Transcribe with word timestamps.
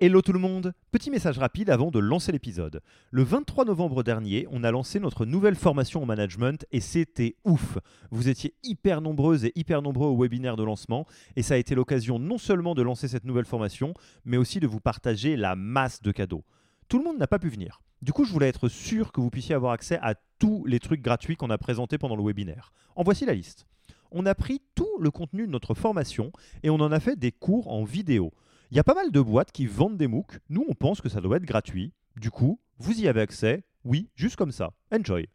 Hello 0.00 0.22
tout 0.22 0.32
le 0.32 0.38
monde 0.38 0.74
Petit 0.92 1.10
message 1.10 1.38
rapide 1.38 1.70
avant 1.70 1.90
de 1.90 1.98
lancer 1.98 2.30
l'épisode. 2.30 2.82
Le 3.10 3.24
23 3.24 3.64
novembre 3.64 4.04
dernier, 4.04 4.46
on 4.52 4.62
a 4.62 4.70
lancé 4.70 5.00
notre 5.00 5.26
nouvelle 5.26 5.56
formation 5.56 6.00
en 6.00 6.06
management 6.06 6.64
et 6.70 6.78
c'était 6.78 7.34
ouf 7.44 7.78
Vous 8.12 8.28
étiez 8.28 8.54
hyper 8.62 9.00
nombreuses 9.00 9.44
et 9.44 9.52
hyper 9.56 9.82
nombreux 9.82 10.06
au 10.06 10.16
webinaire 10.16 10.54
de 10.54 10.62
lancement 10.62 11.04
et 11.34 11.42
ça 11.42 11.54
a 11.54 11.56
été 11.56 11.74
l'occasion 11.74 12.20
non 12.20 12.38
seulement 12.38 12.76
de 12.76 12.82
lancer 12.82 13.08
cette 13.08 13.24
nouvelle 13.24 13.44
formation, 13.44 13.92
mais 14.24 14.36
aussi 14.36 14.60
de 14.60 14.68
vous 14.68 14.78
partager 14.78 15.34
la 15.34 15.56
masse 15.56 16.00
de 16.00 16.12
cadeaux. 16.12 16.44
Tout 16.86 16.98
le 16.98 17.04
monde 17.04 17.18
n'a 17.18 17.26
pas 17.26 17.40
pu 17.40 17.48
venir. 17.48 17.80
Du 18.00 18.12
coup, 18.12 18.24
je 18.24 18.32
voulais 18.32 18.46
être 18.46 18.68
sûr 18.68 19.10
que 19.10 19.20
vous 19.20 19.30
puissiez 19.30 19.56
avoir 19.56 19.72
accès 19.72 19.98
à 20.00 20.14
tous 20.38 20.64
les 20.64 20.78
trucs 20.78 21.02
gratuits 21.02 21.34
qu'on 21.34 21.50
a 21.50 21.58
présentés 21.58 21.98
pendant 21.98 22.14
le 22.14 22.22
webinaire. 22.22 22.70
En 22.94 23.02
voici 23.02 23.26
la 23.26 23.34
liste. 23.34 23.66
On 24.12 24.26
a 24.26 24.36
pris 24.36 24.62
tout 24.76 24.96
le 25.00 25.10
contenu 25.10 25.44
de 25.44 25.50
notre 25.50 25.74
formation 25.74 26.30
et 26.62 26.70
on 26.70 26.76
en 26.76 26.92
a 26.92 27.00
fait 27.00 27.18
des 27.18 27.32
cours 27.32 27.66
en 27.72 27.82
vidéo. 27.82 28.32
Il 28.70 28.76
y 28.76 28.80
a 28.80 28.84
pas 28.84 28.92
mal 28.92 29.10
de 29.10 29.20
boîtes 29.22 29.50
qui 29.50 29.64
vendent 29.64 29.96
des 29.96 30.08
MOOC. 30.08 30.40
Nous, 30.50 30.62
on 30.68 30.74
pense 30.74 31.00
que 31.00 31.08
ça 31.08 31.22
doit 31.22 31.38
être 31.38 31.46
gratuit. 31.46 31.94
Du 32.16 32.30
coup, 32.30 32.60
vous 32.78 33.00
y 33.00 33.08
avez 33.08 33.22
accès. 33.22 33.64
Oui, 33.82 34.10
juste 34.14 34.36
comme 34.36 34.52
ça. 34.52 34.74
Enjoy. 34.92 35.26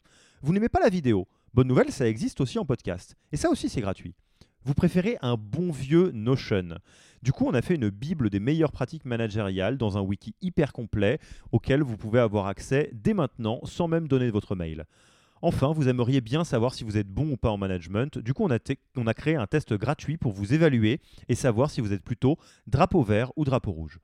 Vous 0.44 0.54
n'aimez 0.54 0.70
pas 0.70 0.80
la 0.80 0.90
vidéo? 0.90 1.28
Bonne 1.52 1.68
nouvelle, 1.68 1.92
ça 1.92 2.08
existe 2.08 2.42
aussi 2.42 2.60
en 2.60 2.66
podcast. 2.66 3.16
Et 3.32 3.38
ça 3.38 3.50
aussi, 3.50 3.70
c'est 3.70 3.82
gratuit. 3.82 4.14
Vous 4.66 4.76
préférez 4.76 5.18
un 5.24 5.36
bon 5.36 5.72
vieux 5.72 6.12
Notion? 6.12 6.76
Du 7.24 7.32
coup, 7.32 7.48
on 7.48 7.56
a 7.56 7.64
fait 7.64 7.74
une 7.74 7.90
bible 7.90 8.30
des 8.30 8.40
meilleures 8.40 8.72
pratiques 8.72 9.06
managériales 9.06 9.80
dans 9.80 9.98
un 9.98 10.02
wiki 10.02 10.36
hyper 10.42 10.72
complet 10.72 11.18
auquel 11.52 11.82
vous 11.82 11.98
pouvez 11.98 12.20
avoir 12.20 12.46
accès 12.46 12.92
dès 12.94 13.16
maintenant 13.16 13.62
sans 13.64 13.88
même 13.88 14.08
donner 14.08 14.30
votre 14.30 14.56
mail. 14.56 14.86
Enfin, 15.46 15.74
vous 15.74 15.90
aimeriez 15.90 16.22
bien 16.22 16.46
savoir 16.46 16.74
si 16.74 16.86
vous 16.86 16.98
êtes 16.98 17.10
bon 17.10 17.32
ou 17.32 17.36
pas 17.36 17.50
en 17.50 17.58
management. 17.58 18.18
Du 18.18 18.34
coup, 18.34 18.46
on 18.46 18.50
a, 18.50 19.14
créé 19.14 19.36
un 19.36 19.46
test 19.46 19.74
gratuit 19.74 20.16
pour 20.16 20.32
vous 20.32 20.54
évaluer 20.54 21.02
et 21.28 21.36
savoir 21.36 21.70
si 21.70 21.82
vous 21.82 21.92
êtes 21.92 22.02
plutôt 22.02 22.38
drapeau 22.66 23.04
vert 23.04 23.34
ou 23.36 23.44
drapeau 23.44 23.72
rouge. 23.72 24.00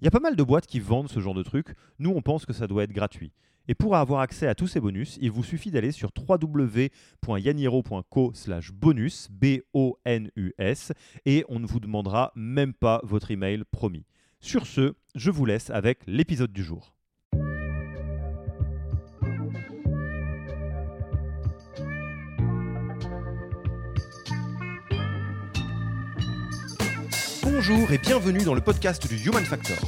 Il 0.00 0.06
y 0.06 0.08
a 0.08 0.10
pas 0.10 0.18
mal 0.18 0.34
de 0.34 0.42
boîtes 0.42 0.66
qui 0.66 0.80
vendent 0.80 1.10
ce 1.10 1.20
genre 1.20 1.34
de 1.34 1.42
trucs. 1.42 1.74
Nous, 1.98 2.08
on 2.08 2.22
pense 2.22 2.46
que 2.46 2.54
ça 2.54 2.66
doit 2.66 2.84
être 2.84 2.94
gratuit. 2.94 3.32
Et 3.68 3.74
pour 3.74 3.96
avoir 3.96 4.20
accès 4.20 4.46
à 4.46 4.54
tous 4.54 4.66
ces 4.66 4.80
bonus, 4.80 5.18
il 5.20 5.30
vous 5.30 5.44
suffit 5.44 5.70
d'aller 5.70 5.92
sur 5.92 6.10
www.yaniro.co 6.26 8.32
bonus, 8.72 9.28
B-O-N-U-S, 9.30 10.92
et 11.26 11.44
on 11.50 11.60
ne 11.60 11.66
vous 11.66 11.80
demandera 11.80 12.32
même 12.34 12.72
pas 12.72 13.02
votre 13.04 13.30
email 13.30 13.64
promis. 13.72 14.06
Sur 14.40 14.66
ce, 14.66 14.94
je 15.14 15.30
vous 15.30 15.44
laisse 15.44 15.68
avec 15.68 15.98
l'épisode 16.06 16.50
du 16.50 16.62
jour. 16.62 16.94
Bonjour 27.50 27.90
et 27.92 27.98
bienvenue 27.98 28.44
dans 28.44 28.52
le 28.52 28.60
podcast 28.60 29.08
du 29.08 29.16
Human 29.16 29.42
Factor. 29.42 29.78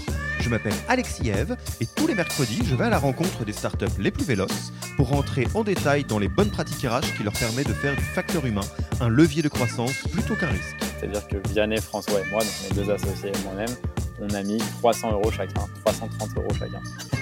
Je 0.41 0.49
m'appelle 0.49 0.73
Alexis 0.89 1.29
Eve 1.29 1.57
et 1.81 1.87
tous 1.87 2.07
les 2.07 2.15
mercredis, 2.15 2.63
je 2.65 2.75
vais 2.75 2.85
à 2.85 2.89
la 2.89 2.99
rencontre 2.99 3.45
des 3.45 3.53
startups 3.53 3.99
les 3.99 4.11
plus 4.11 4.25
véloces 4.25 4.73
pour 4.97 5.11
rentrer 5.11 5.47
en 5.55 5.63
détail 5.63 6.05
dans 6.05 6.19
les 6.19 6.29
bonnes 6.29 6.51
pratiques 6.51 6.89
RH 6.89 7.17
qui 7.19 7.23
leur 7.23 7.35
permettent 7.35 7.69
de 7.69 7.75
faire 7.75 7.95
du 7.95 8.03
facteur 8.03 8.47
humain 8.47 8.65
un 9.01 9.09
levier 9.09 9.43
de 9.43 9.49
croissance 9.49 9.93
plutôt 10.11 10.37
qu'un 10.37 10.49
risque. 10.49 10.77
C'est-à-dire 10.99 11.29
que 11.29 11.37
Vianney, 11.51 11.81
François 11.83 12.21
et 12.21 12.31
moi, 12.31 12.43
donc 12.43 12.53
mes 12.71 12.83
deux 12.83 12.91
associés 12.91 13.31
et 13.35 13.45
moi-même, 13.45 13.77
on 14.21 14.31
a 14.31 14.43
mis 14.43 14.59
300 14.79 15.13
euros 15.13 15.31
chacun, 15.31 15.67
330 15.85 16.31
euros 16.39 16.55
chacun. 16.59 16.81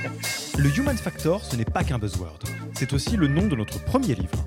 le 0.59 0.79
Human 0.79 0.97
Factor, 0.97 1.45
ce 1.45 1.57
n'est 1.57 1.65
pas 1.65 1.83
qu'un 1.83 1.99
buzzword. 1.99 2.39
C'est 2.75 2.93
aussi 2.93 3.17
le 3.17 3.27
nom 3.27 3.49
de 3.49 3.57
notre 3.57 3.85
premier 3.85 4.15
livre 4.15 4.47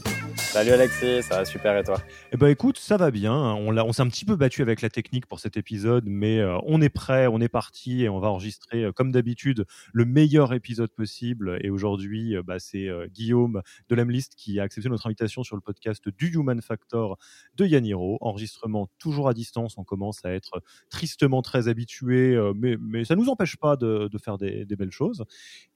Salut 0.51 0.71
Alexis, 0.71 1.23
ça 1.23 1.37
va 1.37 1.45
super 1.45 1.77
et 1.77 1.83
toi 1.85 1.95
Eh 2.33 2.35
ben 2.35 2.47
écoute, 2.47 2.77
ça 2.77 2.97
va 2.97 3.09
bien. 3.09 3.33
On, 3.33 3.77
on 3.77 3.93
s'est 3.93 4.01
un 4.01 4.09
petit 4.09 4.25
peu 4.25 4.35
battu 4.35 4.61
avec 4.61 4.81
la 4.81 4.89
technique 4.89 5.25
pour 5.25 5.39
cet 5.39 5.55
épisode, 5.55 6.03
mais 6.07 6.39
euh, 6.39 6.57
on 6.65 6.81
est 6.81 6.89
prêt, 6.89 7.27
on 7.27 7.39
est 7.39 7.47
parti 7.47 8.03
et 8.03 8.09
on 8.09 8.19
va 8.19 8.27
enregistrer 8.27 8.83
euh, 8.83 8.91
comme 8.91 9.13
d'habitude 9.13 9.65
le 9.93 10.03
meilleur 10.03 10.51
épisode 10.51 10.91
possible. 10.91 11.57
Et 11.61 11.69
aujourd'hui, 11.69 12.35
euh, 12.35 12.43
bah, 12.43 12.59
c'est 12.59 12.89
Guillaume 13.13 13.61
de 13.87 13.95
l'Emlist 13.95 14.35
qui 14.35 14.59
a 14.59 14.63
accepté 14.63 14.89
notre 14.89 15.07
invitation 15.07 15.41
sur 15.43 15.55
le 15.55 15.61
podcast 15.61 16.09
du 16.09 16.33
Human 16.33 16.61
Factor 16.61 17.17
de 17.55 17.65
Yaniro. 17.65 18.17
Enregistrement 18.19 18.89
toujours 18.99 19.29
à 19.29 19.33
distance, 19.33 19.77
on 19.77 19.85
commence 19.85 20.25
à 20.25 20.33
être 20.33 20.61
tristement 20.89 21.41
très 21.41 21.69
habitué, 21.69 22.37
mais, 22.57 22.75
mais 22.77 23.05
ça 23.05 23.15
nous 23.15 23.29
empêche 23.29 23.55
pas 23.55 23.77
de, 23.77 24.09
de 24.11 24.17
faire 24.17 24.37
des, 24.37 24.65
des, 24.65 24.75
belles 24.75 24.91
choses. 24.91 25.23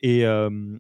Et 0.01 0.25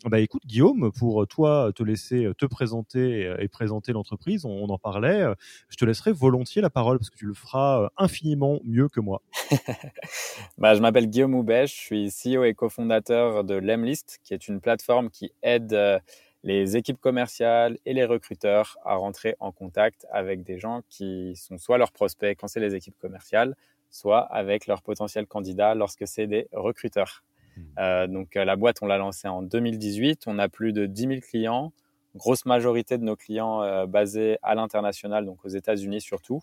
bah 0.05 0.19
écoute 0.19 0.45
Guillaume, 0.45 0.91
pour 0.91 1.25
toi 1.27 1.71
te 1.73 1.83
laisser 1.83 2.29
te 2.37 2.45
présenter 2.45 3.33
et 3.39 3.47
présenter 3.47 3.84
l'entreprise, 3.93 4.45
on, 4.45 4.65
en 4.69 4.77
parlait. 4.77 5.21
Euh, 5.21 5.35
je 5.69 5.77
te 5.77 5.85
laisserai 5.85 6.11
volontiers 6.11 6.61
la 6.61 6.69
parole 6.69 6.97
parce 6.97 7.09
que 7.09 7.17
tu 7.17 7.25
le 7.25 7.33
feras 7.33 7.83
euh, 7.83 7.89
infiniment 7.97 8.59
mieux 8.63 8.89
que 8.89 8.99
moi. 8.99 9.21
bah, 10.57 10.75
je 10.75 10.81
m'appelle 10.81 11.07
Guillaume 11.07 11.35
Houbet, 11.35 11.67
je 11.67 11.73
suis 11.73 12.09
CEO 12.09 12.43
et 12.43 12.53
cofondateur 12.53 13.43
de 13.43 13.55
Lemlist, 13.55 14.19
qui 14.23 14.33
est 14.33 14.47
une 14.47 14.61
plateforme 14.61 15.09
qui 15.09 15.31
aide 15.43 15.73
euh, 15.73 15.99
les 16.43 16.77
équipes 16.77 16.99
commerciales 16.99 17.77
et 17.85 17.93
les 17.93 18.05
recruteurs 18.05 18.77
à 18.83 18.95
rentrer 18.95 19.35
en 19.39 19.51
contact 19.51 20.05
avec 20.11 20.43
des 20.43 20.59
gens 20.59 20.81
qui 20.89 21.35
sont 21.35 21.57
soit 21.57 21.77
leurs 21.77 21.91
prospects 21.91 22.37
quand 22.39 22.47
c'est 22.47 22.59
les 22.59 22.75
équipes 22.75 22.97
commerciales, 22.99 23.55
soit 23.89 24.21
avec 24.21 24.67
leurs 24.67 24.81
potentiels 24.81 25.25
candidats 25.25 25.75
lorsque 25.75 26.07
c'est 26.07 26.27
des 26.27 26.47
recruteurs. 26.51 27.23
Hmm. 27.57 28.07
donc 28.11 28.35
la 28.35 28.57
boîte, 28.57 28.79
on 28.81 28.85
l'a 28.85 28.97
lancée 28.97 29.29
en 29.29 29.41
2018, 29.41 30.23
on 30.27 30.39
a 30.39 30.49
plus 30.49 30.73
de 30.73 30.87
10 30.87 31.01
000 31.07 31.13
clients, 31.21 31.71
grosse 32.15 32.45
majorité 32.45 32.97
de 32.97 33.03
nos 33.03 33.15
clients 33.15 33.61
euh, 33.61 33.85
basés 33.85 34.37
à 34.41 34.55
l'international, 34.55 35.25
donc 35.25 35.43
aux 35.43 35.49
États-Unis 35.49 36.01
surtout. 36.01 36.41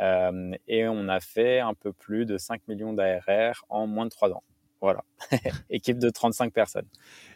Euh, 0.00 0.52
et 0.68 0.88
on 0.88 1.08
a 1.08 1.20
fait 1.20 1.60
un 1.60 1.74
peu 1.74 1.92
plus 1.92 2.24
de 2.24 2.38
5 2.38 2.66
millions 2.68 2.92
d'ARR 2.92 3.64
en 3.68 3.86
moins 3.86 4.06
de 4.06 4.10
3 4.10 4.32
ans. 4.32 4.42
Voilà, 4.82 5.04
équipe 5.70 6.00
de 6.00 6.10
35 6.10 6.52
personnes. 6.52 6.88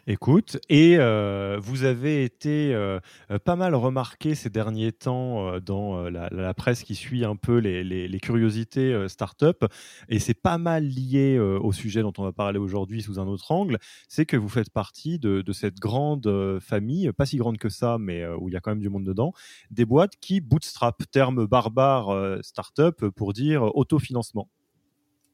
Écoute, 0.05 0.57
et 0.67 0.97
euh, 0.99 1.57
vous 1.61 1.85
avez 1.85 2.25
été 2.25 2.73
euh, 2.75 2.99
euh, 3.31 3.39
pas 3.39 3.55
mal 3.55 3.73
remarqué 3.73 4.35
ces 4.35 4.49
derniers 4.49 4.91
temps 4.91 5.57
dans 5.61 6.09
la, 6.09 6.53
presse 6.53 6.83
qui 6.83 6.93
suit 6.93 7.23
un 7.23 7.37
peu 7.37 7.59
les, 7.59 8.19
curiosités 8.19 9.07
start-up, 9.07 9.63
et 10.09 10.19
c'est 10.19 10.33
pas 10.33 10.57
mal 10.57 10.83
lié 10.83 11.39
au 11.39 11.71
sujet 11.71 12.01
dont 12.01 12.11
on 12.17 12.23
va 12.23 12.33
parler 12.33 12.59
aujourd'hui 12.59 13.01
sous 13.01 13.17
un 13.17 13.27
autre 13.27 13.49
angle, 13.49 13.77
c'est 14.09 14.25
que 14.25 14.35
vous 14.35 14.49
faites 14.49 14.69
partie 14.69 15.17
de, 15.17 15.41
de, 15.41 15.53
cette 15.53 15.79
grande 15.79 16.59
famille, 16.59 17.09
pas 17.13 17.25
si 17.25 17.37
grande 17.37 17.59
que 17.59 17.69
ça, 17.69 17.97
mais 17.97 18.27
où 18.27 18.49
il 18.49 18.55
y 18.55 18.57
a 18.57 18.59
quand 18.59 18.71
même 18.71 18.81
du 18.81 18.89
monde 18.89 19.05
dedans, 19.05 19.31
des 19.71 19.85
boîtes 19.85 20.17
qui 20.19 20.41
bootstrap, 20.41 21.01
terme 21.11 21.47
barbare 21.47 22.39
start-up 22.41 23.05
pour 23.15 23.31
dire 23.31 23.63
autofinancement. 23.73 24.49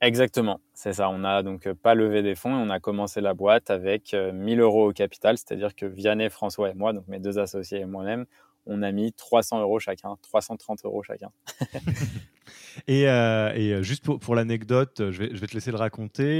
Exactement, 0.04 0.60
c'est 0.74 0.92
ça. 0.92 1.10
On 1.10 1.20
n'a 1.20 1.44
donc 1.44 1.66
euh, 1.66 1.74
pas 1.74 1.96
levé 1.96 2.22
des 2.24 2.36
fonds 2.36 2.52
et 2.52 2.62
on 2.62 2.70
a 2.70 2.82
commencé 2.82 3.22
la 3.22 3.34
boîte 3.34 3.70
avec 3.70 4.14
1000 4.14 4.60
euh, 4.60 4.64
euros 4.64 4.90
au 4.90 4.92
capital, 4.92 5.38
c'est-à-dire 5.38 5.74
que 5.76 5.86
Vianney, 5.86 6.30
François 6.30 6.72
et 6.72 6.74
moi, 6.74 6.92
donc 6.92 7.08
mes 7.08 7.20
deux 7.20 7.40
associés 7.40 7.80
et 7.80 7.86
moi-même, 7.86 8.26
on 8.66 8.82
a 8.82 8.92
mis 8.92 9.14
300 9.14 9.62
euros 9.62 9.80
chacun, 9.80 10.18
330 10.22 10.84
euros 10.84 11.04
chacun. 11.04 11.30
et, 12.88 13.08
euh, 13.08 13.82
juste 13.82 14.04
pour, 14.04 14.36
l'anecdote, 14.36 15.10
je 15.10 15.24
vais, 15.24 15.48
te 15.48 15.54
laisser 15.54 15.72
le 15.72 15.78
raconter. 15.78 16.40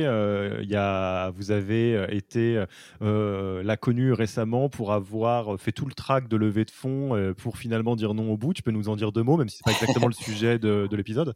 Il 0.62 0.70
y 0.70 0.76
a, 0.76 1.30
vous 1.30 1.52
avez 1.52 2.06
été 2.14 2.62
la 3.00 3.78
connue 3.78 4.12
récemment 4.12 4.68
pour 4.68 4.92
avoir 4.92 5.58
fait 5.58 5.72
tout 5.72 5.86
le 5.86 5.94
track 5.94 6.28
de 6.28 6.36
levée 6.36 6.66
de 6.66 6.72
fonds 6.72 7.34
pour 7.38 7.58
finalement 7.58 7.96
dire 7.96 8.14
non 8.14 8.30
au 8.30 8.36
bout. 8.36 8.54
Tu 8.54 8.62
peux 8.62 8.72
nous 8.72 8.90
en 8.90 8.98
dire 8.98 9.14
deux 9.14 9.24
mots, 9.24 9.38
même 9.38 9.48
si 9.48 9.58
c'est 9.58 9.66
pas 9.66 9.72
exactement 9.72 10.08
le 10.08 10.14
sujet 10.14 10.60
de 10.60 10.96
l'épisode? 10.96 11.34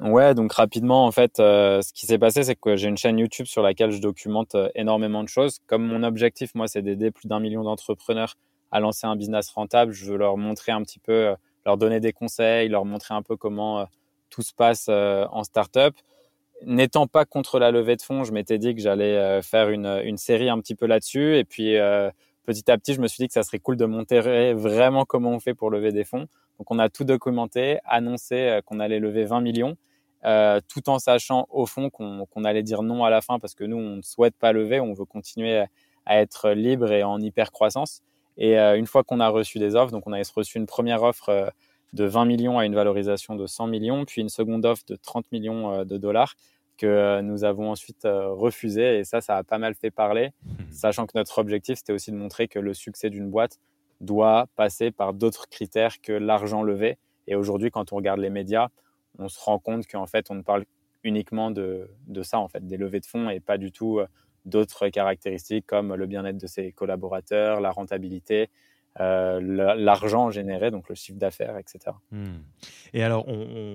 Ouais, 0.00 0.34
donc 0.34 0.52
rapidement, 0.52 1.06
en 1.06 1.12
fait, 1.12 1.38
euh, 1.38 1.80
ce 1.80 1.92
qui 1.92 2.06
s'est 2.06 2.18
passé, 2.18 2.42
c'est 2.42 2.56
que 2.56 2.74
j'ai 2.74 2.88
une 2.88 2.96
chaîne 2.96 3.18
YouTube 3.18 3.46
sur 3.46 3.62
laquelle 3.62 3.92
je 3.92 4.00
documente 4.00 4.56
euh, 4.56 4.68
énormément 4.74 5.22
de 5.22 5.28
choses. 5.28 5.60
Comme 5.66 5.86
mon 5.86 6.02
objectif, 6.02 6.52
moi, 6.56 6.66
c'est 6.66 6.82
d'aider 6.82 7.12
plus 7.12 7.28
d'un 7.28 7.38
million 7.38 7.62
d'entrepreneurs 7.62 8.34
à 8.72 8.80
lancer 8.80 9.06
un 9.06 9.14
business 9.14 9.50
rentable, 9.50 9.92
je 9.92 10.06
veux 10.06 10.16
leur 10.16 10.36
montrer 10.36 10.72
un 10.72 10.82
petit 10.82 10.98
peu, 10.98 11.12
euh, 11.12 11.34
leur 11.64 11.76
donner 11.76 12.00
des 12.00 12.12
conseils, 12.12 12.68
leur 12.68 12.84
montrer 12.84 13.14
un 13.14 13.22
peu 13.22 13.36
comment 13.36 13.86
tout 14.30 14.42
se 14.42 14.52
passe 14.52 14.88
en 14.88 15.44
startup. 15.44 15.94
N'étant 16.66 17.06
pas 17.06 17.24
contre 17.24 17.58
la 17.60 17.70
levée 17.70 17.96
de 17.96 18.02
fonds, 18.02 18.24
je 18.24 18.32
m'étais 18.32 18.58
dit 18.58 18.74
que 18.74 18.80
j'allais 18.80 19.40
faire 19.42 19.70
une, 19.70 19.86
une, 20.04 20.18
série 20.18 20.50
un 20.50 20.58
petit 20.58 20.74
peu 20.74 20.86
là-dessus. 20.86 21.38
Et 21.38 21.44
puis, 21.44 21.76
petit 22.44 22.70
à 22.70 22.76
petit, 22.76 22.94
je 22.94 23.00
me 23.00 23.06
suis 23.06 23.22
dit 23.22 23.28
que 23.28 23.32
ça 23.32 23.44
serait 23.44 23.60
cool 23.60 23.76
de 23.76 23.86
montrer 23.86 24.52
vraiment 24.54 25.04
comment 25.04 25.30
on 25.30 25.40
fait 25.40 25.54
pour 25.54 25.70
lever 25.70 25.92
des 25.92 26.04
fonds. 26.04 26.26
Donc 26.58 26.70
on 26.70 26.78
a 26.78 26.88
tout 26.88 27.04
documenté, 27.04 27.78
annoncé 27.84 28.34
euh, 28.34 28.60
qu'on 28.62 28.80
allait 28.80 29.00
lever 29.00 29.24
20 29.24 29.40
millions, 29.40 29.76
euh, 30.24 30.60
tout 30.68 30.88
en 30.88 30.98
sachant 30.98 31.46
au 31.50 31.66
fond 31.66 31.90
qu'on 31.90 32.44
allait 32.44 32.62
dire 32.62 32.82
non 32.82 33.04
à 33.04 33.10
la 33.10 33.20
fin 33.20 33.38
parce 33.38 33.54
que 33.54 33.64
nous, 33.64 33.76
on 33.76 33.96
ne 33.96 34.02
souhaite 34.02 34.36
pas 34.36 34.52
lever, 34.52 34.80
on 34.80 34.92
veut 34.94 35.04
continuer 35.04 35.64
à 36.06 36.20
être 36.20 36.50
libre 36.50 36.92
et 36.92 37.02
en 37.02 37.20
hyper 37.20 37.52
croissance. 37.52 38.02
Et 38.36 38.56
une 38.58 38.86
fois 38.86 39.04
qu'on 39.04 39.20
a 39.20 39.28
reçu 39.28 39.58
des 39.58 39.76
offres, 39.76 39.92
donc 39.92 40.06
on 40.06 40.12
a 40.12 40.20
reçu 40.34 40.58
une 40.58 40.66
première 40.66 41.02
offre 41.02 41.52
de 41.92 42.04
20 42.04 42.24
millions 42.24 42.58
à 42.58 42.64
une 42.64 42.74
valorisation 42.74 43.36
de 43.36 43.46
100 43.46 43.68
millions, 43.68 44.04
puis 44.04 44.22
une 44.22 44.28
seconde 44.28 44.64
offre 44.64 44.82
de 44.88 44.96
30 44.96 45.30
millions 45.30 45.84
de 45.84 45.96
dollars 45.98 46.34
que 46.76 47.20
nous 47.20 47.44
avons 47.44 47.70
ensuite 47.70 48.04
refusé. 48.04 48.98
Et 48.98 49.04
ça, 49.04 49.20
ça 49.20 49.36
a 49.36 49.44
pas 49.44 49.58
mal 49.58 49.74
fait 49.74 49.90
parler, 49.90 50.30
sachant 50.72 51.06
que 51.06 51.12
notre 51.14 51.38
objectif, 51.38 51.78
c'était 51.78 51.92
aussi 51.92 52.10
de 52.10 52.16
montrer 52.16 52.48
que 52.48 52.58
le 52.58 52.74
succès 52.74 53.10
d'une 53.10 53.30
boîte 53.30 53.60
doit 54.00 54.46
passer 54.56 54.90
par 54.90 55.14
d'autres 55.14 55.48
critères 55.48 56.00
que 56.00 56.12
l'argent 56.12 56.62
levé. 56.62 56.98
Et 57.26 57.34
aujourd'hui, 57.36 57.70
quand 57.70 57.92
on 57.92 57.96
regarde 57.96 58.20
les 58.20 58.30
médias, 58.30 58.68
on 59.18 59.28
se 59.28 59.40
rend 59.40 59.58
compte 59.58 59.86
qu'en 59.86 60.06
fait, 60.06 60.30
on 60.30 60.34
ne 60.34 60.42
parle 60.42 60.64
uniquement 61.04 61.50
de, 61.50 61.90
de, 62.06 62.22
ça, 62.22 62.38
en 62.38 62.48
fait, 62.48 62.66
des 62.66 62.76
levées 62.76 63.00
de 63.00 63.06
fonds 63.06 63.28
et 63.28 63.40
pas 63.40 63.58
du 63.58 63.72
tout 63.72 64.00
d'autres 64.44 64.88
caractéristiques 64.88 65.66
comme 65.66 65.94
le 65.94 66.06
bien-être 66.06 66.38
de 66.38 66.46
ses 66.46 66.72
collaborateurs, 66.72 67.60
la 67.60 67.70
rentabilité, 67.70 68.50
euh, 69.00 69.40
l'argent 69.76 70.30
généré, 70.30 70.70
donc 70.70 70.88
le 70.88 70.94
chiffre 70.94 71.18
d'affaires, 71.18 71.58
etc. 71.58 71.96
Hmm. 72.12 72.36
Et 72.92 73.02
alors, 73.02 73.26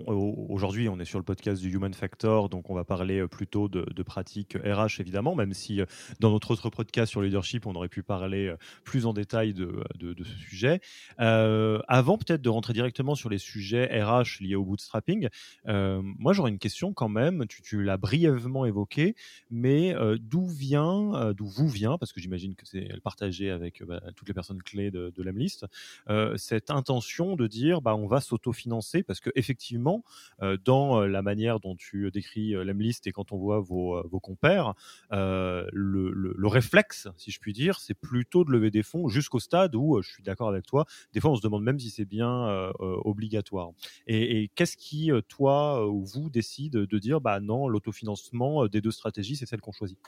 aujourd'hui, 0.07 0.87
on 0.87 0.97
est 0.99 1.05
sur 1.05 1.19
le 1.19 1.25
podcast 1.25 1.61
du 1.61 1.73
Human 1.73 1.93
Factor, 1.93 2.47
donc 2.47 2.69
on 2.69 2.73
va 2.73 2.85
parler 2.85 3.19
euh, 3.19 3.27
plutôt 3.27 3.67
de, 3.67 4.03
pratiques 4.03 4.57
RH, 4.63 5.01
évidemment, 5.01 5.35
même 5.35 5.53
si 5.53 5.81
euh, 5.81 5.85
dans 6.21 6.31
notre 6.31 6.51
autre 6.51 6.69
podcast 6.69 7.11
sur 7.11 7.21
leadership, 7.21 7.65
on 7.65 7.75
aurait 7.75 7.89
pu 7.89 8.01
parler 8.01 8.53
plus 8.85 9.05
en 9.05 9.13
détail 9.13 9.53
de, 9.53 9.83
ce 9.99 10.37
sujet. 10.37 10.79
avant 11.17 12.17
peut-être 12.17 12.41
de 12.41 12.49
rentrer 12.49 12.73
directement 12.73 13.15
sur 13.15 13.29
les 13.29 13.37
sujets 13.37 14.01
RH 14.01 14.41
liés 14.41 14.55
au 14.55 14.63
bootstrapping, 14.63 15.27
moi 15.65 16.33
j'aurais 16.33 16.51
une 16.51 16.59
question 16.59 16.93
quand 16.93 17.09
même, 17.09 17.45
tu, 17.47 17.83
l'as 17.83 17.97
brièvement 17.97 18.65
évoqué, 18.65 19.15
mais 19.51 19.93
d'où 20.19 20.47
vient, 20.47 21.33
d'où 21.33 21.45
vous 21.45 21.67
vient, 21.67 21.97
parce 21.97 22.13
que 22.13 22.21
j'imagine 22.21 22.55
que 22.55 22.65
c'est 22.65 22.99
partagé 23.03 23.51
avec 23.51 23.83
bah, 23.83 24.01
toutes 24.15 24.27
les 24.27 24.33
personnes 24.33 24.63
clés 24.63 24.91
de 24.91 25.08
de, 25.11 25.23
l'Emlist, 25.23 25.65
euh, 26.09 26.35
cette 26.37 26.71
intention 26.71 27.35
de 27.35 27.47
dire 27.47 27.81
bah, 27.81 27.95
on 27.95 28.07
va 28.07 28.21
s'autofinancer 28.21 29.03
parce 29.03 29.19
que 29.19 29.29
effectivement, 29.35 30.03
euh, 30.41 30.57
dans 30.63 31.01
euh, 31.01 31.07
la 31.07 31.21
manière 31.21 31.59
dont 31.59 31.75
tu 31.75 32.09
décris 32.11 32.51
l'Emlist 32.51 33.07
et 33.07 33.11
quand 33.11 33.31
on 33.31 33.37
voit 33.37 33.59
vos, 33.59 34.01
vos 34.07 34.19
compères, 34.19 34.73
le, 35.11 36.47
réflexe, 36.47 37.07
si 37.15 37.31
je 37.31 37.39
puis 37.39 37.53
dire, 37.53 37.79
c'est 37.79 37.93
plutôt 37.93 38.43
de 38.43 38.51
lever 38.51 38.71
des 38.71 38.81
fonds 38.81 39.07
jusqu'au 39.07 39.39
stade 39.39 39.75
où, 39.75 40.01
je 40.01 40.09
suis 40.09 40.23
d'accord 40.23 40.49
avec 40.49 40.65
toi, 40.65 40.85
des 41.13 41.19
fois 41.19 41.31
on 41.31 41.35
se 41.35 41.41
demande 41.41 41.63
même 41.63 41.79
si 41.79 41.89
c'est 41.89 42.05
bien 42.05 42.71
obligatoire. 42.79 43.71
Et, 44.07 44.49
qu'est-ce 44.55 44.77
qui, 44.77 45.11
toi 45.27 45.87
ou 45.87 46.03
vous, 46.05 46.29
décide 46.29 46.73
de 46.73 46.99
dire 46.99 47.21
bah 47.21 47.39
non, 47.39 47.67
l'autofinancement 47.67 48.67
des 48.67 48.81
deux 48.81 48.91
stratégies, 48.91 49.35
c'est 49.35 49.45
celle 49.45 49.61
qu'on 49.61 49.71
choisit? 49.71 49.99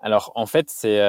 Alors 0.00 0.32
en 0.34 0.46
fait, 0.46 0.68
c'est 0.70 1.00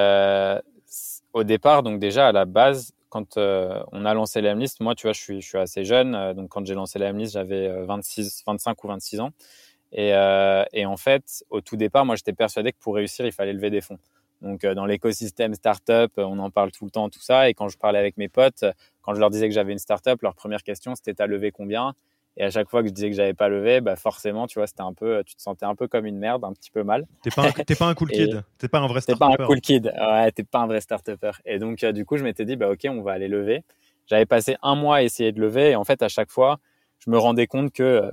au 1.37 1.43
départ, 1.43 1.83
donc 1.83 1.99
déjà 1.99 2.27
à 2.27 2.31
la 2.31 2.45
base, 2.45 2.93
quand 3.09 3.37
euh, 3.37 3.81
on 3.91 4.05
a 4.05 4.13
lancé 4.13 4.41
la 4.41 4.53
list 4.55 4.81
moi, 4.81 4.95
tu 4.95 5.03
vois, 5.07 5.13
je 5.13 5.39
suis, 5.39 5.57
assez 5.57 5.85
jeune. 5.85 6.15
Euh, 6.15 6.33
donc 6.33 6.49
quand 6.49 6.65
j'ai 6.65 6.73
lancé 6.73 6.99
la 6.99 7.11
list 7.11 7.33
j'avais 7.33 7.69
26, 7.85 8.43
euh, 8.47 8.51
25 8.51 8.83
ou 8.83 8.87
26 8.87 9.19
ans. 9.21 9.31
Et, 9.93 10.09
et, 10.73 10.85
en 10.85 10.97
fait, 10.97 11.45
au 11.49 11.61
tout 11.61 11.77
départ, 11.77 12.03
moi, 12.03 12.17
j'étais 12.17 12.33
persuadé 12.33 12.73
que 12.73 12.77
pour 12.77 12.95
réussir, 12.95 13.25
il 13.25 13.31
fallait 13.31 13.53
lever 13.53 13.69
des 13.69 13.79
fonds. 13.79 13.97
Donc 14.41 14.65
dans 14.65 14.85
l'écosystème 14.85 15.53
startup, 15.53 16.11
on 16.17 16.37
en 16.39 16.51
parle 16.51 16.71
tout 16.73 16.83
le 16.83 16.91
temps, 16.91 17.09
tout 17.09 17.21
ça. 17.21 17.49
Et 17.49 17.53
quand 17.53 17.69
je 17.69 17.77
parlais 17.77 17.97
avec 17.97 18.17
mes 18.17 18.27
potes, 18.27 18.65
quand 19.01 19.13
je 19.13 19.21
leur 19.21 19.29
disais 19.29 19.47
que 19.47 19.55
j'avais 19.55 19.71
une 19.71 19.79
startup, 19.79 20.21
leur 20.21 20.35
première 20.35 20.61
question, 20.61 20.93
c'était 20.93 21.13
t'as 21.13 21.25
levé 21.25 21.51
combien? 21.51 21.93
Et 22.39 22.43
à 22.43 22.51
chaque 22.51 22.69
fois 22.69 22.83
que 22.83 22.89
je 22.89 22.93
disais 22.93 23.09
que 23.09 23.15
j'avais 23.15 23.33
pas 23.33 23.49
levé, 23.49 23.81
bah 23.81 23.95
forcément, 23.95 24.45
tu 24.45 24.59
vois, 24.59 24.67
c'était 24.67 24.83
un 24.83 24.93
peu, 24.93 25.23
tu 25.25 25.35
te 25.35 25.41
sentais 25.41 25.65
un 25.65 25.73
peu 25.73 25.87
comme 25.87 26.05
une 26.05 26.19
merde, 26.19 26.43
un 26.43 26.53
petit 26.53 26.69
peu 26.69 26.83
mal. 26.83 27.07
T'es 27.23 27.31
pas, 27.31 27.47
un, 27.47 27.51
pas 27.79 27.87
un 27.87 27.95
cool 27.95 28.11
kid, 28.11 28.43
t'es 28.59 28.67
pas 28.67 28.77
un 28.79 28.87
vrai 28.87 29.01
start 29.01 29.17
T'es 29.17 29.25
pas 29.25 29.43
un 29.43 29.47
cool 29.47 29.59
kid, 29.59 29.91
ouais, 29.99 30.31
t'es 30.31 30.43
pas 30.43 30.59
un 30.59 30.67
vrai 30.67 30.79
start 30.79 31.09
Et 31.45 31.57
donc, 31.57 31.83
euh, 31.83 31.91
du 31.91 32.05
coup, 32.05 32.15
je 32.15 32.23
m'étais 32.23 32.45
dit, 32.45 32.55
bah 32.55 32.69
ok, 32.69 32.81
on 32.89 33.01
va 33.01 33.13
aller 33.13 33.27
lever. 33.27 33.63
J'avais 34.05 34.27
passé 34.27 34.55
un 34.61 34.75
mois 34.75 34.97
à 34.97 35.01
essayer 35.01 35.31
de 35.31 35.41
lever, 35.41 35.71
et 35.71 35.75
en 35.75 35.83
fait, 35.83 36.03
à 36.03 36.09
chaque 36.09 36.29
fois, 36.29 36.59
je 36.99 37.09
me 37.09 37.17
rendais 37.17 37.47
compte 37.47 37.71
que, 37.73 37.81
euh, 37.81 38.11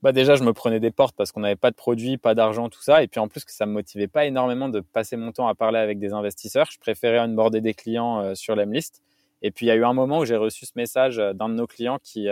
bah 0.00 0.12
déjà, 0.12 0.36
je 0.36 0.44
me 0.44 0.54
prenais 0.54 0.80
des 0.80 0.90
portes 0.90 1.14
parce 1.14 1.30
qu'on 1.30 1.40
n'avait 1.40 1.54
pas 1.54 1.70
de 1.70 1.76
produits, 1.76 2.16
pas 2.16 2.34
d'argent, 2.34 2.70
tout 2.70 2.82
ça, 2.82 3.02
et 3.02 3.08
puis 3.08 3.20
en 3.20 3.28
plus 3.28 3.44
que 3.44 3.52
ça 3.52 3.66
me 3.66 3.72
motivait 3.72 4.08
pas 4.08 4.24
énormément 4.24 4.70
de 4.70 4.80
passer 4.80 5.18
mon 5.18 5.32
temps 5.32 5.48
à 5.48 5.54
parler 5.54 5.78
avec 5.78 5.98
des 5.98 6.14
investisseurs. 6.14 6.68
Je 6.72 6.78
préférais 6.78 7.20
onboarder 7.20 7.60
des 7.60 7.74
clients 7.74 8.20
euh, 8.20 8.34
sur 8.34 8.56
l'Emlist. 8.56 9.02
Et 9.42 9.50
puis, 9.50 9.66
il 9.66 9.68
y 9.68 9.72
a 9.72 9.74
eu 9.74 9.84
un 9.84 9.92
moment 9.92 10.20
où 10.20 10.24
j'ai 10.24 10.36
reçu 10.36 10.64
ce 10.64 10.72
message 10.76 11.18
d'un 11.18 11.50
de 11.50 11.54
nos 11.54 11.66
clients 11.66 11.98
qui 12.02 12.30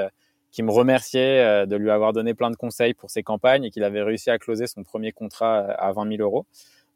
qui 0.54 0.62
me 0.62 0.70
remerciait 0.70 1.40
euh, 1.40 1.66
de 1.66 1.74
lui 1.74 1.90
avoir 1.90 2.12
donné 2.12 2.32
plein 2.32 2.48
de 2.48 2.54
conseils 2.54 2.94
pour 2.94 3.10
ses 3.10 3.24
campagnes 3.24 3.64
et 3.64 3.70
qu'il 3.70 3.82
avait 3.82 4.02
réussi 4.02 4.30
à 4.30 4.38
closer 4.38 4.68
son 4.68 4.84
premier 4.84 5.10
contrat 5.10 5.62
euh, 5.62 5.74
à 5.78 5.92
20 5.92 6.16
000 6.16 6.22
euros. 6.22 6.46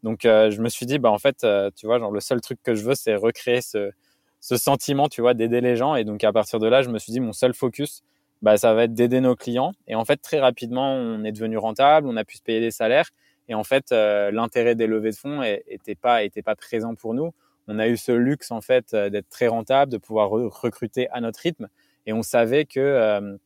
Donc, 0.04 0.24
euh, 0.24 0.52
je 0.52 0.62
me 0.62 0.68
suis 0.68 0.86
dit, 0.86 1.00
bah, 1.00 1.10
en 1.10 1.18
fait, 1.18 1.44
tu 1.74 1.86
vois, 1.86 1.98
genre, 1.98 2.12
le 2.12 2.20
seul 2.20 2.40
truc 2.40 2.60
que 2.62 2.76
je 2.76 2.84
veux, 2.84 2.94
c'est 2.94 3.16
recréer 3.16 3.60
ce, 3.60 3.90
ce 4.38 4.56
sentiment, 4.56 5.08
tu 5.08 5.22
vois, 5.22 5.34
d'aider 5.34 5.60
les 5.60 5.74
gens. 5.74 5.96
Et 5.96 6.04
donc, 6.04 6.22
à 6.22 6.32
partir 6.32 6.60
de 6.60 6.68
là, 6.68 6.82
je 6.82 6.88
me 6.88 7.00
suis 7.00 7.10
dit, 7.10 7.18
mon 7.18 7.32
seul 7.32 7.52
focus, 7.52 8.04
bah, 8.42 8.56
ça 8.56 8.74
va 8.74 8.84
être 8.84 8.94
d'aider 8.94 9.20
nos 9.20 9.34
clients. 9.34 9.72
Et 9.88 9.96
en 9.96 10.04
fait, 10.04 10.18
très 10.18 10.38
rapidement, 10.38 10.92
on 10.94 11.24
est 11.24 11.32
devenu 11.32 11.58
rentable, 11.58 12.06
on 12.06 12.16
a 12.16 12.22
pu 12.22 12.36
se 12.36 12.42
payer 12.42 12.60
des 12.60 12.70
salaires. 12.70 13.10
Et 13.48 13.56
en 13.56 13.64
fait, 13.64 13.90
l'intérêt 13.90 14.76
des 14.76 14.86
levées 14.86 15.10
de 15.10 15.16
fonds 15.16 15.42
était 15.42 15.96
pas, 15.96 16.22
était 16.22 16.42
pas 16.42 16.54
présent 16.54 16.94
pour 16.94 17.12
nous. 17.12 17.32
On 17.66 17.80
a 17.80 17.88
eu 17.88 17.96
ce 17.96 18.12
luxe, 18.12 18.52
en 18.52 18.60
fait, 18.60 18.94
d'être 18.94 19.28
très 19.30 19.48
rentable, 19.48 19.90
de 19.90 19.98
pouvoir 19.98 20.30
recruter 20.30 21.08
à 21.10 21.20
notre 21.20 21.40
rythme. 21.40 21.66
Et 22.06 22.12
on 22.12 22.22
savait 22.22 22.66
que, 22.66 23.38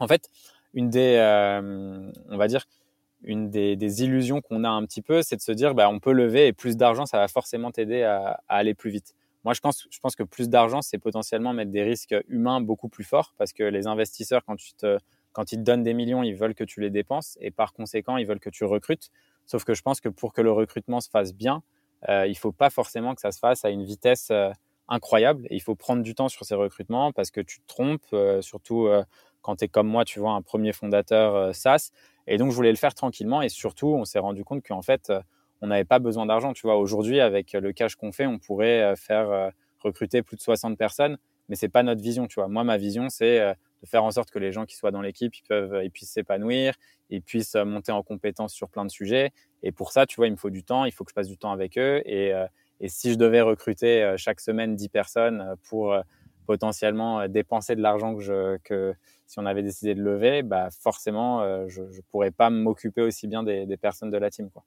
en 0.00 0.08
fait, 0.08 0.28
une 0.74 0.90
des, 0.90 1.16
euh, 1.16 2.10
on 2.28 2.36
va 2.36 2.48
dire, 2.48 2.66
une 3.22 3.50
des, 3.50 4.02
illusions 4.02 4.40
qu'on 4.40 4.64
a 4.64 4.68
un 4.68 4.84
petit 4.86 5.02
peu, 5.02 5.22
c'est 5.22 5.36
de 5.36 5.42
se 5.42 5.52
dire, 5.52 5.74
bah, 5.74 5.88
on 5.90 6.00
peut 6.00 6.12
lever 6.12 6.46
et 6.46 6.52
plus 6.52 6.76
d'argent, 6.76 7.06
ça 7.06 7.18
va 7.18 7.28
forcément 7.28 7.70
t'aider 7.70 8.02
à, 8.02 8.40
aller 8.48 8.74
plus 8.74 8.90
vite. 8.90 9.14
Moi, 9.44 9.54
je 9.54 9.60
pense, 9.60 9.86
je 9.90 9.98
pense 10.00 10.16
que 10.16 10.22
plus 10.22 10.48
d'argent, 10.48 10.82
c'est 10.82 10.98
potentiellement 10.98 11.52
mettre 11.52 11.70
des 11.70 11.82
risques 11.82 12.14
humains 12.28 12.60
beaucoup 12.60 12.88
plus 12.88 13.04
forts 13.04 13.34
parce 13.38 13.52
que 13.52 13.62
les 13.62 13.86
investisseurs, 13.86 14.44
quand, 14.44 14.56
tu 14.56 14.72
te, 14.74 14.98
quand 15.32 15.52
ils 15.52 15.56
te 15.56 15.62
donnent 15.62 15.82
des 15.82 15.94
millions, 15.94 16.22
ils 16.22 16.34
veulent 16.34 16.54
que 16.54 16.64
tu 16.64 16.80
les 16.80 16.90
dépenses 16.90 17.38
et 17.40 17.50
par 17.50 17.72
conséquent, 17.72 18.16
ils 18.16 18.26
veulent 18.26 18.40
que 18.40 18.50
tu 18.50 18.64
recrutes. 18.64 19.10
Sauf 19.46 19.64
que 19.64 19.74
je 19.74 19.82
pense 19.82 20.00
que 20.00 20.08
pour 20.08 20.32
que 20.32 20.42
le 20.42 20.52
recrutement 20.52 21.00
se 21.00 21.08
fasse 21.08 21.34
bien, 21.34 21.62
euh, 22.08 22.26
il 22.26 22.36
faut 22.36 22.52
pas 22.52 22.70
forcément 22.70 23.14
que 23.14 23.20
ça 23.20 23.32
se 23.32 23.38
fasse 23.38 23.64
à 23.64 23.70
une 23.70 23.84
vitesse 23.84 24.28
euh, 24.30 24.50
incroyable. 24.88 25.46
Il 25.50 25.60
faut 25.62 25.74
prendre 25.74 26.02
du 26.02 26.14
temps 26.14 26.28
sur 26.28 26.44
ces 26.44 26.54
recrutements 26.54 27.12
parce 27.12 27.30
que 27.30 27.40
tu 27.40 27.60
te 27.60 27.66
trompes, 27.66 28.14
surtout 28.40 28.88
quand 29.42 29.56
tu 29.56 29.64
es 29.64 29.68
comme 29.68 29.88
moi, 29.88 30.04
tu 30.04 30.20
vois, 30.20 30.32
un 30.32 30.42
premier 30.42 30.72
fondateur 30.72 31.34
euh, 31.34 31.52
SaaS. 31.52 31.90
Et 32.26 32.36
donc, 32.36 32.50
je 32.50 32.56
voulais 32.56 32.70
le 32.70 32.76
faire 32.76 32.94
tranquillement. 32.94 33.42
Et 33.42 33.48
surtout, 33.48 33.88
on 33.88 34.04
s'est 34.04 34.18
rendu 34.18 34.44
compte 34.44 34.66
qu'en 34.66 34.82
fait, 34.82 35.10
euh, 35.10 35.20
on 35.62 35.68
n'avait 35.68 35.84
pas 35.84 35.98
besoin 35.98 36.26
d'argent. 36.26 36.52
Tu 36.52 36.62
vois, 36.62 36.76
aujourd'hui, 36.76 37.20
avec 37.20 37.52
le 37.52 37.72
cash 37.72 37.96
qu'on 37.96 38.12
fait, 38.12 38.26
on 38.26 38.38
pourrait 38.38 38.82
euh, 38.82 38.96
faire 38.96 39.52
recruter 39.80 40.22
plus 40.22 40.36
de 40.36 40.42
60 40.42 40.76
personnes. 40.76 41.18
Mais 41.48 41.56
c'est 41.56 41.68
pas 41.68 41.82
notre 41.82 42.00
vision, 42.00 42.26
tu 42.28 42.36
vois. 42.36 42.48
Moi, 42.48 42.64
ma 42.64 42.76
vision, 42.76 43.08
c'est 43.08 43.40
de 43.40 43.86
faire 43.88 44.04
en 44.04 44.10
sorte 44.12 44.30
que 44.30 44.38
les 44.38 44.52
gens 44.52 44.66
qui 44.66 44.76
soient 44.76 44.92
dans 44.92 45.00
l'équipe, 45.00 45.34
ils 45.50 45.90
puissent 45.90 46.12
s'épanouir, 46.12 46.74
ils 47.08 47.22
puissent 47.22 47.56
monter 47.56 47.90
en 47.90 48.04
compétences 48.04 48.52
sur 48.52 48.68
plein 48.68 48.84
de 48.84 48.90
sujets. 48.90 49.32
Et 49.64 49.72
pour 49.72 49.90
ça, 49.90 50.06
tu 50.06 50.14
vois, 50.16 50.28
il 50.28 50.30
me 50.30 50.36
faut 50.36 50.50
du 50.50 50.62
temps. 50.62 50.84
Il 50.84 50.92
faut 50.92 51.02
que 51.02 51.10
je 51.10 51.14
passe 51.14 51.26
du 51.26 51.36
temps 51.36 51.50
avec 51.50 51.76
eux. 51.76 52.02
Et, 52.04 52.32
et 52.78 52.88
si 52.88 53.10
je 53.10 53.16
devais 53.16 53.40
recruter 53.40 54.14
chaque 54.16 54.38
semaine 54.38 54.76
10 54.76 54.90
personnes 54.90 55.56
pour 55.68 55.96
potentiellement 56.46 57.28
dépenser 57.28 57.76
de 57.76 57.82
l'argent 57.82 58.14
que 58.16 58.58
que, 58.64 58.94
si 59.30 59.38
on 59.38 59.46
avait 59.46 59.62
décidé 59.62 59.94
de 59.94 60.02
lever, 60.02 60.42
bah 60.42 60.70
forcément, 60.82 61.42
euh, 61.42 61.68
je 61.68 61.82
ne 61.82 62.00
pourrais 62.10 62.32
pas 62.32 62.50
m'occuper 62.50 63.00
aussi 63.00 63.28
bien 63.28 63.44
des, 63.44 63.76
personnes 63.76 64.10
de 64.10 64.16
la 64.16 64.28
team. 64.28 64.50
Quoi. 64.50 64.64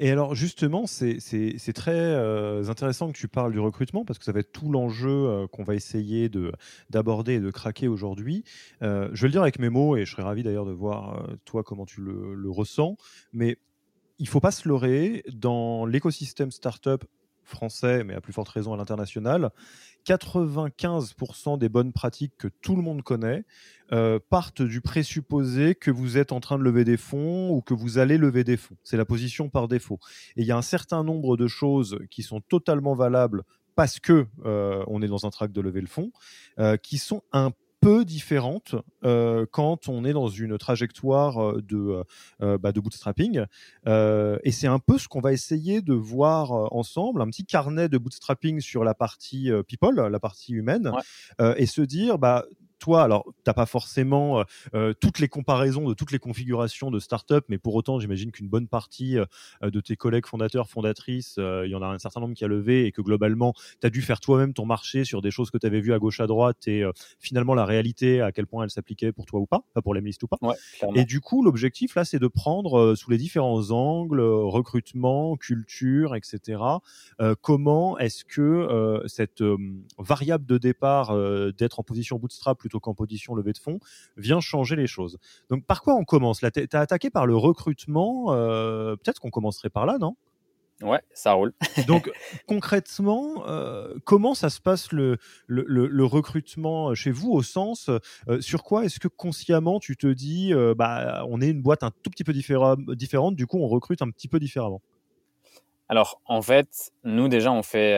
Et 0.00 0.10
alors 0.10 0.34
justement, 0.34 0.86
c'est 0.86 1.72
très 1.74 1.92
euh, 1.92 2.70
intéressant 2.70 3.12
que 3.12 3.18
tu 3.18 3.28
parles 3.28 3.52
du 3.52 3.60
recrutement 3.60 4.06
parce 4.06 4.18
que 4.18 4.24
ça 4.24 4.32
va 4.32 4.40
être 4.40 4.50
tout 4.50 4.70
l'enjeu 4.70 5.10
euh, 5.10 5.46
qu'on 5.46 5.62
va 5.62 5.74
essayer 5.74 6.30
d'aborder 6.88 7.34
et 7.34 7.40
de 7.40 7.50
craquer 7.50 7.86
aujourd'hui. 7.86 8.44
je 8.80 9.20
vais 9.20 9.28
le 9.28 9.32
dire 9.32 9.42
avec 9.42 9.58
mes 9.58 9.68
mots 9.68 9.96
et 9.96 10.06
je 10.06 10.12
serais 10.12 10.22
ravi 10.22 10.42
d'ailleurs 10.42 10.64
de 10.64 10.72
voir 10.72 11.28
toi 11.44 11.62
comment 11.62 11.84
tu 11.84 12.00
le, 12.00 12.34
le 12.34 12.50
ressens. 12.50 12.96
Mais 13.34 13.58
il 14.18 14.26
faut 14.26 14.40
pas 14.40 14.52
se 14.52 14.66
leurrer 14.68 15.22
dans 15.34 15.84
l'écosystème 15.84 16.50
startup 16.50 17.04
français, 17.48 18.04
mais 18.04 18.14
à 18.14 18.20
plus 18.20 18.32
forte 18.32 18.48
raison 18.48 18.72
à 18.72 18.76
l'international, 18.76 19.50
95% 20.06 21.58
des 21.58 21.68
bonnes 21.68 21.92
pratiques 21.92 22.34
que 22.38 22.48
tout 22.48 22.76
le 22.76 22.82
monde 22.82 23.02
connaît 23.02 23.44
euh, 23.92 24.18
partent 24.30 24.62
du 24.62 24.80
présupposé 24.80 25.74
que 25.74 25.90
vous 25.90 26.16
êtes 26.16 26.32
en 26.32 26.40
train 26.40 26.58
de 26.58 26.62
lever 26.62 26.84
des 26.84 26.96
fonds 26.96 27.50
ou 27.50 27.60
que 27.60 27.74
vous 27.74 27.98
allez 27.98 28.16
lever 28.16 28.44
des 28.44 28.56
fonds. 28.56 28.76
C'est 28.84 28.96
la 28.96 29.04
position 29.04 29.48
par 29.48 29.68
défaut. 29.68 29.98
Et 30.36 30.42
il 30.42 30.46
y 30.46 30.52
a 30.52 30.56
un 30.56 30.62
certain 30.62 31.04
nombre 31.04 31.36
de 31.36 31.46
choses 31.46 31.98
qui 32.10 32.22
sont 32.22 32.40
totalement 32.40 32.94
valables 32.94 33.42
parce 33.74 34.00
que 34.00 34.26
euh, 34.44 34.82
on 34.88 35.02
est 35.02 35.06
dans 35.06 35.24
un 35.24 35.30
track 35.30 35.52
de 35.52 35.60
lever 35.60 35.80
le 35.80 35.86
fond, 35.86 36.10
euh, 36.58 36.76
qui 36.76 36.98
sont 36.98 37.22
un 37.32 37.52
peu 37.80 38.04
différente 38.04 38.74
euh, 39.04 39.46
quand 39.50 39.88
on 39.88 40.04
est 40.04 40.12
dans 40.12 40.28
une 40.28 40.58
trajectoire 40.58 41.42
euh, 41.42 41.62
de, 41.62 42.02
euh, 42.42 42.58
bah, 42.58 42.72
de 42.72 42.80
bootstrapping. 42.80 43.44
et 43.86 44.52
c'est 44.52 44.66
un 44.66 44.78
peu 44.78 44.98
ce 44.98 45.08
qu'on 45.08 45.20
va 45.20 45.32
essayer 45.32 45.82
de 45.82 45.94
voir 45.94 46.52
ensemble, 46.74 47.22
un 47.22 47.26
petit 47.26 47.44
carnet 47.44 47.88
de 47.88 47.98
bootstrapping 47.98 48.60
sur 48.60 48.84
la 48.84 48.94
partie 48.94 49.50
people, 49.66 50.08
la 50.08 50.20
partie 50.20 50.52
humaine, 50.52 50.92
et 51.56 51.66
se 51.66 51.82
dire, 51.82 52.18
bah, 52.18 52.44
toi, 52.78 53.02
alors 53.02 53.24
t'as 53.44 53.54
pas 53.54 53.66
forcément 53.66 54.44
toutes 55.00 55.18
les 55.18 55.28
comparaisons 55.28 55.88
de 55.88 55.94
toutes 55.94 56.12
les 56.12 56.18
configurations 56.18 56.90
de 56.90 56.98
start-up, 56.98 57.44
mais 57.48 57.58
pour 57.58 57.74
autant, 57.74 57.98
j'imagine 57.98 58.30
qu'une 58.30 58.48
bonne 58.48 58.68
partie 58.68 59.16
de 59.62 59.80
tes 59.80 59.96
collègues 59.96 60.26
fondateurs, 60.26 60.68
fondatrices, 60.68 61.38
il 61.38 61.70
y 61.70 61.74
en 61.74 61.82
a 61.82 61.86
un 61.86 61.98
certain 61.98 62.20
nombre 62.20 62.34
qui 62.34 62.44
a 62.44 62.48
levé 62.48 62.86
et 62.86 62.92
que 62.92 63.02
globalement, 63.02 63.54
tu 63.80 63.86
as 63.86 63.90
dû 63.90 64.02
faire 64.02 64.20
toi-même 64.20 64.54
ton 64.54 64.66
marché 64.66 65.04
sur 65.04 65.22
des 65.22 65.30
choses 65.30 65.50
que 65.50 65.58
tu 65.58 65.66
avais 65.66 65.80
vues 65.80 65.92
à 65.92 65.98
gauche 65.98 66.20
à 66.20 66.26
droite 66.26 66.68
et 66.68 66.84
finalement 67.18 67.54
la 67.54 67.64
réalité, 67.64 68.20
à 68.20 68.32
quel 68.32 68.46
point 68.46 68.64
elle 68.64 68.70
s'appliquait 68.70 69.12
pour 69.12 69.26
toi 69.26 69.40
ou 69.40 69.46
pas, 69.46 69.62
pas 69.74 69.82
pour 69.82 69.94
les 69.94 70.00
listes 70.00 70.22
ou 70.22 70.28
pas. 70.28 70.38
et 70.94 71.04
du 71.04 71.20
coup, 71.20 71.42
l'objectif 71.42 71.94
là, 71.94 72.04
c'est 72.04 72.18
de 72.18 72.28
prendre 72.28 72.94
sous 72.94 73.10
les 73.10 73.18
différents 73.18 73.70
angles, 73.70 74.20
recrutement, 74.20 75.36
culture, 75.36 76.14
etc. 76.14 76.60
comment 77.40 77.98
est-ce 77.98 78.24
que 78.24 79.02
cette 79.06 79.42
variable 79.98 80.46
de 80.46 80.58
départ 80.58 81.16
d'être 81.52 81.80
en 81.80 81.82
position 81.82 82.18
bootstrap 82.18 82.58
plutôt 82.68 82.80
qu'en 82.80 82.94
position 82.94 83.34
levée 83.34 83.52
de 83.52 83.58
fonds 83.58 83.80
vient 84.16 84.40
changer 84.40 84.76
les 84.76 84.86
choses. 84.86 85.18
Donc 85.48 85.64
par 85.64 85.82
quoi 85.82 85.94
on 85.94 86.04
commence? 86.04 86.42
Là, 86.42 86.50
tu 86.50 86.68
as 86.72 86.80
attaqué 86.80 87.10
par 87.10 87.26
le 87.26 87.36
recrutement. 87.36 88.26
Peut-être 88.26 89.20
qu'on 89.20 89.30
commencerait 89.30 89.70
par 89.70 89.86
là, 89.86 89.98
non? 89.98 90.16
Ouais, 90.82 91.00
ça 91.12 91.32
roule. 91.32 91.52
Donc 91.88 92.10
concrètement, 92.46 93.44
euh, 93.48 93.94
comment 94.04 94.34
ça 94.34 94.48
se 94.48 94.60
passe 94.60 94.92
le, 94.92 95.18
le, 95.48 96.04
recrutement 96.04 96.94
chez 96.94 97.10
vous 97.10 97.32
au 97.32 97.42
sens 97.42 97.90
euh, 98.28 98.40
sur 98.40 98.62
quoi 98.62 98.84
est-ce 98.84 99.00
que 99.00 99.08
consciemment 99.08 99.80
tu 99.80 99.96
te 99.96 100.06
dis 100.06 100.54
euh, 100.54 100.74
bah 100.76 101.24
on 101.28 101.40
est 101.40 101.48
une 101.50 101.62
boîte 101.62 101.82
un 101.82 101.90
tout 101.90 102.10
petit 102.10 102.22
peu 102.22 102.32
différente, 102.32 103.34
du 103.34 103.46
coup 103.46 103.58
on 103.58 103.66
recrute 103.66 104.02
un 104.02 104.10
petit 104.10 104.28
peu 104.28 104.38
différemment? 104.38 104.80
Alors 105.88 106.20
en 106.26 106.42
fait, 106.42 106.92
nous 107.04 107.28
déjà 107.28 107.50
on 107.52 107.62
fait 107.62 107.96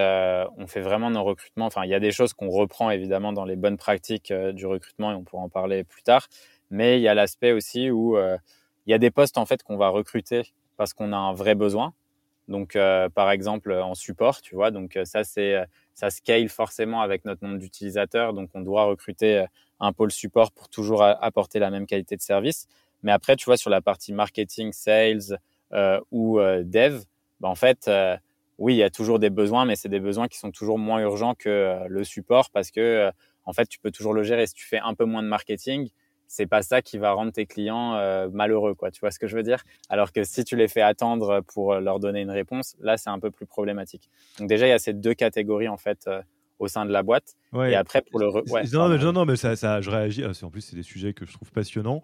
on 0.57 0.67
fait 0.67 0.81
vraiment 0.81 1.11
nos 1.11 1.25
recrutements. 1.25 1.67
Enfin 1.67 1.85
il 1.85 1.91
y 1.91 1.95
a 1.95 2.01
des 2.01 2.13
choses 2.13 2.33
qu'on 2.35 2.49
reprend 2.49 2.91
évidemment 2.91 3.33
dans 3.33 3.45
les 3.45 3.57
bonnes 3.57 3.77
pratiques 3.77 4.33
du 4.33 4.67
recrutement 4.67 5.13
et 5.13 5.15
on 5.15 5.25
pourra 5.25 5.43
en 5.43 5.49
parler 5.49 5.85
plus 5.85 6.03
tard. 6.03 6.29
Mais 6.71 6.99
il 6.99 7.03
y 7.03 7.09
a 7.09 7.15
l'aspect 7.15 7.53
aussi 7.53 7.91
où 7.91 8.17
il 8.17 8.91
y 8.91 8.95
a 8.95 8.99
des 8.99 9.11
postes 9.11 9.39
en 9.39 9.47
fait 9.47 9.63
qu'on 9.65 9.77
va 9.77 9.89
recruter 9.89 10.53
parce 10.77 10.95
qu'on 10.95 11.13
a 11.13 11.17
un 11.17 11.33
vrai 11.35 11.55
besoin 11.57 11.93
donc, 12.51 12.75
euh, 12.75 13.09
par 13.09 13.31
exemple, 13.31 13.73
en 13.73 13.95
support, 13.95 14.43
tu 14.43 14.57
vois, 14.57 14.73
donc 14.73 14.97
euh, 14.97 15.05
ça, 15.05 15.23
c'est, 15.23 15.55
euh, 15.55 15.65
ça 15.95 16.11
scale 16.11 16.49
forcément 16.49 17.01
avec 17.01 17.25
notre 17.25 17.45
nombre 17.45 17.59
d'utilisateurs. 17.59 18.35
Donc, 18.35 18.51
on 18.55 18.61
doit 18.61 18.85
recruter 18.87 19.47
un 19.79 19.93
pôle 19.93 20.11
support 20.11 20.51
pour 20.51 20.69
toujours 20.69 21.03
apporter 21.03 21.61
la 21.61 21.71
même 21.71 21.87
qualité 21.87 22.17
de 22.17 22.21
service. 22.21 22.67
Mais 23.05 23.13
après, 23.13 23.37
tu 23.37 23.45
vois, 23.45 23.57
sur 23.57 23.71
la 23.71 23.81
partie 23.81 24.13
marketing, 24.13 24.73
sales 24.73 25.39
ou 26.11 26.41
dev, 26.41 27.03
bah, 27.41 27.49
en 27.49 27.55
fait, 27.55 27.91
oui, 28.59 28.75
il 28.75 28.79
y 28.79 28.83
a 28.83 28.91
toujours 28.91 29.19
des 29.19 29.31
besoins, 29.31 29.65
mais 29.65 29.77
c'est 29.77 29.89
des 29.89 30.01
besoins 30.01 30.29
qui 30.29 30.39
sont 30.39 30.51
toujours 30.51 30.79
moins 30.79 31.01
urgents 31.01 31.35
que 31.35 31.87
le 31.89 32.05
support 32.05 32.51
parce 32.51 32.71
que, 32.71 33.11
en 33.45 33.53
fait, 33.53 33.67
tu 33.67 33.79
peux 33.79 33.91
toujours 33.91 34.13
le 34.15 34.23
gérer. 34.23 34.47
Si 34.47 34.55
tu 34.55 34.67
fais 34.67 34.79
un 34.79 34.95
peu 34.95 35.05
moins 35.05 35.23
de 35.23 35.29
marketing, 35.29 35.91
c'est 36.31 36.47
pas 36.47 36.63
ça 36.63 36.81
qui 36.81 36.97
va 36.97 37.11
rendre 37.11 37.33
tes 37.33 37.45
clients 37.45 37.95
euh, 37.95 38.29
malheureux, 38.33 38.75
quoi. 38.75 38.93
Tu 38.93 39.01
vois 39.01 39.11
ce 39.11 39.19
que 39.19 39.27
je 39.27 39.37
veux 39.37 39.43
dire? 39.43 39.65
Alors 39.89 40.13
que 40.13 40.23
si 40.23 40.45
tu 40.45 40.55
les 40.55 40.69
fais 40.69 40.81
attendre 40.81 41.41
pour 41.41 41.75
leur 41.75 41.99
donner 41.99 42.21
une 42.21 42.31
réponse, 42.31 42.77
là, 42.81 42.97
c'est 42.97 43.11
un 43.11 43.19
peu 43.19 43.33
plus 43.33 43.47
problématique. 43.47 44.09
Donc 44.39 44.49
déjà, 44.49 44.67
il 44.69 44.71
y 44.71 44.73
a 44.73 44.79
ces 44.79 44.93
deux 44.93 45.13
catégories 45.13 45.67
en 45.67 45.77
fait 45.77 46.07
euh, 46.07 46.23
au 46.61 46.69
sein 46.69 46.87
de 46.87 46.93
la 46.93 47.03
boîte. 47.03 47.35
Et 47.55 47.75
après, 47.75 48.03
pour 48.03 48.21
le. 48.21 48.29
Ouais, 48.29 48.63
non, 48.73 48.89
mais, 48.89 48.99
non, 48.99 49.25
mais 49.25 49.35
ça, 49.35 49.57
ça, 49.57 49.81
je 49.81 49.91
réagis. 49.91 50.23
Ah, 50.23 50.31
en 50.45 50.51
plus, 50.51 50.61
c'est 50.61 50.77
des 50.77 50.85
sujets 50.85 51.15
que 51.15 51.27
je 51.27 51.33
trouve 51.33 51.51
passionnants. 51.51 52.01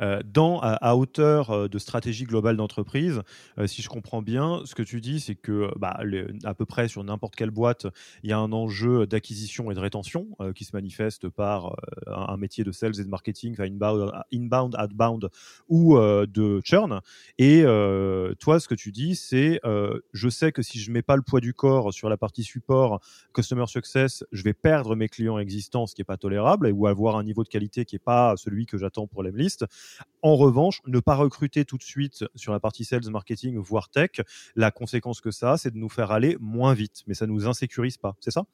Euh, 0.00 0.20
dans, 0.24 0.60
à, 0.60 0.94
hauteur 0.94 1.50
euh, 1.50 1.68
de 1.68 1.78
stratégie 1.78 2.24
globale 2.24 2.56
d'entreprise, 2.56 3.20
euh, 3.58 3.66
si 3.66 3.82
je 3.82 3.88
comprends 3.88 4.22
bien, 4.22 4.62
ce 4.64 4.74
que 4.74 4.82
tu 4.82 5.00
dis, 5.00 5.20
c'est 5.20 5.34
que 5.34 5.70
bah, 5.78 6.00
à 6.44 6.54
peu 6.54 6.66
près 6.66 6.88
sur 6.88 7.02
n'importe 7.04 7.34
quelle 7.34 7.50
boîte, 7.50 7.86
il 8.22 8.30
y 8.30 8.32
a 8.32 8.38
un 8.38 8.52
enjeu 8.52 9.06
d'acquisition 9.06 9.70
et 9.70 9.74
de 9.74 9.80
rétention 9.80 10.26
qui 10.54 10.64
se 10.64 10.74
manifeste 10.74 11.28
par 11.28 11.76
un, 12.06 12.36
métier 12.36 12.64
de 12.64 12.72
sales 12.72 12.98
et 12.98 13.04
de 13.04 13.08
marketing, 13.08 13.56
inbound, 13.60 14.12
inbound 14.32 14.76
outbound 14.82 15.28
ou 15.68 15.98
de 15.98 16.60
churn. 16.64 17.00
Et 17.38 17.62
toi, 18.38 18.60
ce 18.60 18.68
que 18.68 18.74
tu 18.74 18.92
dis, 18.92 19.16
c'est 19.16 19.60
je 20.12 20.28
sais 20.28 20.52
que 20.52 20.62
si 20.62 20.78
je 20.78 20.90
mets 20.90 21.02
pas 21.02 21.16
le 21.16 21.22
poids 21.22 21.40
du 21.40 21.54
corps 21.54 21.92
sur 21.92 22.08
la 22.08 22.16
partie 22.16 22.42
support, 22.42 23.00
customer 23.34 23.66
success, 23.66 23.99
je 24.32 24.42
vais 24.42 24.52
perdre 24.52 24.96
mes 24.96 25.08
clients 25.08 25.38
existants, 25.38 25.86
ce 25.86 25.94
qui 25.94 26.00
n'est 26.00 26.06
pas 26.06 26.16
tolérable, 26.16 26.70
ou 26.72 26.86
avoir 26.86 27.16
un 27.16 27.24
niveau 27.24 27.44
de 27.44 27.48
qualité 27.48 27.84
qui 27.84 27.94
n'est 27.94 28.00
pas 28.00 28.34
celui 28.36 28.66
que 28.66 28.78
j'attends 28.78 29.06
pour 29.06 29.22
l'Emlist. 29.22 29.64
En 30.22 30.36
revanche, 30.36 30.80
ne 30.86 31.00
pas 31.00 31.14
recruter 31.14 31.64
tout 31.64 31.78
de 31.78 31.82
suite 31.82 32.24
sur 32.34 32.52
la 32.52 32.60
partie 32.60 32.84
sales, 32.84 33.08
marketing, 33.10 33.58
voire 33.58 33.88
tech, 33.88 34.20
la 34.56 34.70
conséquence 34.70 35.20
que 35.20 35.30
ça, 35.30 35.56
c'est 35.56 35.72
de 35.72 35.78
nous 35.78 35.88
faire 35.88 36.10
aller 36.10 36.36
moins 36.40 36.74
vite, 36.74 37.02
mais 37.06 37.14
ça 37.14 37.26
ne 37.26 37.32
nous 37.32 37.46
insécurise 37.46 37.96
pas, 37.96 38.16
c'est 38.20 38.30
ça? 38.30 38.44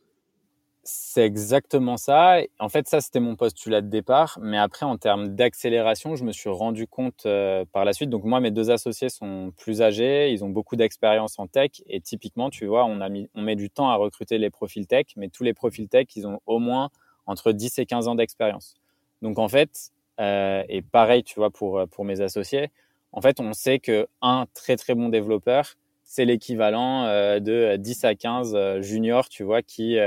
C'est 0.89 1.25
exactement 1.25 1.97
ça. 1.97 2.39
En 2.61 2.69
fait, 2.69 2.89
ça, 2.89 3.01
c'était 3.01 3.19
mon 3.19 3.35
postulat 3.35 3.81
de 3.81 3.89
départ. 3.89 4.39
Mais 4.41 4.57
après, 4.57 4.87
en 4.87 4.97
termes 4.97 5.35
d'accélération, 5.35 6.15
je 6.15 6.25
me 6.25 6.31
suis 6.31 6.49
rendu 6.49 6.87
compte 6.87 7.27
euh, 7.27 7.65
par 7.73 7.85
la 7.85 7.93
suite. 7.93 8.09
Donc, 8.09 8.23
moi, 8.23 8.39
mes 8.39 8.53
deux 8.53 8.71
associés 8.71 9.09
sont 9.09 9.53
plus 9.57 9.83
âgés. 9.83 10.31
Ils 10.31 10.45
ont 10.45 10.49
beaucoup 10.49 10.77
d'expérience 10.77 11.41
en 11.41 11.49
tech. 11.49 11.83
Et 11.89 12.01
typiquement, 12.01 12.51
tu 12.51 12.67
vois, 12.67 12.85
on, 12.85 13.01
a 13.01 13.09
mis, 13.09 13.29
on 13.35 13.43
met 13.43 13.57
du 13.57 13.69
temps 13.69 13.91
à 13.91 13.97
recruter 13.97 14.39
les 14.39 14.49
profils 14.49 14.87
tech. 14.87 15.07
Mais 15.17 15.29
tous 15.29 15.43
les 15.43 15.55
profils 15.55 15.89
tech, 15.89 16.07
ils 16.15 16.27
ont 16.27 16.41
au 16.47 16.61
moins 16.61 16.91
entre 17.27 17.51
10 17.51 17.81
et 17.81 17.87
15 17.87 18.07
ans 18.07 18.15
d'expérience. 18.15 18.75
Donc, 19.23 19.41
en 19.41 19.49
fait, 19.49 19.91
euh, 20.21 20.63
et 20.69 20.83
pareil, 20.83 21.25
tu 21.25 21.35
vois, 21.35 21.51
pour, 21.51 21.83
pour 21.91 22.05
mes 22.05 22.21
associés, 22.21 22.71
en 23.11 23.21
fait, 23.21 23.41
on 23.41 23.53
sait 23.55 23.81
qu'un 23.81 24.47
très, 24.55 24.77
très 24.77 24.95
bon 24.95 25.09
développeur, 25.09 25.75
c'est 26.05 26.25
l'équivalent 26.25 27.07
euh, 27.07 27.41
de 27.41 27.75
10 27.77 28.05
à 28.05 28.15
15 28.15 28.81
juniors, 28.83 29.29
tu 29.29 29.43
vois, 29.43 29.63
qui 29.63 29.99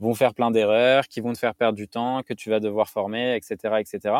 vont 0.00 0.14
faire 0.14 0.34
plein 0.34 0.50
d'erreurs, 0.50 1.08
qui 1.08 1.20
vont 1.20 1.32
te 1.32 1.38
faire 1.38 1.54
perdre 1.54 1.76
du 1.76 1.88
temps, 1.88 2.22
que 2.22 2.34
tu 2.34 2.50
vas 2.50 2.60
devoir 2.60 2.88
former, 2.88 3.34
etc., 3.34 3.56
etc. 3.80 4.14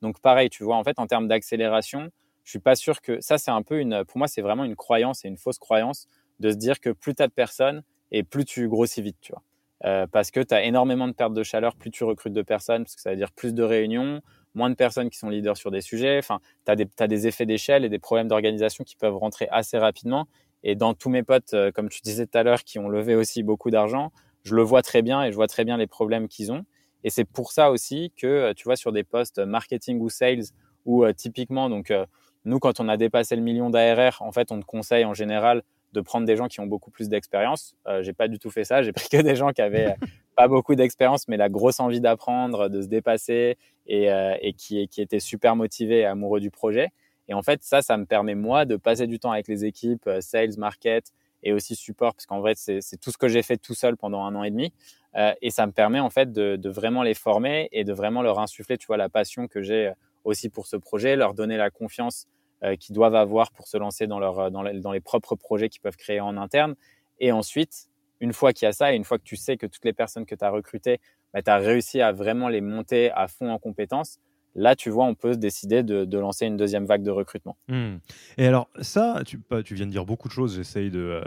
Donc 0.00 0.20
pareil, 0.20 0.50
tu 0.50 0.64
vois, 0.64 0.76
en 0.76 0.84
fait, 0.84 0.98
en 0.98 1.06
termes 1.06 1.28
d'accélération, 1.28 2.10
je 2.44 2.50
suis 2.50 2.58
pas 2.58 2.76
sûr 2.76 3.00
que 3.00 3.20
ça, 3.20 3.38
c'est 3.38 3.50
un 3.50 3.62
peu 3.62 3.80
une, 3.80 4.04
pour 4.04 4.18
moi, 4.18 4.28
c'est 4.28 4.42
vraiment 4.42 4.64
une 4.64 4.76
croyance 4.76 5.24
et 5.24 5.28
une 5.28 5.38
fausse 5.38 5.58
croyance 5.58 6.06
de 6.40 6.50
se 6.50 6.56
dire 6.56 6.80
que 6.80 6.90
plus 6.90 7.14
tu 7.14 7.22
as 7.22 7.26
de 7.26 7.32
personnes 7.32 7.82
et 8.12 8.22
plus 8.22 8.44
tu 8.44 8.68
grossis 8.68 9.02
vite, 9.02 9.16
tu 9.20 9.32
vois. 9.32 9.42
Euh, 9.84 10.06
parce 10.06 10.30
que 10.30 10.40
tu 10.40 10.54
as 10.54 10.62
énormément 10.62 11.08
de 11.08 11.12
pertes 11.12 11.34
de 11.34 11.42
chaleur, 11.42 11.74
plus 11.74 11.90
tu 11.90 12.04
recrutes 12.04 12.32
de 12.32 12.42
personnes, 12.42 12.84
parce 12.84 12.94
que 12.94 13.02
ça 13.02 13.10
veut 13.10 13.16
dire 13.16 13.32
plus 13.32 13.54
de 13.54 13.62
réunions, 13.62 14.22
moins 14.54 14.70
de 14.70 14.74
personnes 14.74 15.10
qui 15.10 15.18
sont 15.18 15.28
leaders 15.28 15.56
sur 15.56 15.70
des 15.70 15.80
sujets. 15.80 16.18
Enfin, 16.18 16.40
tu 16.64 16.72
as, 16.72 17.08
des 17.08 17.26
effets 17.26 17.44
d'échelle 17.44 17.84
et 17.84 17.88
des 17.88 17.98
problèmes 17.98 18.28
d'organisation 18.28 18.84
qui 18.84 18.96
peuvent 18.96 19.16
rentrer 19.16 19.48
assez 19.50 19.76
rapidement. 19.76 20.26
Et 20.62 20.74
dans 20.74 20.94
tous 20.94 21.10
mes 21.10 21.22
potes, 21.22 21.52
euh, 21.54 21.70
comme 21.70 21.88
tu 21.88 22.00
disais 22.02 22.26
tout 22.26 22.38
à 22.38 22.42
l'heure, 22.42 22.64
qui 22.64 22.78
ont 22.78 22.88
levé 22.88 23.14
aussi 23.14 23.42
beaucoup 23.42 23.70
d'argent, 23.70 24.12
je 24.44 24.54
le 24.54 24.62
vois 24.62 24.82
très 24.82 25.02
bien 25.02 25.24
et 25.24 25.30
je 25.30 25.36
vois 25.36 25.48
très 25.48 25.64
bien 25.64 25.76
les 25.76 25.86
problèmes 25.86 26.28
qu'ils 26.28 26.52
ont. 26.52 26.64
Et 27.02 27.10
c'est 27.10 27.24
pour 27.24 27.52
ça 27.52 27.70
aussi 27.70 28.12
que, 28.16 28.26
euh, 28.26 28.54
tu 28.54 28.64
vois, 28.64 28.76
sur 28.76 28.92
des 28.92 29.04
postes 29.04 29.38
marketing 29.38 30.00
ou 30.00 30.08
sales, 30.08 30.44
ou 30.84 31.04
euh, 31.04 31.12
typiquement, 31.12 31.68
donc, 31.68 31.90
euh, 31.90 32.06
nous, 32.44 32.58
quand 32.58 32.80
on 32.80 32.88
a 32.88 32.96
dépassé 32.96 33.36
le 33.36 33.42
million 33.42 33.70
d'ARR, 33.70 34.20
en 34.20 34.32
fait, 34.32 34.52
on 34.52 34.60
te 34.60 34.64
conseille 34.64 35.04
en 35.04 35.14
général 35.14 35.62
de 35.92 36.00
prendre 36.00 36.26
des 36.26 36.36
gens 36.36 36.48
qui 36.48 36.60
ont 36.60 36.66
beaucoup 36.66 36.90
plus 36.90 37.08
d'expérience. 37.08 37.74
Euh, 37.86 38.02
j'ai 38.02 38.12
pas 38.12 38.28
du 38.28 38.38
tout 38.38 38.50
fait 38.50 38.64
ça. 38.64 38.82
J'ai 38.82 38.92
pris 38.92 39.08
que 39.10 39.22
des 39.22 39.36
gens 39.36 39.52
qui 39.52 39.62
avaient 39.62 39.94
pas 40.36 40.48
beaucoup 40.48 40.74
d'expérience, 40.74 41.28
mais 41.28 41.36
la 41.36 41.48
grosse 41.48 41.80
envie 41.80 42.00
d'apprendre, 42.00 42.68
de 42.68 42.82
se 42.82 42.88
dépasser 42.88 43.56
et, 43.86 44.08
et 44.40 44.52
qui, 44.54 44.88
qui 44.88 45.00
étaient 45.00 45.20
super 45.20 45.56
motivés 45.56 46.00
et 46.00 46.04
amoureux 46.04 46.40
du 46.40 46.50
projet. 46.50 46.88
Et 47.28 47.34
en 47.34 47.42
fait, 47.42 47.62
ça, 47.62 47.82
ça 47.82 47.96
me 47.96 48.06
permet 48.06 48.34
moi 48.34 48.64
de 48.64 48.76
passer 48.76 49.06
du 49.06 49.18
temps 49.18 49.30
avec 49.30 49.46
les 49.46 49.64
équipes, 49.64 50.10
sales, 50.20 50.58
market, 50.58 51.12
et 51.44 51.52
aussi 51.52 51.76
support, 51.76 52.14
parce 52.14 52.26
qu'en 52.26 52.40
vrai, 52.40 52.54
c'est 52.56 52.80
tout 53.00 53.12
ce 53.12 53.18
que 53.18 53.28
j'ai 53.28 53.42
fait 53.42 53.58
tout 53.58 53.74
seul 53.74 53.96
pendant 53.96 54.24
un 54.24 54.34
an 54.34 54.42
et 54.42 54.50
demi. 54.50 54.72
Euh, 55.16 55.32
et 55.42 55.50
ça 55.50 55.66
me 55.66 55.72
permet 55.72 56.00
en 56.00 56.10
fait 56.10 56.32
de, 56.32 56.68
vraiment 56.68 57.04
les 57.04 57.14
former 57.14 57.68
et 57.70 57.84
de 57.84 57.92
vraiment 57.92 58.22
leur 58.22 58.40
insuffler, 58.40 58.78
tu 58.78 58.86
vois, 58.86 58.96
la 58.96 59.08
passion 59.08 59.46
que 59.46 59.62
j'ai 59.62 59.88
euh, 59.88 59.92
aussi 60.24 60.48
pour 60.48 60.66
ce 60.66 60.76
projet, 60.76 61.14
leur 61.14 61.34
donner 61.34 61.56
la 61.56 61.70
confiance 61.70 62.26
euh, 62.64 62.74
qu'ils 62.74 62.94
doivent 62.94 63.14
avoir 63.14 63.52
pour 63.52 63.68
se 63.68 63.76
lancer 63.76 64.06
dans, 64.06 64.18
dans 64.50 64.92
les 64.92 65.00
propres 65.00 65.36
projets 65.36 65.68
qu'ils 65.68 65.82
peuvent 65.82 65.96
créer 65.96 66.20
en 66.20 66.36
interne. 66.36 66.74
Et 67.20 67.30
ensuite, 67.30 67.88
une 68.20 68.32
fois 68.32 68.52
qu'il 68.52 68.66
y 68.66 68.68
a 68.68 68.72
ça 68.72 68.92
et 68.92 68.96
une 68.96 69.04
fois 69.04 69.18
que 69.18 69.24
tu 69.24 69.36
sais 69.36 69.56
que 69.56 69.66
toutes 69.66 69.84
les 69.84 69.92
personnes 69.92 70.26
que 70.26 70.34
tu 70.34 70.44
as 70.44 70.50
recrutées, 70.50 70.98
bah, 71.32 71.42
tu 71.42 71.50
as 71.50 71.58
réussi 71.58 72.00
à 72.00 72.10
vraiment 72.10 72.48
les 72.48 72.60
monter 72.62 73.10
à 73.12 73.28
fond 73.28 73.50
en 73.50 73.58
compétences, 73.58 74.18
Là, 74.56 74.76
tu 74.76 74.90
vois, 74.90 75.04
on 75.04 75.14
peut 75.14 75.36
décider 75.36 75.82
de, 75.82 76.18
lancer 76.18 76.46
une 76.46 76.56
deuxième 76.56 76.86
vague 76.86 77.02
de 77.02 77.10
recrutement. 77.10 77.56
Hmm. 77.68 77.96
Et 78.38 78.46
alors, 78.46 78.68
ça, 78.80 79.22
tu, 79.26 79.40
viens 79.74 79.86
de 79.86 79.90
dire 79.90 80.04
beaucoup 80.04 80.28
de 80.28 80.32
choses. 80.32 80.54
J'essaye 80.56 80.90
de, 80.90 81.22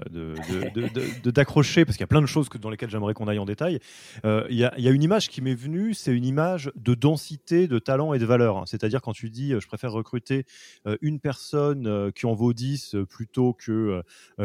d'accrocher 1.29 1.83
parce 1.83 1.97
qu'il 1.97 2.03
y 2.03 2.05
a 2.05 2.07
plein 2.07 2.21
de 2.21 2.27
choses 2.27 2.47
que, 2.47 2.57
dans 2.57 2.69
lesquelles 2.69 2.89
j'aimerais 2.89 3.13
qu'on 3.13 3.27
aille 3.27 3.39
en 3.39 3.45
détail. 3.45 3.79
Euh, 4.23 4.45
il 4.49 4.57
y, 4.57 4.63
a 4.63 4.91
une 4.91 5.03
image 5.03 5.27
qui 5.29 5.41
m'est 5.41 5.55
venue, 5.55 5.93
c'est 5.93 6.15
une 6.15 6.25
image 6.25 6.71
de 6.75 6.95
densité, 6.95 7.67
de 7.67 7.79
talent 7.79 8.13
et 8.13 8.19
de 8.19 8.25
valeur. 8.25 8.63
C'est-à-dire 8.65 9.01
quand 9.01 9.13
tu 9.13 9.29
dis, 9.29 9.53
euh, 9.53 9.59
je 9.59 9.67
préfère 9.67 9.91
recruter 9.91 10.45
euh, 10.85 10.95
une 11.01 11.19
personne 11.19 12.11
qui 12.13 12.25
en 12.25 12.33
vaut 12.33 12.53
10 12.53 12.95
plutôt 13.09 13.53
que, 13.53 14.01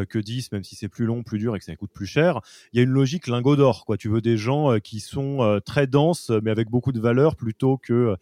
que 0.08 0.18
10, 0.18 0.52
même 0.52 0.64
si 0.64 0.74
c'est 0.74 0.88
plus 0.88 1.06
long, 1.06 1.22
plus 1.22 1.38
dur 1.38 1.54
et 1.54 1.58
que 1.58 1.64
ça 1.64 1.74
coûte 1.76 1.92
plus 1.92 2.06
cher, 2.06 2.40
il 2.72 2.78
y 2.78 2.80
a 2.80 2.82
une 2.82 2.90
logique 2.90 3.28
lingot 3.28 3.56
d'or. 3.56 3.86
Tu 3.98 4.08
veux 4.08 4.20
des 4.20 4.36
gens 4.36 4.78
qui 4.80 5.00
sont 5.00 5.60
très 5.64 5.86
denses, 5.86 6.30
mais 6.42 6.50
avec 6.50 6.68
beaucoup 6.68 6.92
de 6.92 7.00
valeur 7.00 7.36
plutôt 7.36 7.76
que 7.76 8.16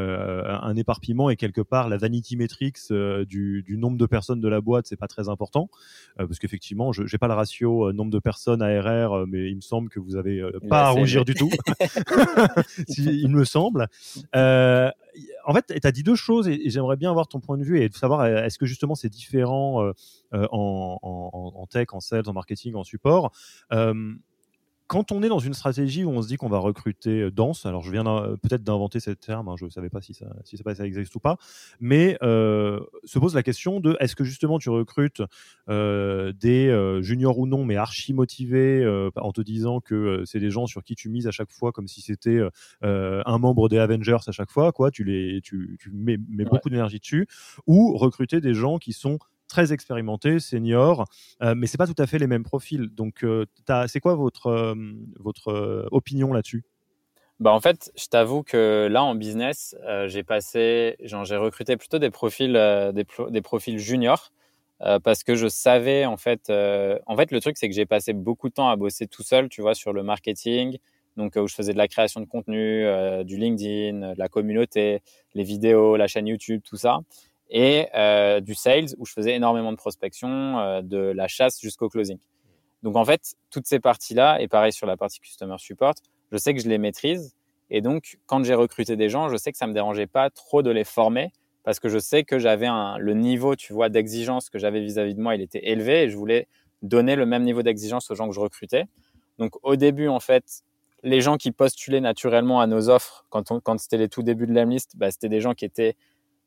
un 0.00 0.76
éparpillement 0.76 1.30
et 1.30 1.36
quelque 1.36 1.60
part 1.60 1.88
la 1.88 1.96
vanity 1.96 2.36
metrics 2.36 2.78
du, 2.90 3.76
nombre 3.78 3.96
de 3.96 4.06
personnes 4.06 4.40
de 4.40 4.48
la 4.48 4.60
boîte, 4.60 4.86
c'est 4.86 4.96
pas 4.96 5.08
très 5.08 5.28
important. 5.28 5.68
Parce 6.16 6.38
qu'effectivement, 6.38 6.92
je 6.92 7.02
n'ai 7.02 7.18
pas 7.18 7.28
le 7.28 7.34
ratio 7.34 7.92
nombre 7.92 8.10
de 8.10 8.18
personnes 8.18 8.62
à 8.62 8.80
RR, 8.80 9.26
mais 9.26 9.50
il 9.50 9.56
me 9.56 9.60
semble 9.60 9.88
que 9.88 10.00
vous 10.00 10.16
avez 10.16 10.42
pas 10.68 10.86
à 10.86 10.90
rougir 10.90 11.24
du 11.24 11.34
tout, 11.34 11.50
il 12.88 13.28
me 13.28 13.44
semble. 13.44 13.88
en 14.32 15.54
fait, 15.54 15.80
tu 15.80 15.86
as 15.86 15.92
dit 15.92 16.02
deux 16.02 16.16
choses 16.16 16.48
et, 16.48 16.70
j'aimerais 16.70 16.96
bien 16.96 17.10
avoir 17.10 17.28
ton 17.28 17.40
point 17.40 17.58
de 17.58 17.64
vue 17.64 17.80
et 17.80 17.88
de 17.88 17.94
savoir 17.94 18.26
est-ce 18.26 18.58
que 18.58 18.66
justement 18.66 18.94
c'est 18.94 19.08
différent 19.08 19.92
en, 20.32 20.98
en, 21.02 21.66
tech, 21.66 21.88
en 21.92 22.00
sales, 22.00 22.28
en 22.28 22.32
marketing, 22.32 22.74
en 22.74 22.84
support? 22.84 23.32
Quand 24.90 25.12
on 25.12 25.22
est 25.22 25.28
dans 25.28 25.38
une 25.38 25.54
stratégie 25.54 26.02
où 26.02 26.10
on 26.10 26.20
se 26.20 26.26
dit 26.26 26.36
qu'on 26.36 26.48
va 26.48 26.58
recruter 26.58 27.20
euh, 27.20 27.30
dense, 27.30 27.64
alors 27.64 27.84
je 27.84 27.92
viens 27.92 28.02
peut-être 28.42 28.64
d'inventer 28.64 28.98
ce 28.98 29.12
terme, 29.12 29.46
hein, 29.46 29.54
je 29.56 29.64
ne 29.64 29.70
savais 29.70 29.88
pas 29.88 30.00
si 30.00 30.14
ça, 30.14 30.26
si 30.42 30.56
ça, 30.56 30.74
ça, 30.74 30.84
existe 30.84 31.14
ou 31.14 31.20
pas, 31.20 31.36
mais 31.78 32.18
euh, 32.24 32.80
se 33.04 33.20
pose 33.20 33.36
la 33.36 33.44
question 33.44 33.78
de 33.78 33.96
est-ce 34.00 34.16
que 34.16 34.24
justement 34.24 34.58
tu 34.58 34.68
recrutes 34.68 35.22
euh, 35.68 36.32
des 36.32 36.98
juniors 37.02 37.38
ou 37.38 37.46
non, 37.46 37.64
mais 37.64 37.76
archi 37.76 38.12
motivés 38.12 38.84
en 39.14 39.30
te 39.30 39.42
disant 39.42 39.78
que 39.78 40.24
c'est 40.26 40.40
des 40.40 40.50
gens 40.50 40.66
sur 40.66 40.82
qui 40.82 40.96
tu 40.96 41.08
mises 41.08 41.28
à 41.28 41.30
chaque 41.30 41.52
fois 41.52 41.70
comme 41.70 41.86
si 41.86 42.00
c'était 42.00 42.40
un 42.82 43.38
membre 43.38 43.68
des 43.68 43.78
Avengers 43.78 44.18
à 44.26 44.32
chaque 44.32 44.50
fois, 44.50 44.72
quoi, 44.72 44.90
tu, 44.90 45.04
les, 45.04 45.40
tu, 45.40 45.78
mets, 45.92 46.16
beaucoup 46.16 46.68
d'énergie 46.68 46.98
dessus, 46.98 47.28
ou 47.68 47.96
recruter 47.96 48.40
des 48.40 48.54
gens 48.54 48.78
qui 48.78 48.92
sont 48.92 49.20
très 49.50 49.72
expérimenté, 49.74 50.40
senior, 50.40 51.04
euh, 51.42 51.54
mais 51.54 51.66
c'est 51.66 51.76
pas 51.76 51.86
tout 51.86 52.00
à 52.00 52.06
fait 52.06 52.18
les 52.18 52.26
mêmes 52.26 52.44
profils. 52.44 52.88
Donc, 52.88 53.22
euh, 53.24 53.44
c'est 53.86 54.00
quoi 54.00 54.14
votre, 54.14 54.46
euh, 54.46 54.74
votre 55.18 55.88
opinion 55.90 56.32
là-dessus? 56.32 56.64
Bah 57.40 57.52
en 57.52 57.60
fait, 57.60 57.90
je 57.96 58.06
t'avoue 58.06 58.42
que 58.42 58.86
là 58.90 59.02
en 59.02 59.14
business, 59.14 59.74
j'ai 60.08 60.22
passé, 60.22 60.96
j'ai 61.00 61.36
recruté 61.36 61.78
plutôt 61.78 61.98
des 61.98 62.10
profils, 62.10 62.52
des, 62.92 63.40
profils 63.40 63.78
juniors 63.78 64.30
parce 64.78 65.24
que 65.24 65.34
je 65.34 65.48
savais 65.48 66.04
en 66.04 66.18
fait, 66.18 66.50
en 66.50 67.16
fait 67.16 67.30
le 67.30 67.40
truc 67.40 67.56
c'est 67.56 67.70
que 67.70 67.74
j'ai 67.74 67.86
passé 67.86 68.12
beaucoup 68.12 68.50
de 68.50 68.54
temps 68.54 68.68
à 68.68 68.76
bosser 68.76 69.06
tout 69.06 69.22
seul, 69.22 69.48
tu 69.48 69.62
vois, 69.62 69.74
sur 69.74 69.94
le 69.94 70.02
marketing, 70.02 70.76
donc 71.16 71.34
où 71.36 71.48
je 71.48 71.54
faisais 71.54 71.72
de 71.72 71.78
la 71.78 71.88
création 71.88 72.20
de 72.20 72.26
contenu, 72.26 72.84
du 73.24 73.38
LinkedIn, 73.38 74.12
de 74.12 74.18
la 74.18 74.28
communauté, 74.28 75.00
les 75.32 75.42
vidéos, 75.42 75.96
la 75.96 76.08
chaîne 76.08 76.26
YouTube, 76.26 76.60
tout 76.62 76.76
ça 76.76 77.00
et 77.50 77.88
euh, 77.94 78.40
du 78.40 78.54
sales 78.54 78.86
où 78.98 79.04
je 79.04 79.12
faisais 79.12 79.34
énormément 79.34 79.72
de 79.72 79.76
prospection, 79.76 80.58
euh, 80.58 80.82
de 80.82 80.98
la 80.98 81.28
chasse 81.28 81.60
jusqu'au 81.60 81.88
closing. 81.88 82.18
Donc 82.82 82.96
en 82.96 83.04
fait, 83.04 83.34
toutes 83.50 83.66
ces 83.66 83.80
parties-là, 83.80 84.40
et 84.40 84.48
pareil 84.48 84.72
sur 84.72 84.86
la 84.86 84.96
partie 84.96 85.20
customer 85.20 85.56
support, 85.58 85.94
je 86.32 86.38
sais 86.38 86.54
que 86.54 86.60
je 86.60 86.68
les 86.68 86.78
maîtrise. 86.78 87.34
Et 87.68 87.82
donc, 87.82 88.18
quand 88.26 88.42
j'ai 88.44 88.54
recruté 88.54 88.96
des 88.96 89.08
gens, 89.08 89.28
je 89.28 89.36
sais 89.36 89.52
que 89.52 89.58
ça 89.58 89.66
me 89.66 89.72
dérangeait 89.72 90.06
pas 90.06 90.30
trop 90.30 90.62
de 90.62 90.70
les 90.70 90.84
former 90.84 91.32
parce 91.62 91.78
que 91.78 91.88
je 91.88 91.98
sais 91.98 92.24
que 92.24 92.38
j'avais 92.38 92.68
le 92.98 93.14
niveau, 93.14 93.54
tu 93.54 93.72
vois, 93.72 93.88
d'exigence 93.88 94.48
que 94.48 94.58
j'avais 94.58 94.80
vis-à-vis 94.80 95.14
de 95.14 95.20
moi, 95.20 95.34
il 95.34 95.42
était 95.42 95.68
élevé 95.68 96.04
et 96.04 96.08
je 96.08 96.16
voulais 96.16 96.48
donner 96.82 97.16
le 97.16 97.26
même 97.26 97.42
niveau 97.42 97.62
d'exigence 97.62 98.10
aux 98.10 98.14
gens 98.14 98.28
que 98.28 98.34
je 98.34 98.40
recrutais. 98.40 98.86
Donc 99.38 99.52
au 99.62 99.76
début, 99.76 100.08
en 100.08 100.20
fait, 100.20 100.62
les 101.02 101.20
gens 101.20 101.36
qui 101.36 101.52
postulaient 101.52 102.00
naturellement 102.00 102.60
à 102.60 102.66
nos 102.66 102.88
offres, 102.88 103.26
quand, 103.28 103.60
quand 103.60 103.78
c'était 103.78 103.98
les 103.98 104.08
tout 104.08 104.22
débuts 104.22 104.46
de 104.46 104.54
l'Amlist, 104.54 104.96
bah, 104.96 105.10
c'était 105.10 105.28
des 105.28 105.40
gens 105.40 105.54
qui 105.54 105.64
étaient 105.64 105.96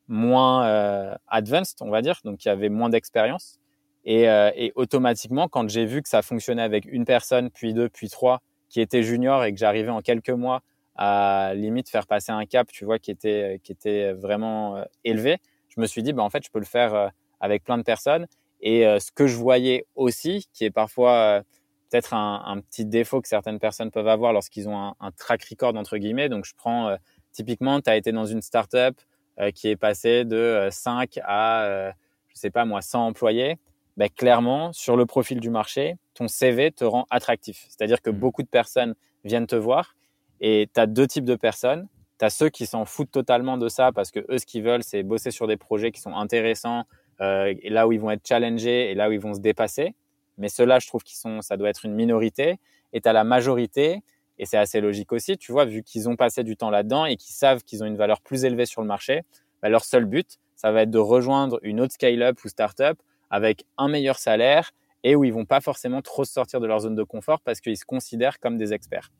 moins 0.07 0.65
euh, 0.65 1.15
advanced, 1.27 1.77
on 1.81 1.89
va 1.89 2.01
dire, 2.01 2.19
donc 2.23 2.37
qui 2.37 2.49
avait 2.49 2.69
moins 2.69 2.89
d'expérience. 2.89 3.59
Et, 4.05 4.27
euh, 4.29 4.51
et, 4.55 4.73
automatiquement, 4.75 5.47
quand 5.47 5.69
j'ai 5.69 5.85
vu 5.85 6.01
que 6.01 6.09
ça 6.09 6.21
fonctionnait 6.21 6.61
avec 6.61 6.85
une 6.85 7.05
personne, 7.05 7.49
puis 7.49 7.73
deux, 7.73 7.89
puis 7.89 8.09
trois, 8.09 8.41
qui 8.69 8.81
étaient 8.81 9.03
juniors 9.03 9.43
et 9.45 9.53
que 9.53 9.59
j'arrivais 9.59 9.89
en 9.89 10.01
quelques 10.01 10.29
mois 10.29 10.61
à 10.95 11.53
limite 11.55 11.89
faire 11.89 12.05
passer 12.05 12.31
un 12.31 12.45
cap, 12.45 12.67
tu 12.71 12.85
vois, 12.85 12.99
qui 12.99 13.11
était, 13.11 13.59
qui 13.63 13.71
était 13.71 14.11
vraiment 14.13 14.77
euh, 14.77 14.83
élevé, 15.03 15.37
je 15.69 15.79
me 15.79 15.85
suis 15.85 16.03
dit, 16.03 16.11
bah, 16.13 16.21
en 16.21 16.29
fait, 16.29 16.43
je 16.45 16.51
peux 16.51 16.59
le 16.59 16.65
faire 16.65 17.11
avec 17.39 17.63
plein 17.63 17.77
de 17.77 17.83
personnes. 17.83 18.27
Et 18.61 18.83
ce 18.99 19.11
que 19.11 19.25
je 19.25 19.35
voyais 19.35 19.87
aussi, 19.95 20.47
qui 20.53 20.65
est 20.65 20.71
parfois 20.71 21.41
peut-être 21.89 22.13
un, 22.13 22.61
petit 22.61 22.85
défaut 22.85 23.21
que 23.21 23.27
certaines 23.27 23.57
personnes 23.57 23.89
peuvent 23.89 24.07
avoir 24.07 24.33
lorsqu'ils 24.33 24.69
ont 24.69 24.77
un, 24.77 24.95
un, 24.99 25.11
track 25.11 25.43
record, 25.49 25.75
entre 25.75 25.97
guillemets. 25.97 26.29
Donc, 26.29 26.45
je 26.45 26.53
prends 26.55 26.95
typiquement, 27.31 27.81
tu 27.81 27.89
as 27.89 27.97
été 27.97 28.11
dans 28.11 28.25
une 28.25 28.43
startup, 28.43 28.95
qui 29.53 29.69
est 29.69 29.75
passé 29.75 30.25
de 30.25 30.67
5 30.71 31.17
euh, 31.17 31.21
à, 31.23 31.63
euh, 31.63 31.91
je 32.29 32.39
sais 32.39 32.49
pas 32.49 32.65
moi, 32.65 32.81
100 32.81 33.07
employés, 33.07 33.57
ben, 33.97 34.09
clairement, 34.09 34.73
sur 34.73 34.97
le 34.97 35.05
profil 35.05 35.39
du 35.39 35.49
marché, 35.49 35.95
ton 36.13 36.27
CV 36.27 36.71
te 36.71 36.83
rend 36.83 37.05
attractif. 37.09 37.65
C'est-à-dire 37.69 38.01
que 38.01 38.09
mmh. 38.09 38.19
beaucoup 38.19 38.43
de 38.43 38.47
personnes 38.47 38.95
viennent 39.23 39.47
te 39.47 39.55
voir 39.55 39.95
et 40.41 40.69
tu 40.73 40.79
as 40.79 40.87
deux 40.87 41.07
types 41.07 41.25
de 41.25 41.35
personnes. 41.35 41.87
Tu 42.19 42.25
as 42.25 42.29
ceux 42.29 42.49
qui 42.49 42.65
s'en 42.65 42.85
foutent 42.85 43.11
totalement 43.11 43.57
de 43.57 43.69
ça 43.69 43.91
parce 43.91 44.11
que 44.11 44.19
eux, 44.29 44.37
ce 44.37 44.45
qu'ils 44.45 44.63
veulent, 44.63 44.83
c'est 44.83 45.03
bosser 45.03 45.31
sur 45.31 45.47
des 45.47 45.57
projets 45.57 45.91
qui 45.91 46.01
sont 46.01 46.15
intéressants, 46.15 46.83
euh, 47.21 47.53
et 47.61 47.69
là 47.69 47.87
où 47.87 47.91
ils 47.91 47.99
vont 47.99 48.11
être 48.11 48.27
challengés 48.27 48.91
et 48.91 48.95
là 48.95 49.09
où 49.09 49.11
ils 49.11 49.19
vont 49.19 49.33
se 49.33 49.39
dépasser. 49.39 49.95
Mais 50.37 50.49
ceux-là, 50.49 50.79
je 50.79 50.87
trouve 50.87 51.03
qu'ils 51.03 51.17
sont, 51.17 51.41
ça 51.41 51.57
doit 51.57 51.69
être 51.69 51.85
une 51.85 51.93
minorité. 51.93 52.59
Et 52.91 53.01
tu 53.01 53.09
as 53.09 53.13
la 53.13 53.23
majorité 53.23 54.01
et 54.37 54.45
c'est 54.45 54.57
assez 54.57 54.81
logique 54.81 55.11
aussi, 55.11 55.37
tu 55.37 55.51
vois, 55.51 55.65
vu 55.65 55.83
qu'ils 55.83 56.09
ont 56.09 56.15
passé 56.15 56.43
du 56.43 56.57
temps 56.57 56.69
là-dedans 56.69 57.05
et 57.05 57.15
qu'ils 57.17 57.35
savent 57.35 57.63
qu'ils 57.63 57.83
ont 57.83 57.85
une 57.85 57.97
valeur 57.97 58.21
plus 58.21 58.45
élevée 58.45 58.65
sur 58.65 58.81
le 58.81 58.87
marché, 58.87 59.21
bah, 59.61 59.69
leur 59.69 59.83
seul 59.85 60.05
but, 60.05 60.39
ça 60.55 60.71
va 60.71 60.83
être 60.83 60.91
de 60.91 60.99
rejoindre 60.99 61.59
une 61.61 61.79
autre 61.81 61.93
scale-up 61.93 62.43
ou 62.43 62.47
start-up 62.47 62.97
avec 63.29 63.65
un 63.77 63.87
meilleur 63.87 64.17
salaire 64.17 64.71
et 65.03 65.15
où 65.15 65.23
ils 65.23 65.33
vont 65.33 65.45
pas 65.45 65.61
forcément 65.61 66.01
trop 66.01 66.25
sortir 66.25 66.59
de 66.59 66.67
leur 66.67 66.79
zone 66.79 66.95
de 66.95 67.03
confort 67.03 67.41
parce 67.41 67.59
qu'ils 67.61 67.77
se 67.77 67.85
considèrent 67.85 68.39
comme 68.39 68.57
des 68.57 68.73
experts. 68.73 69.11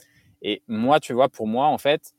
Et 0.41 0.62
moi, 0.67 0.99
tu 0.99 1.13
vois, 1.13 1.30
pour 1.30 1.47
moi, 1.47 1.67
en 1.67 1.78
fait, 1.78 2.13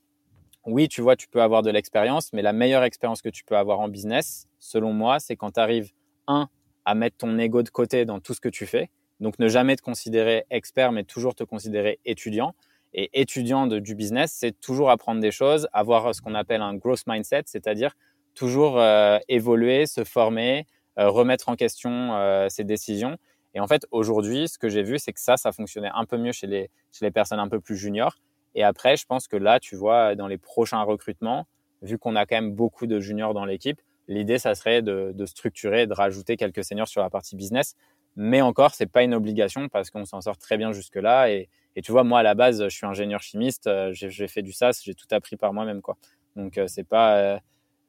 oui, 0.66 0.88
tu 0.88 1.02
vois, 1.02 1.16
tu 1.16 1.28
peux 1.28 1.42
avoir 1.42 1.62
de 1.62 1.70
l'expérience, 1.70 2.33
mais 2.33 2.42
la 2.42 2.52
meilleure 2.52 2.85
expérience 2.85 3.20
que 3.20 3.28
tu 3.28 3.44
peux 3.44 3.57
avoir 3.57 3.80
en 3.80 3.88
business, 3.88 4.46
selon 4.59 4.92
moi, 4.92 5.20
c'est 5.20 5.37
quand 5.37 5.52
tu 5.52 5.61
arrives, 5.61 5.92
un, 6.26 6.48
à 6.87 6.94
mettre 6.94 7.18
ton 7.18 7.38
ego 7.38 7.62
de 7.62 7.68
côté 7.68 8.04
dans 8.07 8.20
tout 8.20 8.33
ce 8.33 8.40
que 8.40 8.48
tu 8.48 8.66
fais. 8.66 8.88
Donc, 9.20 9.38
ne 9.38 9.48
jamais 9.48 9.76
te 9.76 9.83
considérer 9.83 10.44
expert, 10.50 10.90
mais 10.92 11.04
toujours 11.04 11.35
te 11.35 11.44
considérer 11.44 12.00
étudiant. 12.04 12.54
Et 12.94 13.20
étudiant 13.20 13.66
de, 13.66 13.80
du 13.80 13.96
business, 13.96 14.33
c'est 14.33 14.59
toujours 14.61 14.88
apprendre 14.88 15.20
des 15.20 15.33
choses, 15.33 15.68
avoir 15.72 16.14
ce 16.14 16.22
qu'on 16.22 16.35
appelle 16.35 16.62
un 16.62 16.74
growth 16.74 17.02
mindset, 17.09 17.42
c'est-à-dire 17.46 17.94
toujours 18.35 18.78
euh, 18.78 19.18
évoluer, 19.28 19.87
se 19.87 20.04
former, 20.04 20.66
euh, 20.98 21.11
remettre 21.11 21.48
en 21.48 21.57
question 21.57 22.14
euh, 22.14 22.48
ses 22.48 22.62
décisions. 22.62 23.16
Et 23.54 23.61
en 23.61 23.66
fait, 23.66 23.87
aujourd'hui, 23.90 24.48
ce 24.48 24.59
que 24.59 24.68
j'ai 24.68 24.83
vu, 24.83 24.98
c'est 25.00 25.12
que 25.12 25.20
ça, 25.20 25.37
ça 25.37 25.50
fonctionnait 25.50 25.90
un 25.92 26.04
peu 26.04 26.16
mieux 26.16 26.33
chez 26.33 26.46
les, 26.46 26.70
chez 26.92 27.04
les 27.04 27.11
personnes 27.11 27.40
un 27.40 27.48
peu 27.48 27.61
plus 27.61 27.76
juniors. 27.76 28.16
Et 28.54 28.62
après, 28.62 28.96
je 28.96 29.07
pense 29.07 29.26
que 29.26 29.37
là, 29.37 29.59
tu 29.59 29.74
vois, 29.74 30.14
dans 30.14 30.28
les 30.28 30.38
prochains 30.38 30.83
recrutements, 30.83 31.46
vu 31.83 31.98
qu'on 31.98 32.14
a 32.14 32.26
quand 32.26 32.37
même 32.37 32.52
beaucoup 32.52 32.87
de 32.87 33.00
juniors 33.00 33.35
dans 33.35 33.44
l'équipe, 33.44 33.80
l'idée, 34.07 34.38
ça 34.38 34.54
serait 34.54 34.83
de, 34.83 35.12
de 35.12 35.26
structurer, 35.26 35.88
de 35.88 35.92
rajouter 35.92 36.37
quelques 36.37 36.64
seniors 36.64 36.88
sur 36.88 37.02
la 37.02 37.11
partie 37.11 37.35
business. 37.35 37.74
Mais 38.16 38.40
encore, 38.40 38.72
c'est 38.74 38.87
pas 38.87 39.02
une 39.02 39.14
obligation 39.14 39.68
parce 39.68 39.90
qu'on 39.90 40.04
s'en 40.04 40.20
sort 40.20 40.38
très 40.38 40.57
bien 40.57 40.72
jusque-là. 40.72 41.30
Et, 41.30 41.48
et 41.77 41.83
tu 41.83 41.93
vois, 41.93 42.05
moi, 42.05 42.21
à 42.21 42.23
la 42.23 42.35
base, 42.35 42.63
je 42.63 42.69
suis 42.75 42.87
ingénieur 42.87 43.21
chimiste, 43.21 43.67
euh, 43.67 43.91
j'ai 43.93 44.29
fait 44.29 44.43
du 44.43 44.53
SAS, 44.53 44.83
j'ai 44.83 44.95
tout 44.95 45.07
appris 45.11 45.37
par 45.37 45.53
moi-même, 45.53 45.83
quoi. 45.83 45.97
Donc, 46.37 46.59
euh, 46.59 46.67
c'est 46.69 46.85
pas, 46.85 47.17
euh, 47.19 47.39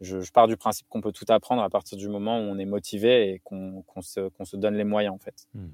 je, 0.02 0.18
pars 0.32 0.48
du 0.48 0.58
principe 0.58 0.88
qu'on 0.90 1.02
peut 1.02 1.12
tout 1.12 1.26
apprendre 1.30 1.62
à 1.62 1.70
partir 1.70 1.98
du 1.98 2.08
moment 2.08 2.40
où 2.40 2.44
on 2.44 2.58
est 2.58 2.66
motivé 2.66 3.30
et 3.30 3.42
qu'on 3.44 3.84
se, 4.02 4.56
donne 4.56 4.76
les 4.76 4.84
moyens, 4.84 5.14
en 5.14 5.20
fait. 5.20 5.48
Hmm. 5.54 5.70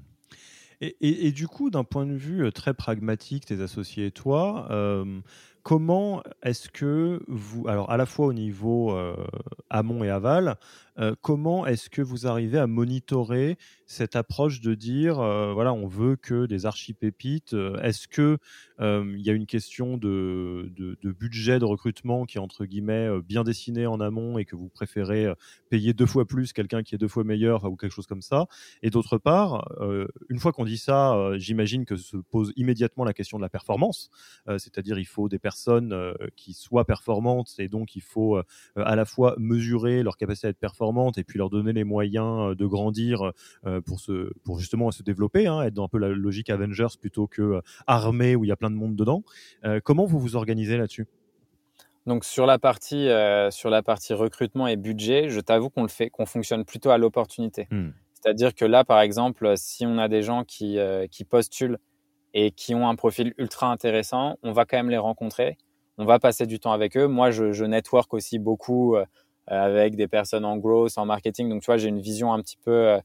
Et, 1.00 1.30
du 1.30 1.46
coup, 1.46 1.70
d'un 1.70 1.84
point 1.84 2.06
de 2.06 2.14
vue 2.14 2.50
très 2.50 2.74
pragmatique, 2.74 3.46
tes 3.46 3.60
associés 3.60 4.06
et 4.06 4.10
toi, 4.10 4.66
comment 5.62 6.24
est-ce 6.42 6.68
que 6.70 7.22
vous, 7.28 7.68
alors 7.68 7.88
à 7.88 7.96
la 7.96 8.04
fois 8.04 8.26
au 8.26 8.32
niveau 8.32 8.92
amont 9.70 10.02
et 10.02 10.10
aval, 10.10 10.56
comment 11.20 11.66
est-ce 11.66 11.88
que 11.88 12.02
vous 12.02 12.26
arrivez 12.26 12.58
à 12.58 12.66
monitorer 12.66 13.56
cette 13.86 14.16
approche 14.16 14.60
de 14.60 14.74
dire, 14.74 15.16
voilà, 15.16 15.72
on 15.72 15.86
veut 15.86 16.16
que 16.16 16.46
des 16.46 16.66
archipépites 16.66 17.54
Est-ce 17.82 18.08
que 18.08 18.38
il 18.80 19.20
y 19.20 19.30
a 19.30 19.32
une 19.32 19.46
question 19.46 19.96
de, 19.96 20.72
de, 20.76 21.12
budget 21.12 21.58
de 21.58 21.64
recrutement 21.64 22.24
qui 22.24 22.38
est 22.38 22.40
entre 22.40 22.64
guillemets 22.64 23.08
bien 23.22 23.44
dessiné 23.44 23.86
en 23.86 24.00
amont 24.00 24.38
et 24.38 24.44
que 24.44 24.56
vous 24.56 24.68
préférez 24.68 25.32
payer 25.70 25.92
deux 25.92 26.06
fois 26.06 26.26
plus 26.26 26.52
quelqu'un 26.52 26.82
qui 26.82 26.94
est 26.94 26.98
deux 26.98 27.08
fois 27.08 27.24
meilleur 27.24 27.64
ou 27.64 27.76
quelque 27.76 27.92
chose 27.92 28.06
comme 28.06 28.22
ça? 28.22 28.46
Et 28.82 28.90
d'autre 28.90 29.18
part, 29.18 29.68
une 30.28 30.38
fois 30.38 30.52
qu'on 30.52 30.64
dit 30.64 30.78
ça, 30.78 31.32
j'imagine 31.36 31.84
que 31.84 31.96
se 31.96 32.16
pose 32.16 32.52
immédiatement 32.56 33.04
la 33.04 33.14
question 33.14 33.38
de 33.38 33.42
la 33.42 33.50
performance, 33.50 34.10
c'est-à-dire 34.46 34.98
il 34.98 35.06
faut 35.06 35.28
des 35.28 35.38
personnes 35.38 35.94
qui 36.36 36.52
soient 36.52 36.84
performantes 36.84 37.54
et 37.58 37.68
donc 37.68 37.96
il 37.96 38.02
faut 38.02 38.38
à 38.76 38.96
la 38.96 39.04
fois 39.04 39.34
mesurer 39.38 40.02
leur 40.02 40.16
capacité 40.16 40.48
à 40.48 40.50
être 40.50 40.58
performante 40.58 40.81
et 41.16 41.24
puis 41.24 41.38
leur 41.38 41.50
donner 41.50 41.72
les 41.72 41.84
moyens 41.84 42.56
de 42.56 42.66
grandir 42.66 43.32
pour, 43.84 44.00
se, 44.00 44.32
pour 44.44 44.58
justement 44.58 44.90
se 44.90 45.02
développer, 45.02 45.46
hein, 45.46 45.62
être 45.62 45.74
dans 45.74 45.84
un 45.84 45.88
peu 45.88 45.98
la 45.98 46.08
logique 46.08 46.50
Avengers 46.50 46.94
plutôt 47.00 47.26
que 47.26 47.60
armée 47.86 48.36
où 48.36 48.44
il 48.44 48.48
y 48.48 48.52
a 48.52 48.56
plein 48.56 48.70
de 48.70 48.76
monde 48.76 48.96
dedans. 48.96 49.22
comment 49.84 50.04
vous 50.04 50.18
vous 50.18 50.36
organisez 50.36 50.76
là-dessus? 50.76 51.06
Donc 52.06 52.24
sur 52.24 52.46
la 52.46 52.58
partie 52.58 53.08
sur 53.50 53.70
la 53.70 53.82
partie 53.82 54.14
recrutement 54.14 54.66
et 54.66 54.76
budget, 54.76 55.28
je 55.28 55.40
t'avoue 55.40 55.70
qu'on 55.70 55.82
le 55.82 55.88
fait, 55.88 56.10
qu'on 56.10 56.26
fonctionne 56.26 56.64
plutôt 56.64 56.90
à 56.90 56.98
l'opportunité. 56.98 57.68
Mmh. 57.70 57.90
C'est-à-dire 58.14 58.54
que 58.54 58.64
là, 58.64 58.84
par 58.84 59.00
exemple, 59.00 59.54
si 59.56 59.86
on 59.86 59.98
a 59.98 60.08
des 60.08 60.22
gens 60.22 60.44
qui, 60.44 60.78
qui 61.10 61.24
postulent 61.24 61.78
et 62.34 62.50
qui 62.50 62.74
ont 62.74 62.88
un 62.88 62.96
profil 62.96 63.34
ultra 63.38 63.70
intéressant, 63.70 64.36
on 64.42 64.52
va 64.52 64.64
quand 64.64 64.76
même 64.76 64.90
les 64.90 64.98
rencontrer 64.98 65.56
on 65.98 66.04
va 66.04 66.18
passer 66.18 66.46
du 66.46 66.58
temps 66.58 66.72
avec 66.72 66.96
eux. 66.96 67.06
Moi, 67.06 67.30
je, 67.30 67.52
je 67.52 67.64
network 67.64 68.12
aussi 68.14 68.38
beaucoup 68.38 68.96
avec 69.46 69.96
des 69.96 70.08
personnes 70.08 70.44
en 70.44 70.56
growth, 70.56 70.96
en 70.96 71.06
marketing. 71.06 71.48
Donc, 71.48 71.62
tu 71.62 71.66
vois, 71.66 71.76
j'ai 71.76 71.88
une 71.88 72.00
vision 72.00 72.32
un 72.32 72.40
petit 72.40 72.58
peu 72.64 72.98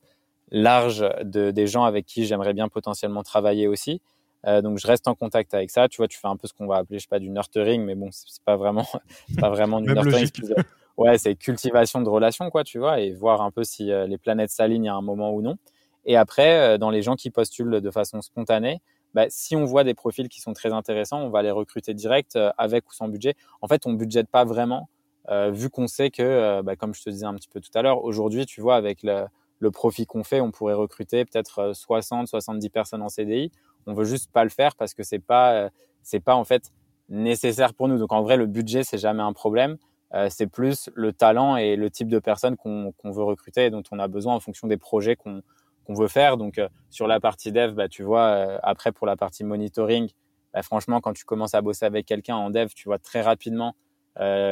large 0.51 1.05
de, 1.23 1.51
des 1.51 1.67
gens 1.67 1.83
avec 1.83 2.05
qui 2.05 2.25
j'aimerais 2.25 2.53
bien 2.53 2.69
potentiellement 2.69 3.23
travailler 3.23 3.67
aussi. 3.67 4.01
Euh, 4.45 4.61
donc 4.61 4.77
je 4.77 4.87
reste 4.87 5.07
en 5.07 5.15
contact 5.15 5.53
avec 5.53 5.71
ça. 5.71 5.87
Tu 5.87 5.97
vois, 5.97 6.07
tu 6.07 6.17
fais 6.17 6.27
un 6.27 6.37
peu 6.37 6.47
ce 6.47 6.53
qu'on 6.53 6.67
va 6.67 6.77
appeler, 6.77 6.99
je 6.99 7.03
sais 7.03 7.09
pas, 7.09 7.19
du 7.19 7.29
nurturing, 7.29 7.83
mais 7.83 7.95
bon, 7.95 8.09
c'est 8.11 8.43
pas 8.43 8.55
vraiment, 8.55 8.85
pas 9.39 9.49
vraiment 9.49 9.81
du 9.81 9.91
nurturing. 9.91 10.29
Ouais, 10.97 11.17
c'est 11.17 11.35
cultivation 11.35 12.01
de 12.01 12.09
relations, 12.09 12.49
quoi, 12.49 12.63
tu 12.63 12.79
vois, 12.79 12.99
et 12.99 13.11
voir 13.11 13.41
un 13.41 13.51
peu 13.51 13.63
si 13.63 13.91
euh, 13.91 14.07
les 14.07 14.17
planètes 14.17 14.49
s'alignent 14.49 14.89
à 14.89 14.95
un 14.95 15.01
moment 15.01 15.31
ou 15.31 15.43
non. 15.43 15.57
Et 16.05 16.15
après, 16.15 16.59
euh, 16.59 16.77
dans 16.79 16.89
les 16.89 17.03
gens 17.03 17.15
qui 17.15 17.29
postulent 17.29 17.81
de 17.81 17.91
façon 17.91 18.21
spontanée, 18.21 18.81
bah, 19.13 19.25
si 19.29 19.55
on 19.55 19.65
voit 19.65 19.83
des 19.83 19.93
profils 19.93 20.27
qui 20.27 20.41
sont 20.41 20.53
très 20.53 20.73
intéressants, 20.73 21.19
on 21.19 21.29
va 21.29 21.43
les 21.43 21.51
recruter 21.51 21.93
direct 21.93 22.37
avec 22.57 22.89
ou 22.89 22.93
sans 22.93 23.07
budget. 23.07 23.35
En 23.61 23.67
fait, 23.67 23.85
on 23.85 23.93
budgète 23.93 24.27
pas 24.27 24.43
vraiment, 24.43 24.89
vu 25.51 25.69
qu'on 25.69 25.87
sait 25.87 26.09
que, 26.09 26.61
bah, 26.61 26.75
comme 26.75 26.93
je 26.93 27.03
te 27.03 27.09
disais 27.09 27.25
un 27.25 27.35
petit 27.35 27.49
peu 27.49 27.59
tout 27.59 27.69
à 27.75 27.81
l'heure, 27.81 28.03
aujourd'hui, 28.03 28.45
tu 28.45 28.61
vois, 28.61 28.75
avec 28.75 29.03
le, 29.03 29.25
le 29.59 29.71
profit 29.71 30.05
qu'on 30.05 30.23
fait, 30.23 30.41
on 30.41 30.51
pourrait 30.51 30.73
recruter 30.73 31.25
peut-être 31.25 31.73
60, 31.73 32.27
70 32.27 32.69
personnes 32.69 33.01
en 33.01 33.09
CDI. 33.09 33.51
On 33.85 33.93
veut 33.93 34.05
juste 34.05 34.31
pas 34.31 34.43
le 34.43 34.49
faire 34.49 34.75
parce 34.75 34.93
que 34.93 35.03
c'est 35.03 35.19
pas, 35.19 35.53
euh, 35.53 35.69
c'est 36.03 36.19
pas 36.19 36.35
en 36.35 36.43
fait 36.43 36.71
nécessaire 37.09 37.73
pour 37.73 37.87
nous. 37.87 37.97
Donc 37.97 38.11
en 38.11 38.21
vrai, 38.21 38.37
le 38.37 38.45
budget 38.45 38.83
c'est 38.83 38.97
jamais 38.97 39.23
un 39.23 39.33
problème. 39.33 39.77
Euh, 40.13 40.27
c'est 40.29 40.47
plus 40.47 40.89
le 40.93 41.11
talent 41.11 41.57
et 41.57 41.75
le 41.75 41.89
type 41.89 42.07
de 42.07 42.19
personnes 42.19 42.55
qu'on 42.55 42.93
veut 43.03 43.23
recruter 43.23 43.65
et 43.65 43.69
dont 43.69 43.83
on 43.91 43.99
a 43.99 44.07
besoin 44.07 44.35
en 44.35 44.39
fonction 44.39 44.67
des 44.67 44.77
projets 44.77 45.15
qu'on 45.15 45.41
veut 45.89 46.07
faire. 46.07 46.37
Donc 46.37 46.59
euh, 46.59 46.69
sur 46.89 47.07
la 47.07 47.19
partie 47.19 47.51
dev, 47.51 47.73
bah, 47.73 47.89
tu 47.89 48.03
vois, 48.03 48.59
après 48.63 48.91
pour 48.91 49.07
la 49.07 49.15
partie 49.15 49.43
monitoring, 49.43 50.09
bah, 50.53 50.61
franchement, 50.61 51.01
quand 51.01 51.13
tu 51.13 51.25
commences 51.25 51.55
à 51.55 51.61
bosser 51.61 51.85
avec 51.85 52.05
quelqu'un 52.05 52.35
en 52.35 52.49
dev, 52.49 52.69
tu 52.75 52.87
vois 52.87 52.99
très 52.99 53.21
rapidement 53.21 53.75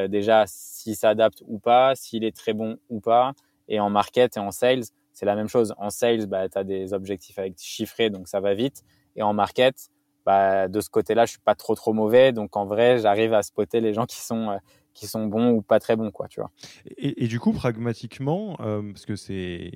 déjà 0.07 0.45
s'il 0.47 0.95
s'adapte 0.95 1.43
ou 1.47 1.59
pas, 1.59 1.95
s'il 1.95 2.23
est 2.23 2.35
très 2.35 2.53
bon 2.53 2.77
ou 2.89 2.99
pas. 2.99 3.33
Et 3.67 3.79
en 3.79 3.89
market 3.89 4.37
et 4.37 4.39
en 4.39 4.51
sales, 4.51 4.83
c'est 5.13 5.25
la 5.25 5.35
même 5.35 5.47
chose. 5.47 5.73
En 5.77 5.89
sales, 5.89 6.27
bah, 6.27 6.49
tu 6.49 6.57
as 6.57 6.63
des 6.63 6.93
objectifs 6.93 7.39
avec 7.39 7.55
chiffrés, 7.57 8.09
donc 8.09 8.27
ça 8.27 8.39
va 8.39 8.53
vite. 8.53 8.83
Et 9.15 9.23
en 9.23 9.33
market, 9.33 9.89
bah, 10.25 10.67
de 10.67 10.81
ce 10.81 10.89
côté-là, 10.89 11.25
je 11.25 11.31
suis 11.31 11.39
pas 11.39 11.55
trop 11.55 11.73
trop 11.75 11.93
mauvais. 11.93 12.31
Donc 12.31 12.55
en 12.57 12.65
vrai, 12.65 12.99
j'arrive 12.99 13.33
à 13.33 13.41
spotter 13.41 13.79
les 13.79 13.93
gens 13.93 14.05
qui 14.05 14.19
sont 14.19 14.49
euh, 14.49 14.57
qui 14.95 15.05
sont 15.05 15.27
bons 15.27 15.51
ou 15.51 15.61
pas 15.61 15.79
très 15.79 15.95
bons, 15.95 16.09
quoi, 16.09 16.27
tu 16.27 16.39
vois. 16.39 16.49
Et, 16.97 17.27
du 17.27 17.39
coup, 17.39 17.51
pragmatiquement, 17.51 18.57
euh, 18.61 18.81
parce 18.91 19.05
que 19.05 19.15
c'est 19.15 19.71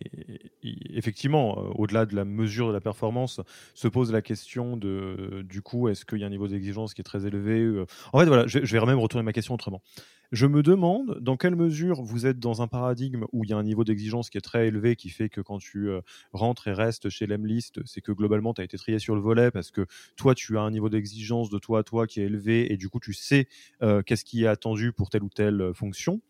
effectivement 0.64 1.60
euh, 1.60 1.72
au-delà 1.76 2.08
de 2.08 2.16
la 2.16 2.26
mesure 2.26 2.70
de 2.70 2.74
la 2.74 2.82
performance, 2.82 3.42
se 3.76 3.88
pose 3.88 4.12
la 4.12 4.24
question 4.24 4.78
de 4.78 5.46
du 5.48 5.62
coup, 5.62 5.90
est-ce 5.90 6.06
qu'il 6.06 6.20
y 6.20 6.24
a 6.24 6.28
un 6.28 6.32
niveau 6.32 6.48
d'exigence 6.48 6.94
qui 6.94 7.02
est 7.02 7.04
très 7.04 7.28
élevé 7.28 7.84
En 8.14 8.20
fait, 8.20 8.26
voilà, 8.26 8.48
je, 8.48 8.60
je 8.64 8.78
vais 8.78 8.86
même 8.86 8.98
retourner 8.98 9.24
ma 9.24 9.34
question 9.34 9.54
autrement. 9.54 9.82
Je 10.32 10.46
me 10.46 10.62
demande 10.62 11.18
dans 11.22 11.38
quelle 11.38 11.56
mesure 11.56 12.04
vous 12.04 12.28
êtes 12.28 12.38
dans 12.38 12.62
un 12.62 12.68
paradigme 12.68 13.26
où 13.32 13.44
il 13.44 13.50
y 13.50 13.54
a 13.54 13.58
un 13.58 13.64
niveau 13.64 13.84
d'exigence 13.84 14.30
qui 14.30 14.38
est 14.38 14.42
très 14.42 14.68
élevé, 14.68 14.96
qui 14.96 15.10
fait 15.10 15.28
que 15.28 15.42
quand 15.42 15.58
tu 15.58 15.90
euh, 15.90 16.02
rentres 16.34 16.68
et 16.68 16.74
restes 16.74 17.10
chez 17.10 17.26
l'Emlist, 17.26 17.84
c'est 17.86 18.02
que 18.02 18.12
globalement, 18.12 18.54
tu 18.54 18.62
as 18.62 18.64
été 18.64 18.78
trié 18.78 19.00
sur 19.00 19.16
le 19.16 19.22
volet 19.22 19.50
parce 19.50 19.72
que 19.72 19.88
toi, 20.16 20.36
tu 20.36 20.60
as 20.60 20.62
un 20.62 20.70
niveau 20.70 20.88
d'exigence 20.88 21.50
de 21.50 21.58
toi 21.58 21.80
à 21.80 21.84
toi 21.84 22.06
qui 22.06 22.22
est 22.22 22.26
élevé 22.26 22.72
et 22.72 22.78
du 22.78 22.90
coup, 22.90 23.00
tu 23.00 23.12
sais 23.14 23.48
euh, 23.82 24.04
qu'est-ce 24.04 24.24
qui 24.24 24.44
est 24.44 24.48
attendu 24.48 24.92
pour 24.94 25.10
telle 25.10 25.24
ou 25.24 25.30
telle 25.30 25.62
euh, 25.62 25.74
fonction. 25.74 26.22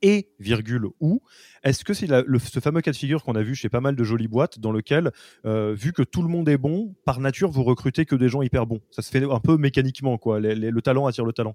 Et 0.00 0.30
virgule 0.38 0.86
ou 1.00 1.20
est-ce 1.62 1.84
que 1.84 1.92
c'est 1.92 2.06
ce 2.06 2.60
fameux 2.60 2.80
cas 2.80 2.90
de 2.90 2.96
figure 2.96 3.22
qu'on 3.22 3.34
a 3.34 3.42
vu 3.42 3.54
chez 3.54 3.68
pas 3.68 3.82
mal 3.82 3.96
de 3.96 4.02
jolies 4.02 4.28
boîtes 4.28 4.58
dans 4.58 4.72
lequel 4.72 5.10
vu 5.44 5.92
que 5.92 6.00
tout 6.02 6.22
le 6.22 6.28
monde 6.28 6.48
est 6.48 6.56
bon 6.56 6.94
par 7.04 7.20
nature 7.20 7.50
vous 7.50 7.64
recrutez 7.64 8.06
que 8.06 8.14
des 8.14 8.30
gens 8.30 8.40
hyper 8.40 8.64
bons. 8.64 8.80
Ça 8.92 9.02
se 9.02 9.10
fait 9.10 9.22
un 9.22 9.40
peu 9.40 9.58
mécaniquement 9.58 10.16
quoi. 10.16 10.40
Le 10.40 10.80
talent 10.80 11.04
attire 11.04 11.26
le 11.26 11.34
talent 11.34 11.54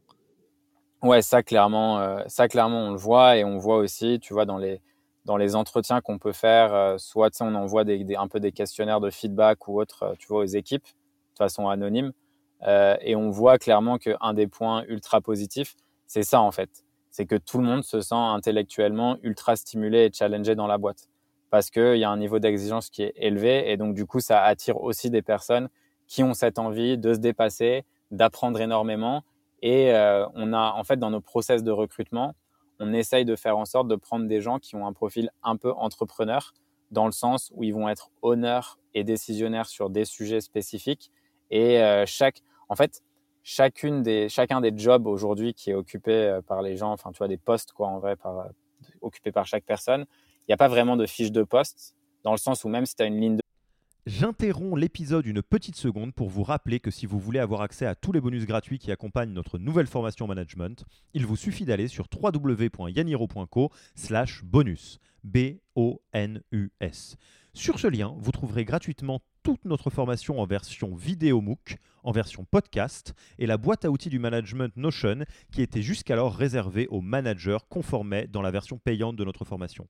Ouais, 1.06 1.22
ça 1.22 1.44
clairement, 1.44 2.00
euh, 2.00 2.24
ça 2.26 2.48
clairement 2.48 2.88
on 2.88 2.90
le 2.90 2.98
voit 2.98 3.38
et 3.38 3.44
on 3.44 3.60
voit 3.60 3.78
aussi, 3.78 4.20
tu 4.20 4.34
vois, 4.34 4.46
dans 4.46 4.58
les 4.58 4.82
dans 5.26 5.38
les 5.38 5.56
entretiens 5.56 6.02
qu'on 6.02 6.18
peut 6.18 6.32
faire, 6.32 6.74
euh, 6.74 6.98
soit 6.98 7.30
on 7.42 7.54
envoie 7.54 7.84
un 8.18 8.28
peu 8.28 8.40
des 8.40 8.52
questionnaires 8.52 9.00
de 9.00 9.12
feedback 9.12 9.68
ou 9.68 9.80
autre, 9.80 10.02
euh, 10.04 10.14
tu 10.18 10.26
vois, 10.28 10.40
aux 10.40 10.46
équipes 10.46 10.84
de 10.86 11.38
façon 11.38 11.70
anonyme, 11.70 12.12
et 13.02 13.16
on 13.16 13.30
voit 13.30 13.60
clairement 13.60 14.00
qu'un 14.00 14.34
des 14.34 14.48
points 14.48 14.84
ultra 14.88 15.22
positifs, 15.22 15.76
c'est 16.08 16.24
ça 16.24 16.42
en 16.42 16.52
fait, 16.52 16.70
c'est 17.12 17.28
que 17.28 17.36
tout 17.36 17.60
le 17.60 17.66
monde 17.66 17.84
se 17.84 18.02
sent 18.02 18.16
intellectuellement 18.16 19.18
ultra 19.22 19.56
stimulé 19.56 20.06
et 20.06 20.12
challengé 20.12 20.56
dans 20.56 20.66
la 20.66 20.80
boîte, 20.80 21.08
parce 21.52 21.70
qu'il 21.70 21.98
y 21.98 22.04
a 22.04 22.10
un 22.10 22.18
niveau 22.18 22.40
d'exigence 22.40 22.90
qui 22.90 23.04
est 23.04 23.14
élevé 23.18 23.72
et 23.72 23.78
donc 23.78 23.94
du 23.94 24.08
coup 24.08 24.22
ça 24.22 24.42
attire 24.42 24.82
aussi 24.82 25.12
des 25.12 25.22
personnes 25.22 25.70
qui 26.08 26.24
ont 26.24 26.34
cette 26.34 26.58
envie 26.58 26.98
de 26.98 27.14
se 27.14 27.20
dépasser, 27.20 27.84
d'apprendre 28.10 28.60
énormément 28.60 29.24
et 29.62 29.92
euh, 29.94 30.28
on 30.34 30.54
a, 30.54 30.74
en 30.74 30.84
fait, 30.84 30.98
dans 30.98 31.10
nos 31.10 31.22
process 31.22 31.64
de 31.64 31.72
recrutement, 31.72 32.36
on 32.80 32.94
essaye 32.94 33.26
de 33.26 33.36
faire 33.36 33.58
en 33.58 33.66
sorte 33.66 33.88
de 33.88 33.96
prendre 33.96 34.28
des 34.28 34.42
gens 34.42 34.60
qui 34.60 34.76
ont 34.76 34.86
un 34.86 34.94
profil 34.94 35.30
un 35.44 35.56
peu 35.56 35.72
entrepreneur, 35.72 36.54
dans 36.92 37.06
le 37.06 37.12
sens 37.12 37.52
où 37.56 37.64
ils 37.64 37.74
vont 37.74 37.90
être 37.90 38.10
honneurs 38.22 38.78
et 38.94 39.04
décisionnaires 39.04 39.68
sur 39.68 39.90
des 39.90 40.06
sujets 40.06 40.42
spécifiques. 40.42 41.12
Et 41.52 41.82
euh, 41.82 42.06
chaque, 42.06 42.42
en 42.70 42.76
fait, 42.76 43.02
chacune 43.44 44.02
des, 44.04 44.30
chacun 44.30 44.62
des 44.62 44.74
jobs 44.76 45.08
aujourd'hui 45.08 45.54
qui 45.54 45.72
est 45.72 45.74
occupé 45.76 46.12
euh, 46.12 46.42
par 46.42 46.62
les 46.62 46.76
gens, 46.76 46.92
enfin, 46.92 47.12
tu 47.12 47.20
vois, 47.20 47.28
des 47.28 47.38
postes, 47.38 47.72
quoi, 47.72 47.88
en 47.88 48.00
vrai, 48.00 48.16
par, 48.16 48.50
occupés 49.02 49.32
par 49.32 49.46
chaque 49.46 49.64
personne, 49.64 50.06
il 50.42 50.46
n'y 50.50 50.54
a 50.54 50.58
pas 50.58 50.68
vraiment 50.68 50.96
de 50.96 51.06
fiche 51.06 51.32
de 51.32 51.44
poste, 51.44 51.96
dans 52.24 52.32
le 52.32 52.38
sens 52.38 52.64
où 52.64 52.70
même 52.70 52.86
si 52.86 52.96
tu 52.96 53.04
as 53.04 53.06
une 53.06 53.20
ligne 53.20 53.36
de 53.38 53.42
J'interromps 54.08 54.80
l'épisode 54.80 55.26
une 55.26 55.42
petite 55.42 55.76
seconde 55.76 56.14
pour 56.14 56.30
vous 56.30 56.44
rappeler 56.44 56.80
que 56.80 56.92
si 56.92 57.08
vous 57.08 57.18
voulez 57.18 57.40
avoir 57.40 57.62
accès 57.62 57.88
à 57.88 57.96
tous 57.96 58.12
les 58.12 58.22
bonus 58.22 58.46
gratuits 58.46 58.78
qui 58.78 58.92
accompagnent 58.92 59.34
notre 59.34 59.58
nouvelle 59.58 59.88
formation 59.88 60.28
management, 60.28 60.86
il 61.16 61.26
vous 61.26 61.36
suffit 61.36 61.66
d'aller 61.66 61.88
sur 61.88 62.06
www.yaniro.co 62.14 63.72
slash 63.96 64.44
bonus. 64.44 65.00
Sur 67.56 67.80
ce 67.80 67.88
lien, 67.88 68.16
vous 68.20 68.32
trouverez 68.32 68.64
gratuitement 68.64 69.22
toute 69.42 69.66
notre 69.66 69.90
formation 69.90 70.40
en 70.40 70.46
version 70.46 70.94
vidéo 70.94 71.42
MOOC, 71.42 71.78
en 72.04 72.12
version 72.12 72.46
podcast 72.46 73.16
et 73.40 73.48
la 73.48 73.58
boîte 73.58 73.86
à 73.86 73.90
outils 73.90 74.10
du 74.10 74.20
management 74.20 74.78
Notion 74.78 75.26
qui 75.52 75.64
était 75.64 75.82
jusqu'alors 75.82 76.36
réservée 76.36 76.86
aux 76.90 77.02
managers 77.02 77.58
conformés 77.70 78.28
dans 78.28 78.44
la 78.44 78.52
version 78.52 78.78
payante 78.78 79.16
de 79.16 79.26
notre 79.26 79.46
formation. 79.46 79.88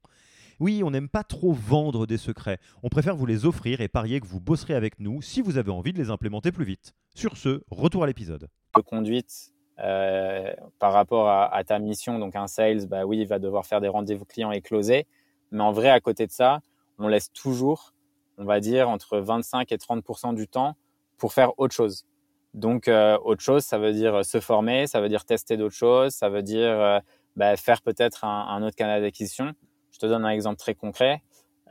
Oui, 0.60 0.82
on 0.84 0.92
n'aime 0.92 1.10
pas 1.10 1.24
trop 1.24 1.52
vendre 1.52 2.06
des 2.06 2.18
secrets. 2.18 2.60
On 2.84 2.90
préfère 2.90 3.16
vous 3.16 3.26
les 3.26 3.46
offrir 3.46 3.82
et 3.82 3.88
parier 3.88 4.20
que 4.20 4.28
vous 4.28 4.40
bosserez 4.40 4.74
avec 4.74 5.00
nous 5.00 5.22
si 5.22 5.42
vous 5.42 5.58
avez 5.58 5.72
envie 5.72 5.94
de 5.94 5.98
les 5.98 6.10
implémenter 6.10 6.52
plus 6.52 6.66
vite. 6.66 6.94
Sur 7.14 7.38
ce, 7.38 7.62
retour 7.72 8.04
à 8.04 8.08
l'épisode. 8.08 8.48
De 8.76 8.82
conduite 8.82 9.52
euh, 9.80 10.54
par 10.80 10.94
rapport 10.94 11.30
à, 11.30 11.64
ta 11.66 11.80
mission, 11.80 12.20
donc 12.20 12.36
un 12.36 12.48
sales, 12.48 12.88
bah 12.88 13.06
oui, 13.06 13.20
il 13.20 13.28
va 13.28 13.40
devoir 13.40 13.66
faire 13.66 13.82
des 13.82 13.90
rendez-vous 13.90 14.26
clients 14.26 14.52
et 14.52 14.62
closer. 14.62 15.06
Mais 15.52 15.62
en 15.62 15.72
vrai, 15.72 15.90
à 15.90 16.00
côté 16.00 16.26
de 16.26 16.32
ça, 16.32 16.62
on 16.98 17.08
laisse 17.08 17.32
toujours, 17.34 17.94
on 18.38 18.46
va 18.46 18.60
dire, 18.60 18.90
entre 18.90 19.18
25 19.18 19.72
et 19.72 19.78
30% 19.78 20.34
du 20.34 20.48
temps 20.48 20.76
pour 21.18 21.34
faire 21.34 21.58
autre 21.60 21.74
chose. 21.74 22.06
Donc, 22.54 22.88
euh, 22.88 23.18
autre 23.26 23.42
chose, 23.42 23.64
ça 23.64 23.78
veut 23.78 23.92
dire 23.92 24.24
se 24.24 24.40
former, 24.40 24.88
ça 24.88 25.02
veut 25.02 25.10
dire 25.10 25.26
tester 25.26 25.58
d'autres 25.58 25.76
choses, 25.76 26.14
ça 26.14 26.30
veut 26.30 26.44
dire 26.44 26.70
euh, 26.70 27.00
bah, 27.36 27.58
faire 27.58 27.82
peut-être 27.82 28.24
un, 28.24 28.64
autre 28.64 28.78
canal 28.78 29.02
d'acquisition. 29.02 29.54
Je 29.96 30.00
te 30.00 30.08
donne 30.08 30.26
un 30.26 30.30
exemple 30.30 30.58
très 30.58 30.76
concret. 30.76 31.22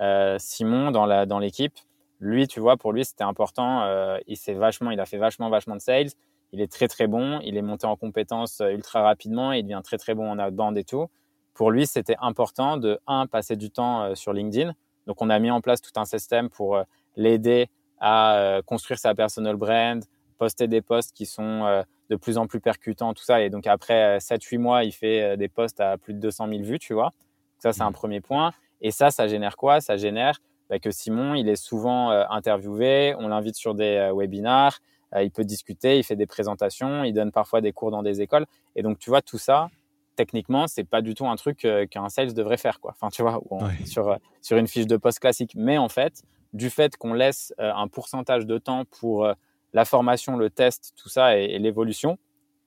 Euh, 0.01 0.37
Simon, 0.39 0.91
dans 0.91 1.39
l'équipe, 1.39 1.75
lui, 2.21 2.49
tu 2.49 2.59
vois, 2.59 2.79
pour 2.79 2.95
lui, 2.95 3.05
c'était 3.05 3.23
important. 3.23 3.83
Euh, 3.83 4.19
il 4.27 4.39
vachement, 4.55 4.91
il 4.91 4.99
a 4.99 5.05
fait 5.05 5.19
vachement, 5.19 5.51
vachement 5.51 5.77
de 5.77 5.83
sales. 5.83 6.09
Il 6.53 6.63
est 6.63 6.73
très, 6.73 6.89
très 6.89 7.07
bon. 7.07 7.41
Il 7.45 7.59
est 7.59 7.63
monté 7.63 7.87
en 7.87 7.97
compétences 7.97 8.63
euh, 8.63 8.71
ultra 8.71 9.03
rapidement. 9.03 9.53
Il 9.53 9.65
devient 9.65 9.83
très, 9.85 9.99
très 9.99 10.15
bon 10.15 10.31
en 10.31 10.39
outbound 10.39 10.79
et 10.79 10.85
tout. 10.85 11.07
Pour 11.53 11.71
lui, 11.71 11.87
c'était 11.87 12.17
important 12.19 12.79
de 12.79 12.99
un 13.07 13.27
passer 13.27 13.57
du 13.57 13.71
temps 13.71 14.15
sur 14.15 14.33
LinkedIn. 14.33 14.73
Donc, 15.07 15.21
on 15.21 15.29
a 15.29 15.39
mis 15.39 15.51
en 15.51 15.61
place 15.61 15.83
tout 15.83 15.93
un 16.01 16.07
système 16.07 16.49
pour 16.49 16.83
l'aider 17.17 17.69
à 18.01 18.61
construire 18.67 18.99
sa 18.99 19.15
personal 19.15 19.55
brand, 19.55 20.03
poster 20.39 20.67
des 20.67 20.81
posts 20.81 21.13
qui 21.15 21.27
sont 21.27 21.85
de 22.11 22.17
plus 22.17 22.39
en 22.39 22.49
plus 22.49 22.59
percutants, 22.59 23.15
tout 23.15 23.23
ça. 23.23 23.41
Et 23.41 23.51
donc, 23.51 23.69
après 23.69 24.19
7-8 24.19 24.59
mois, 24.59 24.83
il 24.83 24.91
fait 24.91 25.37
des 25.37 25.47
posts 25.47 25.79
à 25.79 25.97
plus 25.97 26.15
de 26.15 26.19
200 26.19 26.49
000 26.49 26.63
vues, 26.63 26.81
tu 26.81 26.93
vois. 26.93 27.13
Ça, 27.59 27.73
c'est 27.73 27.83
un 27.83 27.93
premier 27.93 28.21
point. 28.21 28.53
Et 28.81 28.91
ça, 28.91 29.11
ça 29.11 29.27
génère 29.27 29.57
quoi? 29.57 29.81
Ça 29.81 29.97
génère 29.97 30.39
bah, 30.71 30.79
que 30.79 30.91
Simon, 30.91 31.35
il 31.35 31.49
est 31.49 31.57
souvent 31.57 32.11
euh, 32.11 32.25
interviewé, 32.31 33.15
on 33.19 33.29
l'invite 33.29 33.57
sur 33.57 33.75
des 33.75 33.97
euh, 33.97 34.13
webinars, 34.13 34.79
euh, 35.15 35.23
il 35.23 35.31
peut 35.31 35.45
discuter, 35.45 35.99
il 35.99 36.05
fait 36.05 36.17
des 36.17 36.27
présentations, 36.27 37.05
il 37.05 37.13
donne 37.13 37.33
parfois 37.33 37.61
des 37.61 37.73
cours 37.73 37.91
dans 37.91 38.03
des 38.03 38.23
écoles. 38.23 38.47
Et 38.75 38.83
donc, 38.83 38.99
tu 38.99 39.11
vois, 39.11 39.21
tout 39.21 39.39
ça, 39.39 39.69
techniquement, 40.17 40.67
c'est 40.67 40.85
pas 40.85 41.03
du 41.03 41.15
tout 41.15 41.27
un 41.27 41.37
truc 41.37 41.67
qu'un 41.91 42.09
sales 42.09 42.33
devrait 42.33 42.57
faire, 42.57 42.81
quoi. 42.81 42.93
Enfin, 42.93 43.11
tu 43.11 43.23
vois, 43.23 43.41
sur, 43.85 44.17
sur 44.43 44.57
une 44.57 44.69
fiche 44.69 44.87
de 44.87 44.97
poste 44.97 45.19
classique. 45.19 45.53
Mais 45.57 45.77
en 45.77 45.89
fait, 45.89 46.23
du 46.53 46.71
fait 46.71 46.97
qu'on 46.97 47.15
laisse 47.15 47.53
un 47.59 47.89
pourcentage 47.89 48.47
de 48.47 48.59
temps 48.59 48.85
pour 48.85 49.29
la 49.73 49.85
formation, 49.85 50.37
le 50.37 50.51
test, 50.51 50.93
tout 50.97 51.09
ça 51.09 51.37
et 51.37 51.59
l'évolution, 51.59 52.17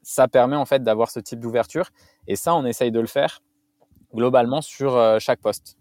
ça 0.01 0.27
permet 0.27 0.57
en 0.57 0.65
fait 0.65 0.83
d'avoir 0.83 1.09
ce 1.09 1.21
type 1.21 1.39
d'ouverture. 1.39 1.89
Et 2.27 2.35
ça, 2.35 2.53
on 2.53 2.65
essaye 2.65 2.91
de 2.91 2.99
le 2.99 3.07
faire 3.07 3.41
globalement 4.13 4.61
sur 4.61 4.95
euh, 4.95 5.19
chaque 5.19 5.39
poste. 5.39 5.77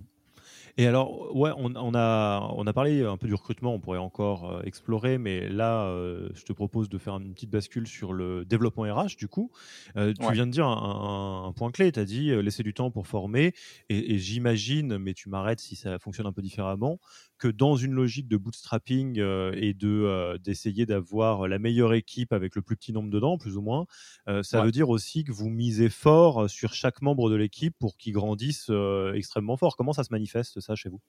Et 0.79 0.87
alors, 0.87 1.35
ouais, 1.35 1.53
on, 1.57 1.95
a, 1.95 2.51
on 2.55 2.67
a 2.67 2.73
parlé 2.75 3.03
un 3.03 3.17
peu 3.17 3.27
du 3.27 3.35
recrutement, 3.35 3.73
on 3.73 3.81
pourrait 3.81 3.99
encore 3.99 4.51
euh, 4.51 4.63
explorer, 4.63 5.17
mais 5.17 5.49
là, 5.49 5.87
euh, 5.87 6.29
je 6.35 6.45
te 6.45 6.53
propose 6.53 6.91
de 6.91 6.99
faire 6.99 7.15
une 7.15 7.33
petite 7.33 7.49
bascule 7.49 7.87
sur 7.87 8.13
le 8.13 8.45
développement 8.45 8.83
RH, 8.83 9.17
du 9.17 9.27
coup. 9.27 9.51
Euh, 9.97 10.13
tu 10.13 10.33
viens 10.33 10.47
de 10.47 10.53
dire 10.53 10.67
un, 10.67 11.51
point 11.57 11.71
clé, 11.71 11.93
tu 11.93 12.01
as 12.01 12.05
dit 12.05 12.31
laisser 12.43 12.63
du 12.63 12.75
temps 12.75 12.91
pour 12.91 13.07
former, 13.07 13.55
et, 13.89 14.19
j'imagine, 14.19 14.99
mais 14.99 15.15
tu 15.15 15.31
m'arrêtes 15.31 15.61
si 15.61 15.77
ça 15.77 15.99
fonctionne 15.99 16.27
un 16.27 16.33
peu 16.33 16.43
différemment, 16.43 16.99
que 17.39 17.49
dans 17.49 17.77
une 17.77 17.93
logique 17.93 18.29
de 18.29 18.37
bootstrapping 18.37 19.19
et 19.19 19.75
de 19.75 20.39
d'essayer 20.39 20.87
d'avoir 20.87 21.49
la 21.49 21.59
meilleure 21.59 21.95
équipe 21.95 22.33
avec 22.33 22.57
le 22.57 22.63
plus 22.63 22.77
petit 22.77 22.93
nombre 22.93 23.11
dedans, 23.11 23.39
plus 23.39 23.57
ou 23.57 23.63
moins, 23.63 23.87
ça 24.43 24.63
veut 24.63 24.71
dire 24.71 24.89
aussi 24.89 25.25
que 25.25 25.33
vous 25.33 25.49
misez 25.49 25.89
fort 25.89 26.49
sur 26.49 26.75
chaque 26.75 27.03
membre 27.03 27.31
de 27.31 27.37
l'équipe 27.37 27.75
pour 27.79 27.97
qu'il 27.97 28.13
grandisse 28.13 28.71
extrêmement 29.15 29.57
fort. 29.57 29.77
Comment 29.77 29.93
ça 29.93 30.05
se 30.05 30.13
manifeste 30.13 30.61
ça 30.61 30.75
chez 30.75 30.89
vous? 30.89 31.01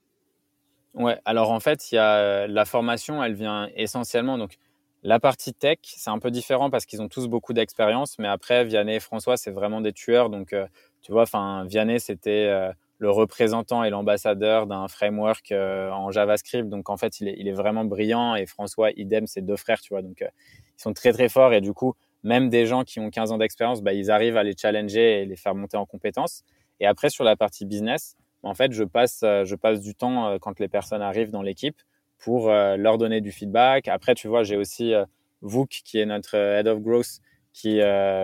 Ouais, 0.93 1.19
alors 1.25 1.51
en 1.51 1.59
fait, 1.59 1.91
il 1.91 1.95
y 1.95 1.99
a 1.99 2.47
la 2.47 2.65
formation, 2.65 3.23
elle 3.23 3.35
vient 3.35 3.69
essentiellement 3.75 4.37
donc 4.37 4.57
la 5.03 5.19
partie 5.19 5.53
tech, 5.53 5.77
c'est 5.83 6.09
un 6.09 6.17
peu 6.17 6.31
différent 6.31 6.71
parce 6.71 6.87
qu'ils 6.87 7.03
ont 7.03 7.07
tous 7.07 7.27
beaucoup 7.27 7.53
d'expérience, 7.53 8.17
mais 8.17 8.27
après 8.27 8.65
Vianney 8.65 8.95
et 8.95 8.99
François, 8.99 9.37
c'est 9.37 9.51
vraiment 9.51 9.79
des 9.79 9.93
tueurs. 9.93 10.29
Donc 10.31 10.55
tu 11.01 11.11
vois, 11.11 11.21
enfin 11.21 11.65
Vianney, 11.65 11.99
c'était 11.99 12.51
le 12.99 13.11
représentant 13.11 13.83
et 13.83 13.89
l'ambassadeur 13.89 14.67
d'un 14.67 14.87
framework 14.87 15.51
en 15.51 16.11
JavaScript. 16.11 16.67
Donc 16.67 16.89
en 16.89 16.97
fait, 16.97 17.19
il 17.19 17.47
est, 17.47 17.51
vraiment 17.51 17.85
brillant 17.85 18.35
et 18.35 18.45
François, 18.45 18.91
idem, 18.97 19.27
c'est 19.27 19.41
deux 19.41 19.55
frères, 19.55 19.79
tu 19.81 19.93
vois. 19.93 20.01
Donc 20.01 20.21
ils 20.21 20.81
sont 20.81 20.93
très 20.93 21.13
très 21.13 21.29
forts 21.29 21.53
et 21.53 21.61
du 21.61 21.73
coup, 21.73 21.93
même 22.23 22.49
des 22.49 22.65
gens 22.65 22.83
qui 22.83 22.99
ont 22.99 23.09
15 23.09 23.31
ans 23.31 23.37
d'expérience, 23.37 23.81
bah, 23.81 23.93
ils 23.93 24.11
arrivent 24.11 24.37
à 24.37 24.43
les 24.43 24.55
challenger 24.57 25.21
et 25.21 25.25
les 25.25 25.35
faire 25.35 25.55
monter 25.55 25.77
en 25.77 25.85
compétences. 25.85 26.43
Et 26.79 26.85
après, 26.85 27.09
sur 27.09 27.23
la 27.23 27.35
partie 27.35 27.65
business, 27.65 28.15
en 28.43 28.53
fait, 28.53 28.71
je 28.71 28.83
passe, 28.83 29.21
euh, 29.23 29.45
je 29.45 29.55
passe 29.55 29.81
du 29.81 29.95
temps 29.95 30.27
euh, 30.27 30.37
quand 30.39 30.59
les 30.59 30.67
personnes 30.67 31.01
arrivent 31.01 31.31
dans 31.31 31.41
l'équipe 31.41 31.77
pour 32.17 32.49
euh, 32.49 32.77
leur 32.77 32.97
donner 32.97 33.21
du 33.21 33.31
feedback. 33.31 33.87
Après, 33.87 34.15
tu 34.15 34.27
vois, 34.27 34.43
j'ai 34.43 34.57
aussi 34.57 34.93
Vouk 35.41 35.69
qui 35.69 35.99
est 35.99 36.05
notre 36.05 36.35
head 36.35 36.67
of 36.67 36.81
growth, 36.81 37.19
qui 37.53 37.79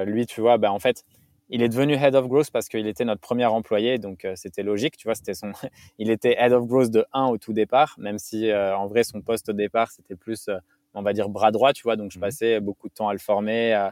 lui, 0.05 0.25
tu 0.25 0.41
vois, 0.41 0.57
bah, 0.57 0.71
en 0.71 0.79
fait, 0.79 1.03
il 1.49 1.61
est 1.61 1.69
devenu 1.69 1.93
head 1.93 2.15
of 2.15 2.27
growth 2.27 2.51
parce 2.51 2.69
qu'il 2.69 2.87
était 2.87 3.05
notre 3.05 3.21
premier 3.21 3.45
employé, 3.45 3.97
donc 3.97 4.27
c'était 4.35 4.63
logique, 4.63 4.97
tu 4.97 5.07
vois, 5.07 5.15
c'était 5.15 5.33
son, 5.33 5.51
il 5.99 6.09
était 6.09 6.35
head 6.39 6.53
of 6.53 6.65
growth 6.65 6.89
de 6.89 7.05
1 7.13 7.25
au 7.25 7.37
tout 7.37 7.53
départ, 7.53 7.95
même 7.97 8.17
si 8.17 8.51
en 8.53 8.87
vrai 8.87 9.03
son 9.03 9.21
poste 9.21 9.49
au 9.49 9.53
départ 9.53 9.91
c'était 9.91 10.15
plus, 10.15 10.49
on 10.93 11.01
va 11.01 11.13
dire 11.13 11.29
bras 11.29 11.51
droit, 11.51 11.73
tu 11.73 11.83
vois, 11.83 11.95
donc 11.95 12.11
je 12.11 12.17
mmh 12.17 12.21
passais 12.21 12.59
beaucoup 12.59 12.87
de 12.87 12.93
temps 12.93 13.09
à 13.09 13.13
le 13.13 13.19
former, 13.19 13.89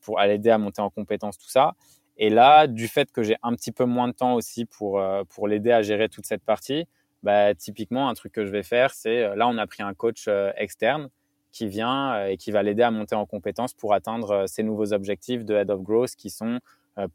pour 0.00 0.18
à 0.18 0.26
l'aider 0.26 0.50
à 0.50 0.58
monter 0.58 0.80
en 0.80 0.90
compétences, 0.90 1.36
tout 1.36 1.48
ça. 1.48 1.74
Et 2.16 2.30
là, 2.30 2.66
du 2.66 2.88
fait 2.88 3.10
que 3.10 3.22
j'ai 3.22 3.36
un 3.42 3.54
petit 3.54 3.72
peu 3.72 3.84
moins 3.84 4.08
de 4.08 4.12
temps 4.12 4.34
aussi 4.34 4.64
pour, 4.66 5.00
euh, 5.00 5.24
pour 5.28 5.48
l'aider 5.48 5.72
à 5.72 5.82
gérer 5.82 6.08
toute 6.08 6.26
cette 6.26 6.44
partie, 6.44 6.86
bah, 7.22 7.54
typiquement, 7.54 8.08
un 8.08 8.14
truc 8.14 8.32
que 8.32 8.44
je 8.44 8.50
vais 8.50 8.62
faire, 8.62 8.92
c'est 8.92 9.24
euh, 9.24 9.34
là, 9.34 9.48
on 9.48 9.58
a 9.58 9.66
pris 9.66 9.82
un 9.82 9.94
coach 9.94 10.26
euh, 10.28 10.52
externe 10.56 11.08
qui 11.50 11.68
vient 11.68 12.26
et 12.26 12.36
qui 12.36 12.50
va 12.50 12.64
l'aider 12.64 12.82
à 12.82 12.90
monter 12.90 13.14
en 13.14 13.26
compétences 13.26 13.74
pour 13.74 13.94
atteindre 13.94 14.46
ses 14.48 14.64
nouveaux 14.64 14.92
objectifs 14.92 15.44
de 15.44 15.54
Head 15.54 15.70
of 15.70 15.82
Growth 15.82 16.16
qui 16.16 16.28
sont 16.28 16.58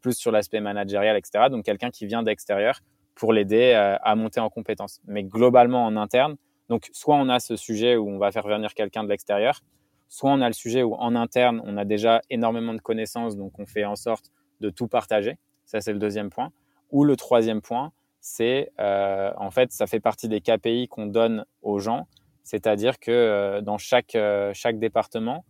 plus 0.00 0.14
sur 0.14 0.30
l'aspect 0.30 0.60
managérial, 0.60 1.16
etc. 1.16 1.46
Donc, 1.50 1.64
quelqu'un 1.64 1.90
qui 1.90 2.06
vient 2.06 2.22
d'extérieur 2.22 2.80
pour 3.14 3.32
l'aider 3.32 3.72
à 3.74 4.14
monter 4.14 4.40
en 4.40 4.50
compétences. 4.50 5.00
Mais 5.06 5.24
globalement, 5.24 5.84
en 5.84 5.96
interne, 5.96 6.36
donc, 6.70 6.88
soit 6.92 7.16
on 7.16 7.28
a 7.28 7.40
ce 7.40 7.56
sujet 7.56 7.96
où 7.96 8.08
on 8.08 8.18
va 8.18 8.30
faire 8.30 8.46
venir 8.46 8.74
quelqu'un 8.74 9.02
de 9.02 9.08
l'extérieur, 9.08 9.60
soit 10.08 10.30
on 10.30 10.40
a 10.40 10.46
le 10.46 10.54
sujet 10.54 10.84
où 10.84 10.94
en 10.94 11.16
interne, 11.16 11.60
on 11.64 11.76
a 11.76 11.84
déjà 11.84 12.22
énormément 12.30 12.72
de 12.72 12.80
connaissances, 12.80 13.36
donc 13.36 13.58
on 13.58 13.66
fait 13.66 13.84
en 13.84 13.96
sorte 13.96 14.26
de 14.60 14.70
tout 14.70 14.86
partager. 14.86 15.36
Ça, 15.66 15.80
c'est 15.80 15.92
le 15.92 15.98
deuxième 15.98 16.30
point. 16.30 16.52
Ou 16.92 17.02
le 17.02 17.16
troisième 17.16 17.60
point, 17.60 17.92
c'est 18.20 18.70
euh, 18.78 19.32
en 19.36 19.50
fait, 19.50 19.72
ça 19.72 19.88
fait 19.88 19.98
partie 19.98 20.28
des 20.28 20.40
KPI 20.40 20.86
qu'on 20.86 21.06
donne 21.06 21.44
aux 21.62 21.80
gens. 21.80 22.06
C'est-à-dire 22.44 23.00
que 23.00 23.10
euh, 23.10 23.60
dans 23.62 23.78
chaque, 23.78 24.14
euh, 24.14 24.52
chaque 24.54 24.78
département, 24.78 25.44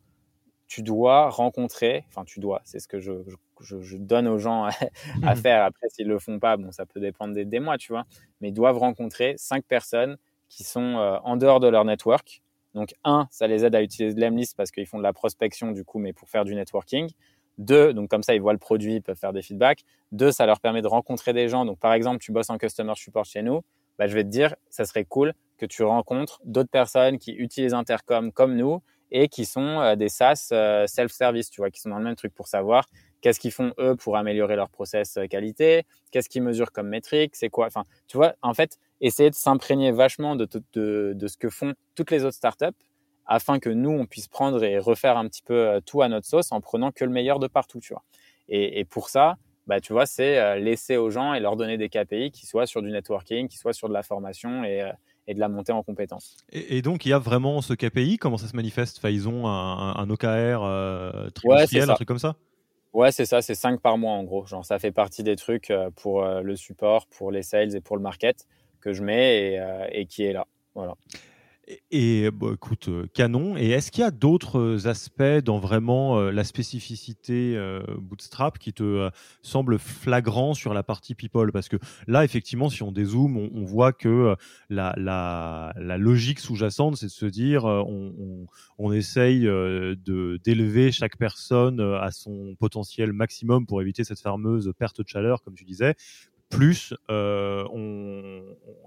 tu 0.70 0.85
dois 0.85 1.30
rencontrer, 1.30 2.04
enfin 2.09 2.24
tu 2.24 2.38
dois, 2.38 2.61
c'est 2.62 2.78
ce 2.78 2.87
que 2.87 3.00
je, 3.00 3.12
je, 3.61 3.96
donne 3.96 4.28
aux 4.28 4.38
gens 4.38 4.68
à, 5.24 5.35
faire. 5.35 5.64
Après, 5.64 5.88
s'ils 5.88 6.06
le 6.06 6.20
font 6.20 6.38
pas, 6.38 6.56
bon, 6.56 6.70
ça 6.70 6.87
peut 6.87 7.00
dépendre 7.00 7.35
des, 7.35 7.44
des, 7.44 7.59
mois, 7.59 7.76
tu 7.76 7.92
vois, 7.92 8.04
mais 8.40 8.50
ils 8.50 8.54
doivent 8.54 8.78
rencontrer 8.78 9.35
cinq 9.37 9.64
personnes 9.64 10.16
qui 10.48 10.62
sont 10.62 10.94
en 11.24 11.37
dehors 11.37 11.59
de 11.59 11.66
leur 11.66 11.85
network. 11.85 12.40
Donc, 12.74 12.94
un, 13.02 13.26
ça 13.33 13.48
les 13.48 13.64
aide 13.64 13.74
à 13.74 13.83
utiliser 13.83 14.18
Lemlist 14.18 14.56
parce 14.56 14.70
qu'ils 14.70 14.87
font 14.87 14.98
de 14.98 15.02
la 15.02 15.12
prospection, 15.12 15.72
du 15.72 15.85
coup, 15.85 15.98
mais 15.98 16.12
pour 16.12 16.28
faire 16.28 16.44
du 16.44 16.54
networking. 16.54 17.11
Deux, 17.59 17.92
donc 17.92 18.09
comme 18.09 18.22
ça, 18.22 18.37
ils 18.37 18.40
voient 18.40 18.52
le 18.52 18.61
produit, 18.61 18.94
ils 18.94 19.02
peuvent 19.02 19.18
faire 19.18 19.33
des 19.33 19.42
feedbacks. 19.42 19.83
Deux, 20.12 20.30
ça 20.30 20.46
leur 20.46 20.61
permet 20.61 20.83
de 20.83 20.87
rencontrer 20.87 21.33
des 21.33 21.48
gens. 21.48 21.64
Donc 21.64 21.80
par 21.80 21.92
exemple, 21.94 22.18
tu 22.18 22.30
bosses 22.30 22.48
en 22.48 22.59
customer 22.59 22.94
support 22.94 23.24
chez 23.24 23.42
nous, 23.42 23.62
bah, 23.98 24.06
je 24.06 24.14
vais 24.14 24.22
te 24.22 24.28
dire, 24.28 24.54
ça 24.70 24.85
serait 24.85 25.04
cool 25.04 25.35
que 25.59 25.66
tu 25.66 25.83
rencontres 25.83 26.40
d'autres 26.44 26.70
personnes 26.70 27.18
qui 27.18 27.33
utilisent 27.33 27.74
Intercom 27.74 28.30
comme 28.30 28.54
nous 28.54 28.80
et 29.11 29.29
qui 29.29 29.44
sont 29.44 29.81
euh, 29.81 29.96
des 29.96 30.09
SaaS 30.09 30.49
euh, 30.53 30.87
self-service, 30.87 31.51
tu 31.51 31.61
vois, 31.61 31.70
qui 31.70 31.81
sont 31.81 31.90
dans 31.90 31.99
le 31.99 32.05
même 32.05 32.16
truc 32.16 32.35
pour 32.35 32.49
savoir 32.49 32.87
qu'est-ce 33.20 33.40
qu'ils 33.40 33.53
font 33.53 33.73
eux 33.79 33.96
pour 33.96 34.16
améliorer 34.16 34.57
leur 34.57 34.70
process 34.70 35.16
euh, 35.16 35.27
qualité, 35.27 35.85
qu'est-ce 36.11 36.29
qu'ils 36.29 36.42
mesurent 36.42 36.73
comme 36.73 36.88
métrique, 36.88 37.37
c'est 37.37 37.51
quoi. 37.51 37.66
Enfin, 37.66 37.85
tu 38.07 38.16
vois, 38.16 38.35
en 38.42 38.55
fait, 38.55 38.79
essayer 39.01 39.31
de 39.31 39.35
s'imprégner 39.35 39.92
vachement 39.92 40.37
de, 40.37 40.49
de, 40.75 41.27
ce 41.27 41.37
que 41.37 41.51
font 41.51 41.75
toutes 41.94 42.11
les 42.11 42.25
autres 42.25 42.37
startups 42.37 42.66
afin 43.27 43.59
que 43.59 43.70
nous, 43.70 43.90
on 43.90 44.07
puisse 44.07 44.29
prendre 44.29 44.62
et 44.64 44.79
refaire 44.79 45.16
un 45.16 45.29
petit 45.29 45.42
peu 45.42 45.81
tout 45.87 46.03
à 46.03 46.09
notre 46.09 46.27
sauce 46.27 46.51
en 46.51 46.61
prenant 46.61 46.90
que 46.90 47.05
le 47.05 47.11
meilleur 47.11 47.38
de 47.38 47.46
partout, 47.46 47.79
tu 47.79 47.92
vois. 47.92 48.03
Et, 48.49 48.85
pour 48.85 49.09
ça, 49.09 49.37
bah, 49.68 49.81
tu 49.81 49.92
vois, 49.92 50.05
c'est 50.05 50.59
laisser 50.59 50.96
aux 50.96 51.11
gens 51.11 51.33
et 51.33 51.38
leur 51.38 51.55
donner 51.55 51.79
des 51.79 51.88
KPI 51.88 52.33
qui 52.33 52.44
soient 52.46 52.66
sur 52.66 52.83
du 52.83 52.90
networking, 52.90 53.46
qui 53.46 53.57
soient 53.57 53.73
sur 53.73 53.88
de 53.88 53.94
la 53.94 54.03
formation 54.03 54.64
et, 54.64 54.90
euh, 55.30 55.34
de 55.34 55.40
la 55.40 55.48
montée 55.48 55.72
en 55.72 55.82
compétences. 55.82 56.36
Et, 56.52 56.82
donc, 56.82 57.06
il 57.06 57.10
y 57.10 57.12
a 57.12 57.18
vraiment 57.18 57.62
ce 57.62 57.74
KPI, 57.74 58.18
comment 58.18 58.36
ça 58.36 58.48
se 58.48 58.56
manifeste? 58.56 58.98
Enfin, 58.98 59.10
Ils 59.10 59.28
ont 59.28 59.46
un, 59.46 60.10
OKR 60.10 60.26
euh, 60.26 61.30
trimestriel, 61.30 61.90
un 61.90 61.94
truc 61.94 62.08
comme 62.08 62.18
ça? 62.18 62.36
Ouais, 62.92 63.12
c'est 63.12 63.24
ça, 63.24 63.40
c'est 63.40 63.54
5 63.54 63.80
par 63.80 63.98
mois 63.98 64.12
en 64.12 64.24
gros. 64.24 64.46
Genre, 64.46 64.64
ça 64.64 64.78
fait 64.78 64.90
partie 64.90 65.22
des 65.22 65.36
trucs 65.36 65.72
pour 65.96 66.24
le 66.24 66.56
support, 66.56 67.06
pour 67.06 67.30
les 67.30 67.42
sales 67.42 67.76
et 67.76 67.80
pour 67.80 67.96
le 67.96 68.02
market 68.02 68.46
que 68.80 68.92
je 68.92 69.04
mets 69.04 69.52
et, 69.52 69.62
et 69.92 70.06
qui 70.06 70.24
est 70.24 70.32
là. 70.32 70.46
Voilà. 70.74 70.96
Et 71.90 72.30
bah, 72.30 72.48
écoute, 72.54 72.88
euh, 72.88 73.06
canon. 73.14 73.56
Et 73.56 73.70
est-ce 73.70 73.90
qu'il 73.90 74.02
y 74.02 74.06
a 74.06 74.11
d'autres 74.11 74.59
euh, 74.59 74.88
aspects 74.88 75.44
dans 75.44 75.59
vraiment 75.59 76.18
euh, 76.18 76.30
la 76.30 76.44
spécificité 76.44 77.59
Bootstrap 77.98 78.59
qui 78.59 78.72
te 78.72 79.11
semble 79.42 79.78
flagrant 79.78 80.54
sur 80.54 80.74
la 80.74 80.83
partie 80.83 81.14
people? 81.14 81.52
Parce 81.52 81.68
que 81.68 81.76
là, 82.06 82.24
effectivement, 82.24 82.68
si 82.68 82.83
on 82.83 82.92
dézoome, 82.92 83.37
on, 83.37 83.64
voit 83.64 83.92
que 83.92 84.35
la, 84.68 85.72
logique 85.76 86.40
sous-jacente, 86.40 86.96
c'est 86.96 87.06
de 87.06 87.11
se 87.11 87.26
dire, 87.26 87.64
on 87.64 88.92
essaye 88.92 89.40
d'élever 89.40 90.92
chaque 90.92 91.16
personne 91.16 91.80
à 91.80 92.11
son 92.11 92.54
potentiel 92.59 93.12
maximum 93.12 93.66
pour 93.66 93.80
éviter 93.80 94.04
cette 94.04 94.20
fameuse 94.20 94.72
perte 94.78 95.00
de 95.00 95.09
chaleur, 95.09 95.42
comme 95.42 95.54
tu 95.54 95.64
disais, 95.64 95.94
plus 96.50 96.92
euh, 97.10 97.64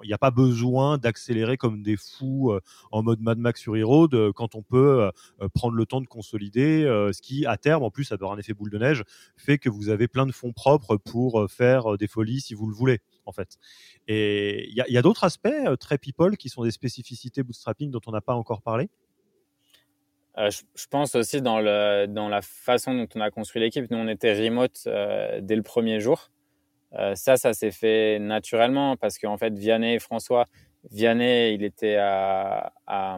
il 0.04 0.08
n'y 0.08 0.14
a 0.14 0.18
pas 0.18 0.32
besoin 0.32 0.98
d'accélérer 0.98 1.58
comme 1.58 1.82
des 1.82 1.96
fous 1.96 2.52
euh, 2.52 2.60
en 2.92 3.02
mode 3.02 3.22
Mad 3.22 3.38
Max 3.38 3.62
sur 3.62 3.76
E-Road 3.76 4.14
euh, 4.14 4.32
quand 4.34 4.54
on 4.56 4.62
peut 4.62 5.10
prendre 5.54 5.76
le 5.76 5.86
temps 5.86 6.02
de 6.02 6.08
consolider, 6.08 6.84
ce 6.84 7.22
qui 7.22 7.46
à 7.46 7.58
terme, 7.58 7.84
en 7.84 7.90
plus, 7.90 8.04
ça 8.04 8.16
avoir 8.16 8.34
un 8.34 8.38
effet 8.38 8.54
boule 8.54 8.70
de 8.70 8.78
neige, 8.78 9.04
fait 9.38 9.58
que 9.58 9.70
vous 9.70 9.90
avez 9.90 10.08
plein 10.08 10.26
de 10.26 10.32
fonds 10.32 10.52
propres 10.52 10.98
pour 10.98 11.50
faire 11.50 11.98
des 11.98 12.08
folies 12.08 12.42
si 12.42 12.54
vous 12.54 12.68
le 12.68 12.76
voulez, 12.76 13.00
en 13.26 13.32
fait. 13.32 13.58
Et 14.08 14.70
il 14.70 14.76
y 14.76 14.98
a, 14.98 15.02
d'autres 15.02 15.24
aspects 15.24 15.50
très 15.80 15.98
people 15.98 16.36
qui 16.38 16.50
sont 16.50 16.64
des 16.64 16.72
spécificités 16.72 17.44
bootstrapping 17.44 17.90
dont 17.90 18.02
on 18.08 18.12
n'a 18.12 18.22
pas 18.22 18.36
encore 18.36 18.62
parlé? 18.62 18.90
je, 20.38 20.88
pense 20.90 21.16
aussi 21.16 21.42
dans, 21.42 21.60
le, 21.60 22.08
dans 22.08 22.28
la 22.28 22.42
façon 22.42 22.94
dont 22.94 23.08
on 23.16 23.22
a 23.22 23.32
construit 23.32 23.62
l'équipe. 23.62 23.90
Nous, 23.90 23.98
on 23.98 24.08
était 24.08 24.34
remote 24.34 24.84
dès 24.86 25.56
le 25.56 25.64
premier 25.64 26.00
jour. 26.00 26.33
Euh, 27.00 27.16
ça, 27.16 27.38
ça 27.38 27.54
s'est 27.54 27.72
fait 27.72 28.20
naturellement 28.20 28.96
parce 28.98 29.18
qu'en 29.18 29.38
fait, 29.38 29.54
Vianney 29.54 29.96
et 29.96 30.00
François, 30.00 30.46
Vianney, 30.92 31.54
il 31.54 31.64
était 31.64 31.96
à, 31.96 32.72
à, 32.86 33.18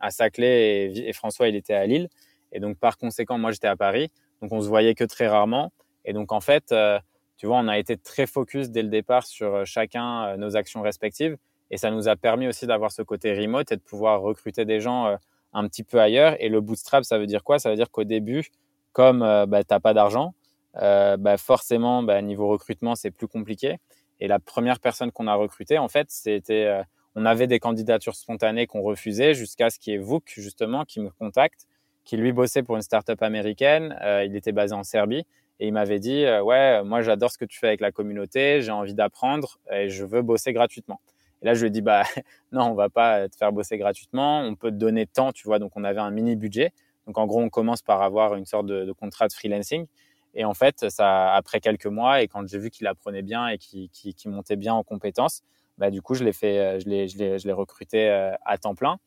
à 0.00 0.10
Saclay 0.10 0.92
et, 0.94 1.12
François, 1.12 1.48
il 1.48 1.56
était 1.56 1.74
à 1.74 1.86
Lille. 1.86 2.08
Et 2.52 2.60
donc, 2.60 2.78
par 2.78 2.98
conséquent, 2.98 3.38
moi, 3.38 3.52
j'étais 3.52 3.68
à 3.68 3.76
Paris. 3.76 4.10
Donc, 4.42 4.52
on 4.52 4.60
se 4.60 4.68
voyait 4.68 4.94
que 4.94 5.04
très 5.04 5.26
rarement. 5.26 5.72
Et 6.04 6.12
donc, 6.12 6.32
en 6.32 6.40
fait, 6.40 6.72
euh, 6.72 6.98
tu 7.36 7.46
vois, 7.46 7.58
on 7.58 7.68
a 7.68 7.78
été 7.78 7.96
très 7.96 8.26
focus 8.26 8.70
dès 8.70 8.82
le 8.82 8.88
départ 8.88 9.24
sur 9.24 9.54
euh, 9.54 9.64
chacun 9.64 10.36
nos 10.36 10.56
actions 10.56 10.82
respectives. 10.82 11.36
Et 11.70 11.78
ça 11.78 11.90
nous 11.90 12.08
a 12.08 12.16
permis 12.16 12.46
aussi 12.46 12.66
d'avoir 12.66 12.92
ce 12.92 13.00
côté 13.00 13.32
remote 13.32 13.72
et 13.72 13.76
de 13.76 13.80
pouvoir 13.80 14.20
recruter 14.20 14.66
des 14.66 14.80
gens 14.80 15.16
un 15.54 15.68
petit 15.68 15.84
peu 15.84 15.98
ailleurs. 15.98 16.36
Et 16.38 16.50
le 16.50 16.60
bootstrap, 16.60 17.02
ça 17.02 17.18
veut 17.18 17.26
dire 17.26 17.42
quoi? 17.42 17.58
Ça 17.58 17.70
veut 17.70 17.76
dire 17.76 17.90
qu'au 17.90 18.04
début, 18.04 18.50
comme 18.92 19.20
bah, 19.20 19.64
tu 19.64 19.72
n'as 19.72 19.80
pas 19.80 19.94
d'argent, 19.94 20.34
euh, 20.80 21.16
bah 21.16 21.36
forcément, 21.36 22.02
bah, 22.02 22.20
niveau 22.22 22.48
recrutement, 22.48 22.94
c'est 22.94 23.10
plus 23.10 23.28
compliqué. 23.28 23.78
Et 24.20 24.28
la 24.28 24.38
première 24.38 24.80
personne 24.80 25.12
qu'on 25.12 25.26
a 25.26 25.34
recrutée, 25.34 25.78
en 25.78 25.88
fait, 25.88 26.06
c'était, 26.10 26.66
euh, 26.66 26.82
on 27.14 27.26
avait 27.26 27.46
des 27.46 27.58
candidatures 27.58 28.14
spontanées 28.14 28.66
qu'on 28.66 28.82
refusait 28.82 29.34
jusqu'à 29.34 29.70
ce 29.70 29.78
qu'il 29.78 29.92
y 29.92 29.96
ait 29.96 29.98
Vuk, 29.98 30.32
justement, 30.36 30.84
qui 30.84 31.00
me 31.00 31.10
contacte, 31.10 31.66
qui 32.04 32.16
lui 32.16 32.32
bossait 32.32 32.62
pour 32.62 32.76
une 32.76 32.82
startup 32.82 33.20
américaine. 33.22 33.98
Euh, 34.02 34.24
il 34.24 34.36
était 34.36 34.52
basé 34.52 34.74
en 34.74 34.84
Serbie 34.84 35.26
et 35.60 35.66
il 35.66 35.72
m'avait 35.72 35.98
dit, 36.00 36.24
ouais, 36.44 36.82
moi, 36.82 37.02
j'adore 37.02 37.30
ce 37.30 37.38
que 37.38 37.44
tu 37.44 37.58
fais 37.58 37.68
avec 37.68 37.80
la 37.80 37.92
communauté, 37.92 38.62
j'ai 38.62 38.72
envie 38.72 38.94
d'apprendre 38.94 39.58
et 39.70 39.88
je 39.88 40.04
veux 40.04 40.22
bosser 40.22 40.52
gratuitement. 40.52 41.00
Et 41.42 41.46
là, 41.46 41.54
je 41.54 41.60
lui 41.60 41.66
ai 41.68 41.70
dit, 41.70 41.82
bah, 41.82 42.04
non, 42.52 42.70
on 42.70 42.74
va 42.74 42.88
pas 42.88 43.28
te 43.28 43.36
faire 43.36 43.52
bosser 43.52 43.76
gratuitement. 43.76 44.40
On 44.40 44.54
peut 44.54 44.70
te 44.70 44.76
donner 44.76 45.06
tant, 45.06 45.32
tu 45.32 45.46
vois. 45.46 45.58
Donc, 45.58 45.72
on 45.76 45.84
avait 45.84 46.00
un 46.00 46.10
mini 46.10 46.36
budget. 46.36 46.72
Donc, 47.06 47.18
en 47.18 47.26
gros, 47.26 47.40
on 47.40 47.50
commence 47.50 47.82
par 47.82 48.02
avoir 48.02 48.36
une 48.36 48.46
sorte 48.46 48.66
de, 48.66 48.92
contrat 48.92 49.26
de 49.26 49.32
freelancing. 49.32 49.86
Et 50.34 50.44
en 50.44 50.54
fait, 50.54 50.88
ça, 50.90 51.34
après 51.34 51.60
quelques 51.60 51.86
mois, 51.86 52.22
et 52.22 52.28
quand 52.28 52.46
j'ai 52.48 52.58
vu 52.58 52.70
qu'il 52.70 52.86
apprenait 52.86 53.22
bien 53.22 53.48
et 53.48 53.58
qu'il 53.58 54.30
montait 54.30 54.56
bien 54.56 54.74
en 54.74 54.82
compétences, 54.82 55.42
bah, 55.78 55.90
du 55.90 56.02
coup, 56.02 56.14
je 56.14 56.24
l'ai 56.24 56.32
fait, 56.32 56.80
je 56.80 56.88
l'ai, 56.88 57.08
je 57.08 57.18
l'ai, 57.18 57.38
je 57.38 57.46
l'ai 57.46 57.52
recruté 57.52 58.08
à 58.08 58.58
temps 58.58 58.74
plein. 58.74 58.98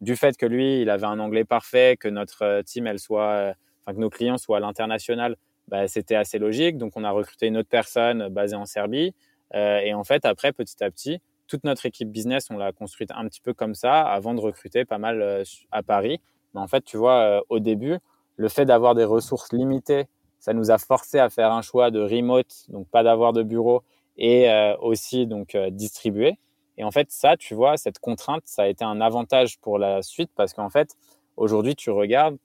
Du 0.00 0.16
fait 0.16 0.36
que 0.36 0.46
lui, 0.46 0.82
il 0.82 0.90
avait 0.90 1.06
un 1.06 1.18
anglais 1.18 1.44
parfait, 1.44 1.96
que 1.98 2.08
notre 2.08 2.62
team, 2.62 2.86
elle 2.86 2.98
soit, 2.98 3.54
enfin, 3.84 3.94
que 3.94 4.00
nos 4.00 4.10
clients 4.10 4.38
soient 4.38 4.58
à 4.58 4.60
l'international, 4.60 5.36
bah, 5.68 5.88
c'était 5.88 6.16
assez 6.16 6.38
logique. 6.38 6.76
Donc, 6.76 6.92
on 6.96 7.04
a 7.04 7.10
recruté 7.10 7.46
une 7.46 7.56
autre 7.56 7.70
personne 7.70 8.28
basée 8.28 8.56
en 8.56 8.66
Serbie. 8.66 9.14
Euh, 9.54 9.78
et 9.78 9.94
en 9.94 10.04
fait, 10.04 10.24
après, 10.24 10.52
petit 10.52 10.82
à 10.82 10.90
petit, 10.90 11.20
toute 11.46 11.64
notre 11.64 11.86
équipe 11.86 12.10
business, 12.10 12.48
on 12.50 12.56
l'a 12.56 12.72
construite 12.72 13.10
un 13.14 13.26
petit 13.28 13.40
peu 13.40 13.52
comme 13.52 13.74
ça 13.74 14.02
avant 14.02 14.34
de 14.34 14.40
recruter 14.40 14.84
pas 14.84 14.98
mal 14.98 15.22
euh, 15.22 15.44
à 15.70 15.82
Paris. 15.82 16.20
Mais 16.54 16.60
en 16.60 16.66
fait, 16.66 16.84
tu 16.84 16.96
vois, 16.96 17.20
euh, 17.20 17.40
au 17.48 17.58
début, 17.60 17.98
le 18.36 18.48
fait 18.48 18.64
d'avoir 18.64 18.94
des 18.94 19.04
ressources 19.04 19.52
limitées, 19.52 20.06
ça 20.44 20.52
nous 20.52 20.70
a 20.70 20.76
forcé 20.76 21.18
à 21.18 21.30
faire 21.30 21.52
un 21.52 21.62
choix 21.62 21.90
de 21.90 22.00
remote, 22.00 22.66
donc 22.68 22.86
pas 22.90 23.02
d'avoir 23.02 23.32
de 23.32 23.42
bureau, 23.42 23.82
et 24.18 24.46
aussi 24.78 25.26
donc 25.26 25.56
distribuer. 25.70 26.38
Et 26.76 26.84
en 26.84 26.90
fait, 26.90 27.10
ça, 27.10 27.38
tu 27.38 27.54
vois, 27.54 27.78
cette 27.78 27.98
contrainte, 27.98 28.42
ça 28.44 28.64
a 28.64 28.66
été 28.66 28.84
un 28.84 29.00
avantage 29.00 29.58
pour 29.58 29.78
la 29.78 30.02
suite 30.02 30.30
parce 30.36 30.52
qu'en 30.52 30.68
fait, 30.68 30.96
aujourd'hui, 31.38 31.74
tu 31.74 31.88
regardes, 31.88 32.36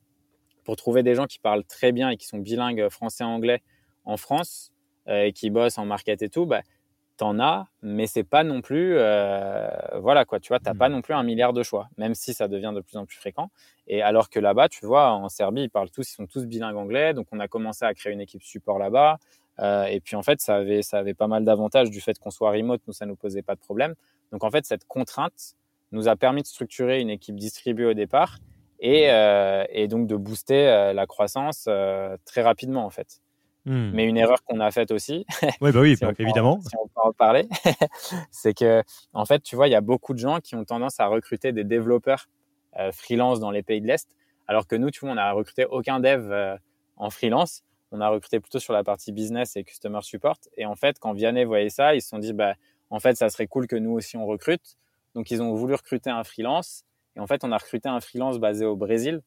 pour 0.63 0.77
trouver 0.77 1.03
des 1.03 1.13
gens 1.13 1.25
qui 1.25 1.39
parlent 1.39 1.65
très 1.65 1.91
bien 1.91 2.09
et 2.09 2.15
qui 2.15 2.25
sont 2.25 2.37
bilingues 2.37 2.87
français-anglais 2.87 3.61
en 4.05 4.15
France 4.15 4.71
euh, 5.09 5.23
et 5.23 5.33
qui 5.33 5.49
bossent 5.49 5.77
en 5.77 5.85
market 5.85 6.21
et 6.21 6.29
tout, 6.29 6.45
bah, 6.45 6.61
t'en 7.19 7.37
as, 7.39 7.67
mais 7.81 8.07
c'est 8.07 8.23
pas 8.23 8.43
non 8.43 8.61
plus, 8.61 8.95
euh, 8.97 9.69
voilà 9.99 10.23
quoi, 10.23 10.39
tu 10.39 10.47
vois, 10.47 10.59
t'as 10.59 10.73
pas 10.73 10.87
hmm. 10.87 10.93
non 10.93 11.01
plus 11.01 11.13
un 11.13 11.23
milliard 11.23 11.51
de 11.51 11.63
choix, 11.63 11.89
même 11.97 12.15
si 12.15 12.33
ça 12.33 12.47
devient 12.47 12.71
de 12.73 12.79
plus 12.81 12.97
en 12.97 13.05
plus 13.05 13.17
fréquent. 13.17 13.49
Et 13.87 14.01
alors 14.01 14.29
que 14.29 14.39
là-bas, 14.39 14.69
tu 14.69 14.85
vois, 14.85 15.11
en 15.11 15.27
Serbie, 15.27 15.63
ils 15.63 15.69
parlent 15.69 15.91
tous, 15.91 16.09
ils 16.09 16.15
sont 16.15 16.27
tous 16.27 16.45
bilingues 16.45 16.77
anglais, 16.77 17.13
donc 17.13 17.27
on 17.31 17.39
a 17.39 17.47
commencé 17.47 17.83
à 17.83 17.93
créer 17.93 18.13
une 18.13 18.21
équipe 18.21 18.41
support 18.41 18.79
là-bas. 18.79 19.17
Euh, 19.59 19.83
et 19.85 19.99
puis 19.99 20.15
en 20.15 20.23
fait, 20.23 20.39
ça 20.39 20.55
avait, 20.55 20.81
ça 20.81 20.97
avait 20.97 21.13
pas 21.13 21.27
mal 21.27 21.43
d'avantages 21.43 21.89
du 21.89 21.99
fait 21.99 22.17
qu'on 22.17 22.31
soit 22.31 22.51
remote, 22.51 22.81
nous 22.87 22.93
ça 22.93 23.05
nous 23.05 23.17
posait 23.17 23.41
pas 23.41 23.55
de 23.55 23.59
problème. 23.59 23.95
Donc 24.31 24.43
en 24.45 24.49
fait, 24.49 24.65
cette 24.65 24.85
contrainte 24.85 25.55
nous 25.91 26.07
a 26.07 26.15
permis 26.15 26.41
de 26.41 26.47
structurer 26.47 27.01
une 27.01 27.09
équipe 27.09 27.35
distribuée 27.35 27.85
au 27.85 27.93
départ 27.93 28.37
et, 28.79 29.09
euh, 29.09 29.65
et 29.69 29.87
donc 29.87 30.07
de 30.07 30.15
booster 30.15 30.67
euh, 30.67 30.93
la 30.93 31.05
croissance 31.05 31.65
euh, 31.67 32.15
très 32.25 32.41
rapidement 32.41 32.85
en 32.85 32.89
fait. 32.89 33.21
Hmm. 33.69 33.91
Mais 33.93 34.05
une 34.05 34.17
erreur 34.17 34.43
qu'on 34.43 34.59
a 34.59 34.71
faite 34.71 34.89
aussi, 34.89 35.27
oui, 35.61 35.71
bah 35.71 35.79
oui 35.79 35.95
si 35.95 36.03
évidemment, 36.17 36.59
si 36.59 36.75
on 36.75 36.87
peut 36.87 37.01
en 37.07 37.13
parler, 37.13 37.47
c'est 38.31 38.55
que 38.55 38.81
en 39.13 39.25
fait, 39.25 39.43
tu 39.43 39.55
vois, 39.55 39.67
il 39.67 39.71
y 39.71 39.75
a 39.75 39.81
beaucoup 39.81 40.15
de 40.15 40.19
gens 40.19 40.39
qui 40.39 40.55
ont 40.55 40.65
tendance 40.65 40.99
à 40.99 41.05
recruter 41.05 41.51
des 41.51 41.63
développeurs 41.63 42.27
freelance 42.91 43.39
dans 43.39 43.51
les 43.51 43.61
pays 43.61 43.81
de 43.81 43.87
l'Est, 43.87 44.09
alors 44.47 44.65
que 44.65 44.75
nous, 44.75 44.89
tu 44.89 45.01
vois, 45.01 45.11
on 45.11 45.15
n'a 45.15 45.31
recruté 45.33 45.65
aucun 45.65 45.99
dev 45.99 46.31
en 46.97 47.09
freelance. 47.11 47.63
On 47.91 48.01
a 48.01 48.09
recruté 48.09 48.39
plutôt 48.39 48.59
sur 48.59 48.73
la 48.73 48.83
partie 48.83 49.11
business 49.11 49.55
et 49.55 49.63
customer 49.63 50.01
support. 50.01 50.37
Et 50.57 50.65
en 50.65 50.75
fait, 50.75 50.99
quand 50.99 51.13
Vianney 51.13 51.43
voyait 51.43 51.69
ça, 51.69 51.95
ils 51.95 52.01
se 52.01 52.09
sont 52.09 52.19
dit, 52.19 52.33
bah, 52.33 52.55
en 52.89 52.99
fait, 52.99 53.15
ça 53.17 53.29
serait 53.29 53.47
cool 53.47 53.67
que 53.67 53.75
nous 53.75 53.91
aussi 53.91 54.17
on 54.17 54.25
recrute. 54.25 54.77
Donc, 55.15 55.31
ils 55.31 55.41
ont 55.41 55.53
voulu 55.53 55.73
recruter 55.73 56.09
un 56.09 56.23
freelance. 56.23 56.83
Et 57.15 57.19
en 57.19 57.27
fait, 57.27 57.43
on 57.43 57.51
a 57.51 57.57
recruté 57.57 57.89
un 57.89 57.99
freelance 57.99 58.37
basé 58.37 58.65
au 58.65 58.75
Brésil. 58.75 59.21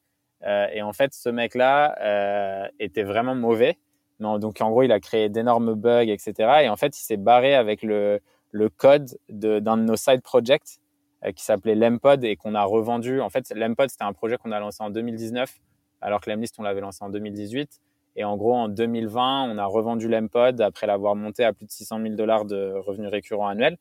Euh, 0.45 0.67
et 0.73 0.83
en 0.83 0.93
fait, 0.93 1.13
ce 1.13 1.29
mec-là 1.29 1.97
euh, 2.01 2.69
était 2.79 3.03
vraiment 3.03 3.35
mauvais. 3.35 3.79
Donc, 4.21 4.61
en 4.61 4.71
gros, 4.71 4.83
il 4.83 4.93
a 4.93 5.01
créé 5.01 5.29
d'énormes 5.29 5.75
bugs, 5.75 6.09
etc. 6.09 6.61
Et 6.63 6.69
en 6.69 6.77
fait, 6.77 6.97
il 6.99 7.03
s'est 7.03 7.17
barré 7.17 7.55
avec 7.55 7.83
le, 7.83 8.21
le 8.53 8.69
code 8.69 9.19
d'un 9.29 9.77
de, 9.77 9.83
nos 9.83 9.97
side 9.97 10.23
projects 10.23 10.79
euh, 11.25 11.33
qui 11.33 11.45
s'appelait 11.45 11.75
Lempod 11.75 12.23
et 12.25 12.37
qu'on 12.37 12.55
a 12.55 12.65
revendu. 12.65 13.21
En 13.21 13.31
fait, 13.31 13.51
Lempod, 13.55 13.91
c'était 13.91 14.05
un 14.05 14.13
projet 14.13 14.37
qu'on 14.37 14.53
a 14.53 14.61
lancé 14.61 14.83
en 14.83 14.91
2019, 14.91 15.53
alors 16.01 16.21
que 16.21 16.31
Lemlist, 16.31 16.55
on 16.59 16.63
l'avait 16.63 16.81
lancé 16.81 17.05
en 17.05 17.11
2018. 17.11 17.81
Et 18.15 18.25
en 18.25 18.37
gros, 18.37 18.55
en 18.55 18.69
2020, 18.69 19.51
on 19.51 19.59
a 19.59 19.65
revendu 19.65 20.09
Lempod 20.09 20.61
après 20.61 20.87
l'avoir 20.87 21.17
monté 21.17 21.45
à 21.45 21.53
plus 21.53 21.65
de 21.65 21.71
600 21.71 22.03
000 22.03 22.15
dollars 22.15 22.45
de 22.45 22.75
revenus 22.75 23.11
récurrents 23.11 23.49
annuels. 23.49 23.79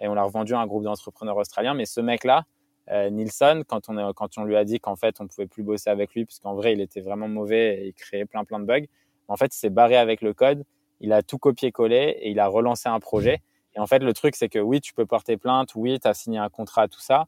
Et 0.00 0.08
on 0.08 0.14
l'a 0.14 0.24
revendu 0.24 0.54
à 0.54 0.60
un 0.60 0.66
groupe 0.66 0.84
d'entrepreneurs 0.84 1.36
australiens. 1.36 1.74
Mais 1.74 1.84
ce 1.84 2.00
mec-là, 2.00 2.44
euh, 2.90 3.10
Nilsson, 3.10 3.62
quand 3.66 3.88
on, 3.88 4.12
quand 4.12 4.38
on 4.38 4.44
lui 4.44 4.56
a 4.56 4.64
dit 4.64 4.78
qu'en 4.78 4.96
fait 4.96 5.20
on 5.20 5.26
pouvait 5.26 5.46
plus 5.46 5.62
bosser 5.62 5.88
avec 5.90 6.14
lui, 6.14 6.24
puisqu'en 6.24 6.54
vrai 6.54 6.72
il 6.74 6.80
était 6.80 7.00
vraiment 7.00 7.28
mauvais 7.28 7.78
et 7.78 7.86
il 7.88 7.94
créait 7.94 8.26
plein 8.26 8.44
plein 8.44 8.60
de 8.60 8.66
bugs, 8.66 8.84
en 9.28 9.36
fait 9.36 9.54
il 9.54 9.58
s'est 9.58 9.70
barré 9.70 9.96
avec 9.96 10.22
le 10.22 10.34
code, 10.34 10.64
il 11.00 11.12
a 11.12 11.22
tout 11.22 11.38
copié-collé 11.38 12.16
et 12.20 12.30
il 12.30 12.40
a 12.40 12.46
relancé 12.46 12.88
un 12.88 13.00
projet. 13.00 13.40
Et 13.76 13.80
en 13.80 13.86
fait 13.86 14.00
le 14.00 14.12
truc 14.12 14.36
c'est 14.36 14.48
que 14.48 14.58
oui 14.58 14.80
tu 14.80 14.94
peux 14.94 15.06
porter 15.06 15.36
plainte, 15.36 15.74
oui 15.74 15.98
tu 16.00 16.08
as 16.08 16.14
signé 16.14 16.38
un 16.38 16.48
contrat, 16.48 16.88
tout 16.88 17.00
ça, 17.00 17.26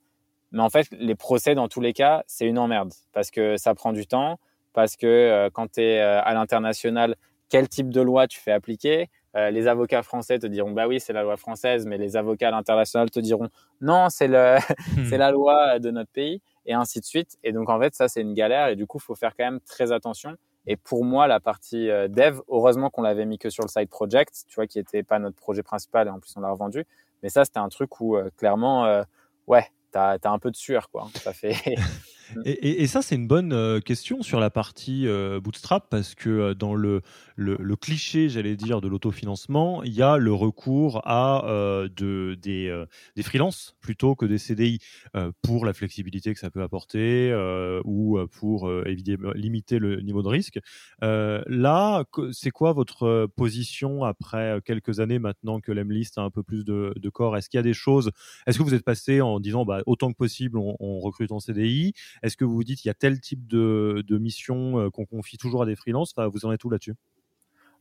mais 0.52 0.62
en 0.62 0.70
fait 0.70 0.86
les 0.92 1.14
procès 1.14 1.54
dans 1.54 1.68
tous 1.68 1.80
les 1.80 1.92
cas 1.92 2.22
c'est 2.26 2.46
une 2.46 2.58
emmerde 2.58 2.92
parce 3.12 3.30
que 3.30 3.56
ça 3.56 3.74
prend 3.74 3.92
du 3.92 4.06
temps, 4.06 4.38
parce 4.72 4.96
que 4.96 5.06
euh, 5.06 5.50
quand 5.52 5.72
tu 5.72 5.80
es 5.80 6.00
euh, 6.00 6.20
à 6.22 6.34
l'international, 6.34 7.16
quel 7.48 7.68
type 7.68 7.90
de 7.90 8.00
loi 8.00 8.26
tu 8.26 8.40
fais 8.40 8.52
appliquer? 8.52 9.08
Euh, 9.36 9.50
les 9.50 9.66
avocats 9.66 10.02
français 10.02 10.38
te 10.38 10.46
diront 10.46 10.70
bah 10.70 10.86
oui 10.86 11.00
c'est 11.00 11.12
la 11.12 11.22
loi 11.22 11.36
française, 11.36 11.86
mais 11.86 11.98
les 11.98 12.16
avocats 12.16 12.48
à 12.48 12.50
l'international 12.50 13.10
te 13.10 13.20
diront 13.20 13.48
non 13.80 14.08
c'est 14.08 14.30
c'est 15.08 15.18
la 15.18 15.30
loi 15.30 15.78
de 15.78 15.90
notre 15.90 16.10
pays 16.10 16.40
et 16.64 16.74
ainsi 16.74 17.00
de 17.00 17.04
suite. 17.04 17.36
Et 17.42 17.52
donc 17.52 17.68
en 17.68 17.80
fait 17.80 17.94
ça 17.94 18.08
c'est 18.08 18.20
une 18.20 18.34
galère 18.34 18.68
et 18.68 18.76
du 18.76 18.86
coup 18.86 18.98
faut 18.98 19.14
faire 19.14 19.34
quand 19.36 19.44
même 19.44 19.60
très 19.60 19.92
attention. 19.92 20.36
Et 20.66 20.76
pour 20.76 21.04
moi 21.04 21.26
la 21.26 21.40
partie 21.40 21.90
euh, 21.90 22.08
dev, 22.08 22.40
heureusement 22.48 22.90
qu'on 22.90 23.02
l'avait 23.02 23.26
mis 23.26 23.38
que 23.38 23.50
sur 23.50 23.64
le 23.64 23.68
side 23.68 23.88
project, 23.88 24.44
tu 24.48 24.56
vois 24.56 24.66
qui 24.66 24.78
était 24.78 25.02
pas 25.02 25.18
notre 25.18 25.36
projet 25.36 25.62
principal 25.62 26.08
et 26.08 26.10
en 26.10 26.18
plus 26.18 26.34
on 26.36 26.40
l'a 26.40 26.50
revendu. 26.50 26.84
Mais 27.22 27.28
ça 27.28 27.44
c'était 27.44 27.58
un 27.58 27.68
truc 27.68 28.00
où 28.00 28.16
euh, 28.16 28.30
clairement 28.36 29.02
ouais 29.46 29.66
t'as 29.92 30.18
as 30.22 30.30
un 30.30 30.38
peu 30.38 30.50
de 30.50 30.56
sueur 30.56 30.90
quoi. 30.90 31.08
Ça 31.14 31.32
fait 31.32 31.54
Mm. 32.34 32.40
Et, 32.44 32.86
ça, 32.86 33.02
c'est 33.02 33.14
une 33.14 33.26
bonne 33.26 33.52
euh, 33.52 33.80
question 33.80 34.22
sur 34.22 34.40
la 34.40 34.50
partie 34.50 35.06
euh, 35.06 35.40
bootstrap 35.40 35.88
parce 35.90 36.14
que 36.14 36.30
euh, 36.30 36.54
dans 36.54 36.74
le, 36.74 37.02
cliché, 37.80 38.28
j'allais 38.28 38.56
dire, 38.56 38.80
de 38.80 38.88
l'autofinancement, 38.88 39.82
il 39.82 39.92
y 39.92 40.02
a 40.02 40.16
le 40.16 40.32
recours 40.32 41.02
à 41.04 41.44
de, 41.46 42.36
des, 42.40 42.84
des 43.14 43.22
freelances 43.22 43.76
plutôt 43.80 44.14
que 44.14 44.24
des 44.24 44.38
CDI 44.38 44.78
pour 45.42 45.66
la 45.66 45.74
flexibilité 45.74 46.32
que 46.32 46.40
ça 46.40 46.50
peut 46.50 46.62
apporter 46.62 47.32
ou 47.84 48.18
pour 48.32 48.72
éviter, 48.86 49.16
limiter 49.34 49.78
le 49.78 50.00
niveau 50.00 50.22
de 50.22 50.28
risque. 50.28 50.58
là, 51.02 52.04
c'est 52.32 52.50
quoi 52.50 52.72
votre 52.72 53.26
position 53.36 54.02
après 54.02 54.60
quelques 54.64 55.00
années 55.00 55.18
maintenant 55.18 55.60
que 55.60 55.72
l'Emlist 55.72 56.18
a 56.18 56.22
un 56.22 56.30
peu 56.30 56.42
plus 56.42 56.64
de, 56.64 57.10
corps? 57.10 57.36
Est-ce 57.36 57.50
qu'il 57.50 57.58
y 57.58 57.60
a 57.60 57.62
des 57.62 57.74
choses 57.74 58.10
Est-ce 58.46 58.58
que 58.58 58.62
vous 58.62 58.74
êtes 58.74 58.84
passé 58.84 59.20
en 59.20 59.38
disant 59.40 59.64
bah, 59.64 59.82
autant 59.86 60.10
que 60.10 60.16
possible, 60.16 60.58
on 60.58 61.00
recrute 61.00 61.32
en 61.32 61.40
CDI 61.40 61.92
est-ce 62.22 62.36
que 62.36 62.44
vous 62.44 62.54
vous 62.54 62.64
dites 62.64 62.80
qu'il 62.80 62.88
y 62.88 62.90
a 62.90 62.94
tel 62.94 63.20
type 63.20 63.46
de, 63.46 64.04
mission 64.18 64.78
euh, 64.78 64.90
qu'on 64.90 65.04
confie 65.04 65.38
toujours 65.38 65.62
à 65.62 65.66
des 65.66 65.76
freelances? 65.76 66.14
Vous 66.16 66.46
en 66.46 66.52
êtes 66.52 66.64
où 66.64 66.70
là-dessus? 66.70 66.94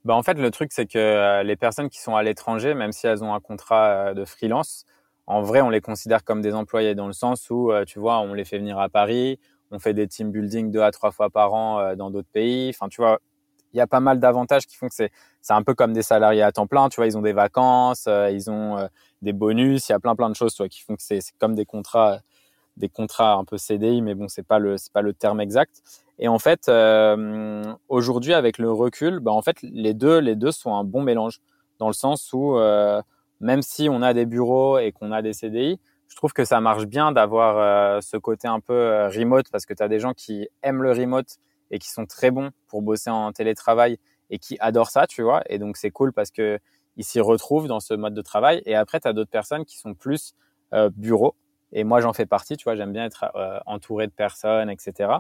Bah 0.03 0.15
en 0.15 0.23
fait, 0.23 0.35
le 0.35 0.51
truc, 0.51 0.71
c'est 0.71 0.85
que 0.85 0.99
euh, 0.99 1.43
les 1.43 1.55
personnes 1.55 1.89
qui 1.89 1.99
sont 1.99 2.15
à 2.15 2.21
l'étranger, 2.21 2.75
même 2.75 2.91
si 2.91 3.07
elles 3.07 3.23
ont 3.23 3.33
un 3.33 3.39
contrat 3.39 4.09
euh, 4.09 4.13
de 4.13 4.23
freelance, 4.25 4.85
en 5.25 5.41
vrai, 5.41 5.61
on 5.61 5.69
les 5.69 5.81
considère 5.81 6.23
comme 6.23 6.41
des 6.41 6.53
employés 6.53 6.93
dans 6.93 7.07
le 7.07 7.13
sens 7.13 7.49
où, 7.49 7.71
tu 7.87 7.97
vois, 7.97 8.19
on 8.19 8.35
les 8.35 8.45
fait 8.45 8.59
venir 8.59 8.77
à 8.77 8.89
Paris, 8.89 9.39
on 9.71 9.79
fait 9.79 9.95
des 9.95 10.07
team 10.07 10.31
building 10.31 10.69
deux 10.69 10.83
à 10.83 10.91
trois 10.91 11.09
fois 11.09 11.31
par 11.31 11.55
an 11.55 11.95
dans 11.95 12.11
d'autres 12.11 12.29
pays. 12.31 12.69
Enfin, 12.69 12.89
tu 12.89 13.01
vois, 13.01 13.19
il 13.73 13.77
y 13.77 13.81
a 13.81 13.87
pas 13.87 14.01
mal 14.01 14.19
d'avantages 14.19 14.67
qui 14.67 14.75
font 14.75 14.87
que 14.87 14.93
c'est 14.93 15.09
un 15.49 15.63
peu 15.63 15.73
comme 15.73 15.93
des 15.93 16.03
salariés 16.03 16.43
à 16.43 16.51
temps 16.51 16.67
plein. 16.67 16.89
Tu 16.89 16.97
vois, 16.97 17.07
ils 17.07 17.17
ont 17.17 17.23
des 17.23 17.33
vacances, 17.33 18.07
ils 18.07 18.51
ont 18.51 18.87
des 19.23 19.33
bonus, 19.33 19.89
il 19.89 19.93
y 19.93 19.95
a 19.95 19.99
plein 19.99 20.15
plein 20.15 20.29
de 20.29 20.35
choses, 20.35 20.53
tu 20.53 20.69
qui 20.69 20.83
font 20.83 20.95
que 20.95 21.01
c'est 21.01 21.21
comme 21.39 21.55
des 21.55 21.65
contrats 21.65 22.19
des 22.77 22.89
contrats 22.89 23.33
un 23.33 23.45
peu 23.45 23.57
CDI, 23.57 24.01
mais 24.01 24.15
bon, 24.15 24.27
c'est 24.27 24.45
pas 24.45 24.59
le 24.59 24.77
c'est 24.77 24.91
pas 24.91 25.01
le 25.01 25.13
terme 25.13 25.39
exact. 25.41 25.81
Et 26.19 26.27
en 26.27 26.39
fait, 26.39 26.69
euh, 26.69 27.73
aujourd'hui, 27.89 28.33
avec 28.33 28.57
le 28.57 28.71
recul, 28.71 29.19
bah, 29.19 29.31
en 29.31 29.41
fait, 29.41 29.57
les 29.61 29.93
deux 29.93 30.19
les 30.19 30.35
deux 30.35 30.51
sont 30.51 30.75
un 30.75 30.83
bon 30.83 31.01
mélange 31.01 31.41
dans 31.79 31.87
le 31.87 31.93
sens 31.93 32.31
où 32.33 32.57
euh, 32.57 33.01
même 33.41 33.61
si 33.61 33.89
on 33.89 34.01
a 34.01 34.13
des 34.13 34.25
bureaux 34.25 34.77
et 34.79 34.91
qu'on 34.91 35.11
a 35.11 35.21
des 35.21 35.33
CDI, 35.33 35.79
je 36.07 36.15
trouve 36.15 36.33
que 36.33 36.45
ça 36.45 36.61
marche 36.61 36.85
bien 36.85 37.11
d'avoir 37.11 37.57
euh, 37.57 38.01
ce 38.01 38.17
côté 38.17 38.47
un 38.47 38.59
peu 38.59 39.07
remote 39.07 39.49
parce 39.51 39.65
que 39.65 39.73
tu 39.73 39.83
as 39.83 39.87
des 39.87 39.99
gens 39.99 40.13
qui 40.13 40.47
aiment 40.63 40.83
le 40.83 40.91
remote 40.91 41.37
et 41.71 41.79
qui 41.79 41.89
sont 41.89 42.05
très 42.05 42.31
bons 42.31 42.51
pour 42.67 42.81
bosser 42.81 43.09
en 43.09 43.31
télétravail 43.31 43.97
et 44.29 44.39
qui 44.39 44.57
adorent 44.59 44.89
ça, 44.89 45.07
tu 45.07 45.21
vois. 45.21 45.41
Et 45.49 45.59
donc 45.59 45.77
c'est 45.77 45.91
cool 45.91 46.13
parce 46.13 46.31
que 46.31 46.59
ils 46.97 47.03
s'y 47.03 47.19
retrouvent 47.19 47.67
dans 47.67 47.81
ce 47.81 47.93
mode 47.93 48.13
de 48.13 48.21
travail. 48.21 48.61
Et 48.65 48.73
après, 48.75 49.01
tu 49.01 49.07
as 49.07 49.13
d'autres 49.13 49.29
personnes 49.29 49.65
qui 49.65 49.77
sont 49.77 49.93
plus 49.93 50.33
bureau 50.95 51.35
et 51.71 51.83
moi, 51.83 52.01
j'en 52.01 52.13
fais 52.13 52.25
partie, 52.25 52.57
tu 52.57 52.63
vois, 52.63 52.75
j'aime 52.75 52.91
bien 52.91 53.05
être 53.05 53.25
euh, 53.35 53.59
entouré 53.65 54.07
de 54.07 54.11
personnes, 54.11 54.69
etc. 54.69 55.11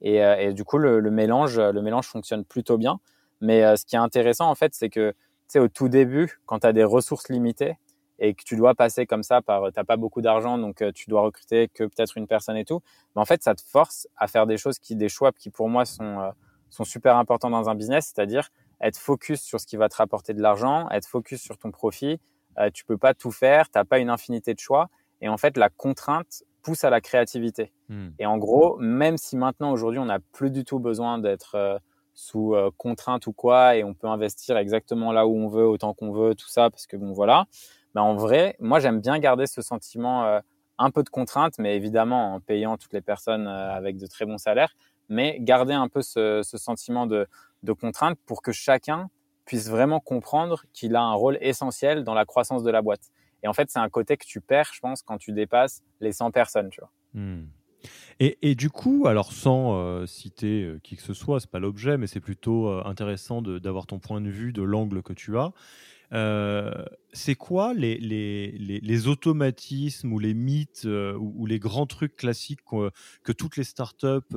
Et, 0.00 0.24
euh, 0.24 0.36
et 0.36 0.52
du 0.52 0.64
coup, 0.64 0.78
le, 0.78 1.00
mélange, 1.10 1.58
le 1.58 1.82
mélange 1.82 2.06
fonctionne 2.06 2.44
plutôt 2.44 2.78
bien. 2.78 3.00
Mais 3.40 3.64
euh, 3.64 3.76
ce 3.76 3.84
qui 3.84 3.96
est 3.96 3.98
intéressant, 3.98 4.48
en 4.48 4.54
fait, 4.54 4.74
c'est 4.74 4.90
que, 4.90 5.10
tu 5.10 5.16
sais, 5.48 5.58
au 5.58 5.68
tout 5.68 5.88
début, 5.88 6.40
quand 6.46 6.60
tu 6.60 6.66
as 6.66 6.72
des 6.72 6.84
ressources 6.84 7.28
limitées 7.28 7.76
et 8.18 8.34
que 8.34 8.42
tu 8.42 8.56
dois 8.56 8.74
passer 8.74 9.06
comme 9.06 9.22
ça 9.22 9.42
par, 9.42 9.72
t'as 9.72 9.84
pas 9.84 9.96
beaucoup 9.96 10.20
d'argent, 10.20 10.58
donc 10.58 10.82
tu 10.92 11.08
dois 11.08 11.20
recruter 11.22 11.68
que 11.68 11.84
peut-être 11.84 12.16
une 12.16 12.26
personne 12.26 12.56
et 12.56 12.64
tout. 12.64 12.80
Mais 13.14 13.22
en 13.22 13.24
fait, 13.24 13.42
ça 13.42 13.54
te 13.54 13.62
force 13.62 14.08
à 14.16 14.26
faire 14.26 14.46
des 14.46 14.56
choses 14.56 14.78
qui, 14.80 14.96
des 14.96 15.08
choix 15.08 15.30
qui 15.30 15.50
pour 15.50 15.68
moi 15.68 15.84
sont, 15.84 16.32
sont 16.68 16.84
super 16.84 17.16
importants 17.16 17.50
dans 17.50 17.68
un 17.68 17.76
business, 17.76 18.12
c'est-à-dire 18.12 18.50
être 18.80 18.98
focus 18.98 19.40
sur 19.40 19.60
ce 19.60 19.66
qui 19.66 19.76
va 19.76 19.88
te 19.88 19.96
rapporter 19.96 20.34
de 20.34 20.42
l'argent, 20.42 20.88
être 20.90 21.06
focus 21.06 21.40
sur 21.40 21.58
ton 21.58 21.70
profit. 21.70 22.20
Euh, 22.58 22.70
tu 22.70 22.84
peux 22.84 22.98
pas 22.98 23.14
tout 23.14 23.30
faire, 23.30 23.70
t'as 23.70 23.84
pas 23.84 23.98
une 23.98 24.10
infinité 24.10 24.54
de 24.54 24.58
choix. 24.60 24.88
Et 25.20 25.28
en 25.28 25.36
fait, 25.36 25.56
la 25.56 25.68
contrainte 25.68 26.44
pousse 26.62 26.84
à 26.84 26.90
la 26.90 27.00
créativité. 27.00 27.72
Hmm. 27.88 28.08
Et 28.18 28.26
en 28.26 28.38
gros, 28.38 28.76
même 28.78 29.16
si 29.16 29.36
maintenant, 29.36 29.72
aujourd'hui, 29.72 29.98
on 29.98 30.06
n'a 30.06 30.18
plus 30.32 30.50
du 30.50 30.64
tout 30.64 30.78
besoin 30.78 31.18
d'être 31.18 31.54
euh, 31.54 31.78
sous 32.14 32.54
euh, 32.54 32.70
contrainte 32.76 33.26
ou 33.26 33.32
quoi, 33.32 33.76
et 33.76 33.84
on 33.84 33.94
peut 33.94 34.08
investir 34.08 34.56
exactement 34.56 35.12
là 35.12 35.26
où 35.26 35.36
on 35.36 35.48
veut, 35.48 35.66
autant 35.66 35.94
qu'on 35.94 36.12
veut, 36.12 36.34
tout 36.34 36.48
ça, 36.48 36.70
parce 36.70 36.86
que 36.86 36.96
bon, 36.96 37.12
voilà. 37.12 37.46
Mais 37.94 38.00
en 38.00 38.14
vrai, 38.16 38.56
moi, 38.60 38.80
j'aime 38.80 39.00
bien 39.00 39.18
garder 39.18 39.46
ce 39.46 39.62
sentiment 39.62 40.24
euh, 40.24 40.40
un 40.78 40.90
peu 40.90 41.02
de 41.02 41.08
contrainte, 41.08 41.54
mais 41.58 41.76
évidemment 41.76 42.34
en 42.34 42.40
payant 42.40 42.76
toutes 42.76 42.92
les 42.92 43.00
personnes 43.00 43.48
avec 43.48 43.96
de 43.96 44.06
très 44.06 44.26
bons 44.26 44.38
salaires, 44.38 44.76
mais 45.08 45.38
garder 45.40 45.72
un 45.72 45.88
peu 45.88 46.02
ce, 46.02 46.42
ce 46.44 46.58
sentiment 46.58 47.06
de, 47.06 47.26
de 47.62 47.72
contrainte 47.72 48.18
pour 48.26 48.42
que 48.42 48.52
chacun 48.52 49.10
puisse 49.44 49.68
vraiment 49.68 49.98
comprendre 49.98 50.64
qu'il 50.72 50.94
a 50.94 51.02
un 51.02 51.14
rôle 51.14 51.38
essentiel 51.40 52.04
dans 52.04 52.14
la 52.14 52.26
croissance 52.26 52.62
de 52.62 52.70
la 52.70 52.82
boîte. 52.82 53.10
Et 53.42 53.48
en 53.48 53.52
fait, 53.52 53.70
c'est 53.70 53.78
un 53.78 53.88
côté 53.88 54.16
que 54.16 54.24
tu 54.24 54.40
perds, 54.40 54.70
je 54.74 54.80
pense, 54.80 55.02
quand 55.02 55.18
tu 55.18 55.32
dépasses 55.32 55.82
les 56.00 56.12
100 56.12 56.30
personnes, 56.30 56.70
tu 56.70 56.80
vois. 56.80 56.90
Hmm. 57.14 57.46
Et, 58.20 58.56
du 58.56 58.68
coup, 58.68 59.06
alors 59.06 59.32
sans 59.32 59.76
euh, 59.76 60.04
citer 60.04 60.64
euh, 60.64 60.80
qui 60.82 60.96
que 60.96 61.02
ce 61.02 61.14
soit, 61.14 61.38
c'est 61.38 61.50
pas 61.50 61.60
l'objet, 61.60 61.96
mais 61.96 62.08
c'est 62.08 62.18
plutôt 62.18 62.68
euh, 62.68 62.82
intéressant 62.84 63.42
d'avoir 63.42 63.86
ton 63.86 64.00
point 64.00 64.20
de 64.20 64.28
vue, 64.28 64.52
de 64.52 64.62
l'angle 64.62 65.02
que 65.04 65.12
tu 65.12 65.38
as. 65.38 65.52
C'est 67.12 67.34
quoi 67.34 67.74
les, 67.74 67.98
les, 67.98 68.50
les, 68.58 69.08
automatismes 69.08 70.12
ou 70.12 70.18
les 70.18 70.34
mythes 70.34 70.86
ou, 70.86 71.46
les 71.46 71.58
grands 71.58 71.86
trucs 71.86 72.16
classiques 72.16 72.60
que 73.24 73.32
toutes 73.32 73.56
les 73.56 73.64
startups 73.64 74.36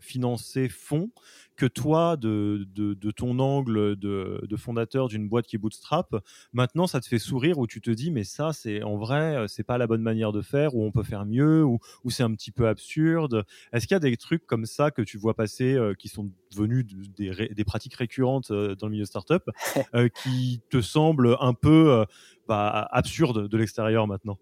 financées 0.00 0.68
font 0.68 1.10
que 1.58 1.66
toi, 1.66 2.16
de, 2.16 2.66
de, 2.74 3.10
ton 3.10 3.40
angle 3.40 3.96
de, 3.96 4.40
de 4.48 4.56
fondateur 4.56 5.08
d'une 5.08 5.28
boîte 5.28 5.46
qui 5.46 5.58
bootstrap, 5.58 6.14
maintenant 6.52 6.86
ça 6.86 7.00
te 7.00 7.06
fait 7.06 7.18
sourire 7.18 7.58
ou 7.58 7.66
tu 7.66 7.80
te 7.80 7.90
dis 7.90 8.12
mais 8.12 8.22
ça 8.22 8.52
c'est 8.52 8.84
en 8.84 8.96
vrai 8.96 9.36
euh, 9.36 9.46
c'est 9.48 9.64
pas 9.64 9.76
la 9.76 9.88
bonne 9.88 10.02
manière 10.02 10.30
de 10.30 10.40
faire 10.40 10.76
ou 10.76 10.84
on 10.84 10.92
peut 10.92 11.02
faire 11.02 11.26
mieux 11.26 11.64
ou, 11.64 11.80
ou 12.04 12.10
c'est 12.10 12.22
un 12.22 12.32
petit 12.32 12.52
peu 12.52 12.68
absurde. 12.68 13.44
Est-ce 13.72 13.88
qu'il 13.88 13.96
y 13.96 13.96
a 13.96 14.00
des 14.00 14.16
trucs 14.16 14.46
comme 14.46 14.66
ça 14.66 14.92
que 14.92 15.02
tu 15.02 15.18
vois 15.18 15.34
passer 15.34 15.74
euh, 15.74 15.94
qui 15.94 16.08
sont 16.08 16.30
devenus 16.52 16.86
des, 17.16 17.48
des, 17.52 17.64
pratiques 17.64 17.94
récurrentes 17.94 18.52
euh, 18.52 18.76
dans 18.76 18.86
le 18.86 18.92
milieu 18.92 19.04
startup 19.04 19.42
qui 20.22 20.60
te 20.70 20.80
semblent 20.80 21.36
un 21.40 21.54
peu 21.54 21.87
bah, 22.48 22.88
absurdes 22.90 23.48
de 23.48 23.56
l'extérieur 23.56 24.06
maintenant 24.06 24.38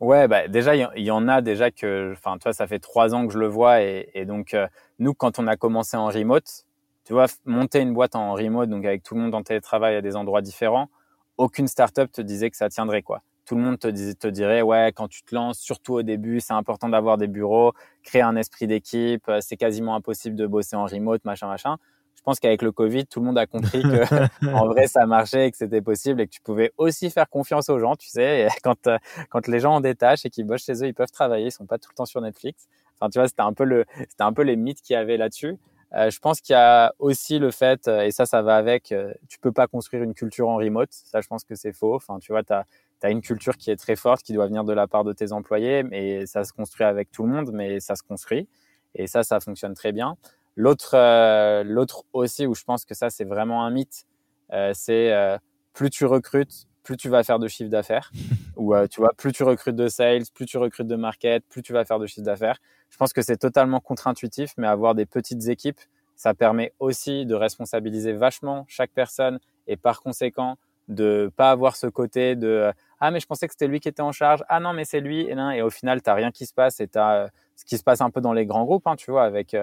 Ouais, 0.00 0.28
bah 0.28 0.46
déjà 0.46 0.76
il 0.76 1.02
y, 1.02 1.10
en 1.10 1.26
a 1.26 1.40
déjà 1.40 1.72
que, 1.72 2.12
enfin, 2.12 2.38
toi, 2.38 2.52
ça 2.52 2.68
fait 2.68 2.78
trois 2.78 3.16
ans 3.16 3.26
que 3.26 3.32
je 3.32 3.38
le 3.38 3.48
vois 3.48 3.82
et, 3.82 4.24
donc 4.26 4.54
euh, 4.54 4.68
nous, 5.00 5.12
quand 5.12 5.40
on 5.40 5.48
a 5.48 5.56
commencé 5.56 5.96
en 5.96 6.06
remote, 6.06 6.66
tu 7.04 7.14
vois, 7.14 7.26
monter 7.44 7.80
une 7.80 7.94
boîte 7.94 8.14
en 8.14 8.34
remote, 8.34 8.68
donc 8.70 8.84
avec 8.84 9.02
tout 9.02 9.16
le 9.16 9.22
monde 9.22 9.34
en 9.34 9.42
télétravail 9.42 9.96
à 9.96 10.00
des 10.00 10.14
endroits 10.14 10.40
différents, 10.40 10.88
aucune 11.36 11.66
startup 11.66 12.12
te 12.12 12.20
disait 12.20 12.48
que 12.48 12.56
ça 12.56 12.68
tiendrait 12.68 13.02
quoi. 13.02 13.22
Tout 13.44 13.56
le 13.56 13.62
monde 13.62 13.78
te, 13.78 13.88
te 13.88 14.28
dirait 14.28 14.62
ouais, 14.62 14.92
quand 14.94 15.08
tu 15.08 15.22
te 15.22 15.34
lances, 15.34 15.58
surtout 15.58 15.94
au 15.94 16.02
début, 16.02 16.38
c'est 16.38 16.52
important 16.52 16.88
d'avoir 16.88 17.18
des 17.18 17.26
bureaux, 17.26 17.72
créer 18.04 18.22
un 18.22 18.36
esprit 18.36 18.68
d'équipe, 18.68 19.28
euh, 19.28 19.40
c'est 19.40 19.56
quasiment 19.56 19.96
impossible 19.96 20.36
de 20.36 20.46
bosser 20.46 20.76
en 20.76 20.84
remote, 20.86 21.24
machin, 21.24 21.48
machin 21.48 21.76
je 22.18 22.22
pense 22.22 22.40
qu'avec 22.40 22.62
le 22.62 22.72
Covid, 22.72 23.06
tout 23.06 23.20
le 23.20 23.26
monde 23.26 23.38
a 23.38 23.46
compris 23.46 23.80
que 23.82 24.48
en 24.52 24.66
vrai 24.66 24.88
ça 24.88 25.06
marchait 25.06 25.46
et 25.46 25.50
que 25.50 25.56
c'était 25.56 25.80
possible 25.80 26.20
et 26.20 26.26
que 26.26 26.32
tu 26.32 26.40
pouvais 26.40 26.72
aussi 26.76 27.10
faire 27.10 27.28
confiance 27.30 27.70
aux 27.70 27.78
gens, 27.78 27.96
tu 27.96 28.08
sais, 28.08 28.48
quand 28.62 28.86
euh, 28.86 28.98
quand 29.30 29.46
les 29.46 29.60
gens 29.60 29.76
ont 29.76 29.80
des 29.80 29.94
tâches 29.94 30.26
et 30.26 30.30
qu'ils 30.30 30.44
bossent 30.44 30.64
chez 30.64 30.82
eux, 30.82 30.86
ils 30.86 30.94
peuvent 30.94 31.12
travailler, 31.12 31.46
ils 31.46 31.52
sont 31.52 31.66
pas 31.66 31.78
tout 31.78 31.88
le 31.90 31.96
temps 31.96 32.06
sur 32.06 32.20
Netflix. 32.20 32.66
Enfin, 33.00 33.08
tu 33.08 33.18
vois, 33.18 33.28
c'était 33.28 33.42
un 33.42 33.52
peu 33.52 33.64
le 33.64 33.84
c'était 33.96 34.24
un 34.24 34.32
peu 34.32 34.42
les 34.42 34.56
mythes 34.56 34.82
qu'il 34.82 34.94
y 34.94 34.96
avait 34.96 35.16
là-dessus. 35.16 35.56
Euh, 35.94 36.10
je 36.10 36.18
pense 36.18 36.40
qu'il 36.40 36.52
y 36.52 36.56
a 36.56 36.92
aussi 36.98 37.38
le 37.38 37.50
fait, 37.50 37.88
euh, 37.88 38.02
et 38.02 38.10
ça, 38.10 38.26
ça 38.26 38.42
va 38.42 38.56
avec, 38.56 38.92
euh, 38.92 39.14
tu 39.28 39.38
peux 39.38 39.52
pas 39.52 39.66
construire 39.66 40.02
une 40.02 40.12
culture 40.12 40.48
en 40.48 40.56
remote. 40.56 40.90
Ça, 40.92 41.20
je 41.22 41.28
pense 41.28 41.44
que 41.44 41.54
c'est 41.54 41.72
faux. 41.72 41.94
Enfin, 41.94 42.18
tu 42.18 42.32
vois, 42.32 42.42
tu 42.42 42.52
as, 42.52 42.66
as, 43.02 43.10
une 43.10 43.22
culture 43.22 43.56
qui 43.56 43.70
est 43.70 43.76
très 43.76 43.96
forte, 43.96 44.22
qui 44.22 44.34
doit 44.34 44.46
venir 44.46 44.64
de 44.64 44.72
la 44.74 44.86
part 44.86 45.04
de 45.04 45.14
tes 45.14 45.32
employés, 45.32 45.82
mais 45.84 46.26
ça 46.26 46.44
se 46.44 46.52
construit 46.52 46.84
avec 46.84 47.10
tout 47.10 47.24
le 47.24 47.32
monde, 47.32 47.50
mais 47.52 47.80
ça 47.80 47.94
se 47.96 48.02
construit. 48.02 48.48
Et 48.94 49.06
ça, 49.06 49.22
ça 49.22 49.40
fonctionne 49.40 49.74
très 49.74 49.92
bien. 49.92 50.16
L'autre, 50.58 50.90
euh, 50.94 51.62
l'autre 51.62 52.02
aussi 52.12 52.44
où 52.44 52.52
je 52.52 52.64
pense 52.64 52.84
que 52.84 52.92
ça 52.92 53.10
c'est 53.10 53.22
vraiment 53.22 53.64
un 53.64 53.70
mythe, 53.70 54.06
euh, 54.52 54.72
c'est 54.74 55.12
euh, 55.12 55.38
plus 55.72 55.88
tu 55.88 56.04
recrutes, 56.04 56.66
plus 56.82 56.96
tu 56.96 57.08
vas 57.08 57.22
faire 57.22 57.38
de 57.38 57.46
chiffre 57.46 57.70
d'affaires. 57.70 58.10
Ou 58.56 58.74
tu 58.88 59.00
vois, 59.00 59.12
plus 59.16 59.30
tu 59.30 59.44
recrutes 59.44 59.76
de 59.76 59.86
sales, 59.86 60.24
plus 60.34 60.44
tu 60.46 60.58
recrutes 60.58 60.88
de 60.88 60.96
market, 60.96 61.44
plus 61.48 61.62
tu 61.62 61.72
vas 61.72 61.84
faire 61.84 62.00
de 62.00 62.08
chiffre 62.08 62.24
d'affaires. 62.24 62.58
Je 62.90 62.96
pense 62.96 63.12
que 63.12 63.22
c'est 63.22 63.36
totalement 63.36 63.78
contre-intuitif, 63.78 64.54
mais 64.56 64.66
avoir 64.66 64.96
des 64.96 65.06
petites 65.06 65.46
équipes, 65.46 65.78
ça 66.16 66.34
permet 66.34 66.72
aussi 66.80 67.24
de 67.24 67.36
responsabiliser 67.36 68.12
vachement 68.14 68.64
chaque 68.66 68.90
personne 68.90 69.38
et 69.68 69.76
par 69.76 70.02
conséquent 70.02 70.56
de 70.88 71.30
pas 71.36 71.52
avoir 71.52 71.76
ce 71.76 71.86
côté 71.86 72.34
de 72.34 72.72
ah 72.98 73.12
mais 73.12 73.20
je 73.20 73.26
pensais 73.26 73.46
que 73.46 73.52
c'était 73.52 73.68
lui 73.68 73.78
qui 73.78 73.88
était 73.88 74.02
en 74.02 74.10
charge 74.10 74.42
ah 74.48 74.58
non 74.58 74.72
mais 74.72 74.84
c'est 74.86 75.00
lui 75.00 75.20
et, 75.20 75.34
non, 75.34 75.50
et 75.50 75.60
au 75.60 75.68
final 75.68 76.00
t'as 76.00 76.14
rien 76.14 76.32
qui 76.32 76.46
se 76.46 76.54
passe 76.54 76.80
et 76.80 76.88
t'as 76.88 77.28
ce 77.56 77.66
qui 77.66 77.76
se 77.76 77.84
passe 77.84 78.00
un 78.00 78.08
peu 78.08 78.22
dans 78.22 78.32
les 78.32 78.46
grands 78.46 78.64
groupes 78.64 78.86
hein, 78.86 78.96
tu 78.96 79.10
vois 79.10 79.24
avec 79.24 79.54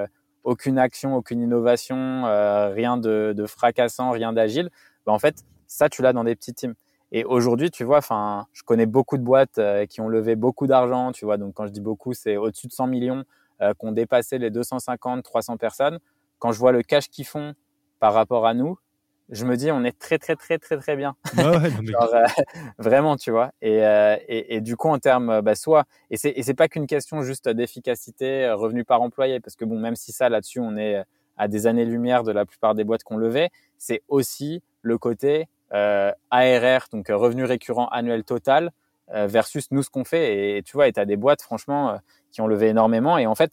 aucune 0.45 0.77
action, 0.77 1.15
aucune 1.15 1.41
innovation, 1.41 2.25
euh, 2.25 2.69
rien 2.69 2.97
de, 2.97 3.45
fracassant, 3.47 4.11
rien 4.11 4.31
d'agile, 4.31 4.69
bah, 5.05 5.11
en 5.11 5.19
fait, 5.19 5.43
ça, 5.67 5.89
tu 5.89 6.01
l'as 6.01 6.13
dans 6.13 6.23
des 6.23 6.35
petits 6.35 6.53
teams. 6.53 6.75
Et 7.11 7.25
aujourd'hui, 7.25 7.71
tu 7.71 7.83
vois, 7.83 7.97
enfin, 7.97 8.47
je 8.53 8.63
connais 8.63 8.85
beaucoup 8.85 9.17
de 9.17 9.23
boîtes 9.23 9.57
euh, 9.57 9.85
qui 9.85 10.01
ont 10.01 10.07
levé 10.07 10.35
beaucoup 10.35 10.67
d'argent, 10.67 11.11
tu 11.11 11.25
vois. 11.25 11.37
Donc, 11.37 11.53
quand 11.55 11.65
je 11.65 11.71
dis 11.71 11.81
beaucoup, 11.81 12.13
c'est 12.13 12.37
au-dessus 12.37 12.67
de 12.67 12.71
100 12.71 12.87
millions, 12.87 13.23
euh, 13.61 13.73
qui 13.73 13.85
ont 13.85 13.91
dépassé 13.91 14.37
les 14.37 14.51
250, 14.51 15.23
300 15.23 15.57
personnes. 15.57 15.99
Quand 16.39 16.51
je 16.51 16.59
vois 16.59 16.71
le 16.71 16.83
cash 16.83 17.09
qu'ils 17.09 17.25
font 17.25 17.53
par 17.99 18.13
rapport 18.13 18.45
à 18.45 18.53
nous, 18.53 18.77
je 19.29 19.45
me 19.45 19.57
dis 19.57 19.71
on 19.71 19.83
est 19.83 19.97
très 19.97 20.17
très 20.17 20.35
très 20.35 20.57
très 20.57 20.77
très 20.77 20.95
bien. 20.95 21.15
ouais, 21.37 21.43
Genre, 21.85 22.13
euh, 22.13 22.25
vraiment, 22.77 23.15
tu 23.15 23.31
vois. 23.31 23.51
Et, 23.61 23.83
euh, 23.83 24.17
et, 24.27 24.55
et, 24.55 24.61
du 24.61 24.77
coup, 24.77 24.89
en 24.89 24.99
termes, 24.99 25.41
bah, 25.41 25.55
soit, 25.55 25.85
et 26.11 26.17
c'est, 26.17 26.29
et 26.29 26.43
c'est 26.43 26.53
pas 26.53 26.67
qu'une 26.67 26.87
question 26.87 27.21
juste 27.23 27.49
d'efficacité, 27.49 28.45
euh, 28.45 28.55
revenu 28.55 28.83
par 28.83 29.01
employé, 29.01 29.39
parce 29.39 29.55
que 29.55 29.65
bon, 29.65 29.79
même 29.79 29.95
si 29.95 30.11
ça, 30.11 30.29
là-dessus, 30.29 30.59
on 30.59 30.77
est 30.77 31.03
à 31.37 31.47
des 31.47 31.67
années-lumière 31.67 32.23
de 32.23 32.31
la 32.31 32.45
plupart 32.45 32.75
des 32.75 32.83
boîtes 32.83 33.03
qu'on 33.03 33.17
levait, 33.17 33.49
c'est 33.77 34.03
aussi 34.07 34.61
le 34.81 34.97
côté 34.97 35.47
euh, 35.73 36.11
ARR, 36.29 36.87
donc 36.91 37.07
revenu 37.09 37.43
récurrent 37.43 37.87
annuel 37.87 38.23
total, 38.23 38.71
versus 39.07 39.69
nous 39.69 39.83
ce 39.83 39.91
qu'on 39.91 40.03
fait. 40.03 40.57
Et, 40.57 40.63
tu 40.63 40.73
vois, 40.73 40.87
et 40.87 40.93
as 40.95 41.05
des 41.05 41.15
boîtes, 41.15 41.43
franchement, 41.43 41.99
qui 42.31 42.41
ont 42.41 42.47
levé 42.47 42.69
énormément. 42.69 43.19
Et 43.19 43.27
en 43.27 43.35
fait, 43.35 43.51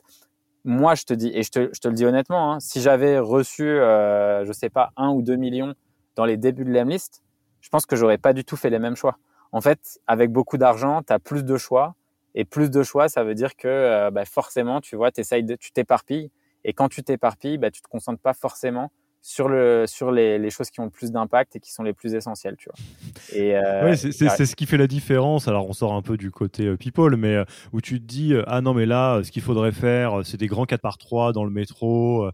moi, 0.64 0.94
je 0.94 1.04
te 1.04 1.14
dis, 1.14 1.30
et 1.34 1.42
je 1.42 1.50
te, 1.50 1.88
le 1.88 1.94
dis 1.94 2.04
honnêtement, 2.04 2.52
hein, 2.52 2.60
si 2.60 2.80
j'avais 2.80 3.18
reçu, 3.18 3.64
euh, 3.64 4.44
je 4.44 4.52
sais 4.52 4.70
pas, 4.70 4.92
un 4.96 5.10
ou 5.10 5.22
deux 5.22 5.36
millions 5.36 5.74
dans 6.14 6.24
les 6.24 6.36
débuts 6.36 6.64
de 6.64 6.70
l'Emlist, 6.70 7.22
je 7.60 7.68
pense 7.68 7.86
que 7.86 7.96
j'aurais 7.96 8.18
pas 8.18 8.32
du 8.32 8.44
tout 8.44 8.56
fait 8.56 8.70
les 8.70 8.78
mêmes 8.78 8.96
choix. 8.96 9.18
En 9.52 9.60
fait, 9.60 10.00
avec 10.06 10.30
beaucoup 10.30 10.58
d'argent, 10.58 11.02
tu 11.02 11.12
as 11.12 11.18
plus 11.18 11.44
de 11.44 11.56
choix. 11.56 11.94
Et 12.34 12.44
plus 12.44 12.70
de 12.70 12.82
choix, 12.82 13.08
ça 13.08 13.24
veut 13.24 13.34
dire 13.34 13.56
que 13.56 13.68
euh, 13.68 14.10
bah, 14.10 14.24
forcément, 14.24 14.80
tu 14.80 14.96
vois, 14.96 15.10
de, 15.10 15.54
tu 15.56 15.72
t'éparpilles. 15.72 16.30
Et 16.64 16.72
quand 16.72 16.88
tu 16.88 17.02
t'éparpilles, 17.02 17.58
bah, 17.58 17.70
tu 17.70 17.82
te 17.82 17.88
concentres 17.88 18.22
pas 18.22 18.32
forcément 18.32 18.90
sur, 19.22 19.48
le, 19.48 19.84
sur 19.86 20.10
les, 20.10 20.38
les 20.38 20.50
choses 20.50 20.70
qui 20.70 20.80
ont 20.80 20.84
le 20.84 20.90
plus 20.90 21.12
d'impact 21.12 21.54
et 21.54 21.60
qui 21.60 21.72
sont 21.72 21.84
les 21.84 21.92
plus 21.92 22.14
essentielles. 22.14 22.56
Tu 22.58 22.68
vois. 22.68 23.38
Et, 23.38 23.56
euh, 23.56 23.94
c'est 23.96 24.46
ce 24.46 24.56
qui 24.56 24.66
fait 24.66 24.76
la 24.76 24.88
différence. 24.88 25.46
Alors, 25.46 25.68
on 25.68 25.72
sort 25.72 25.94
un 25.94 26.02
peu 26.02 26.16
du 26.16 26.32
côté 26.32 26.66
euh, 26.66 26.76
people, 26.76 27.16
mais 27.16 27.36
euh, 27.36 27.44
où 27.72 27.80
tu 27.80 28.00
te 28.00 28.04
dis 28.04 28.34
Ah 28.48 28.60
non, 28.60 28.74
mais 28.74 28.84
là, 28.84 29.22
ce 29.22 29.30
qu'il 29.30 29.42
faudrait 29.42 29.72
faire, 29.72 30.22
c'est 30.24 30.36
des 30.36 30.48
grands 30.48 30.66
4 30.66 30.80
par 30.80 30.98
3 30.98 31.32
dans 31.32 31.44
le 31.44 31.50
métro 31.50 32.28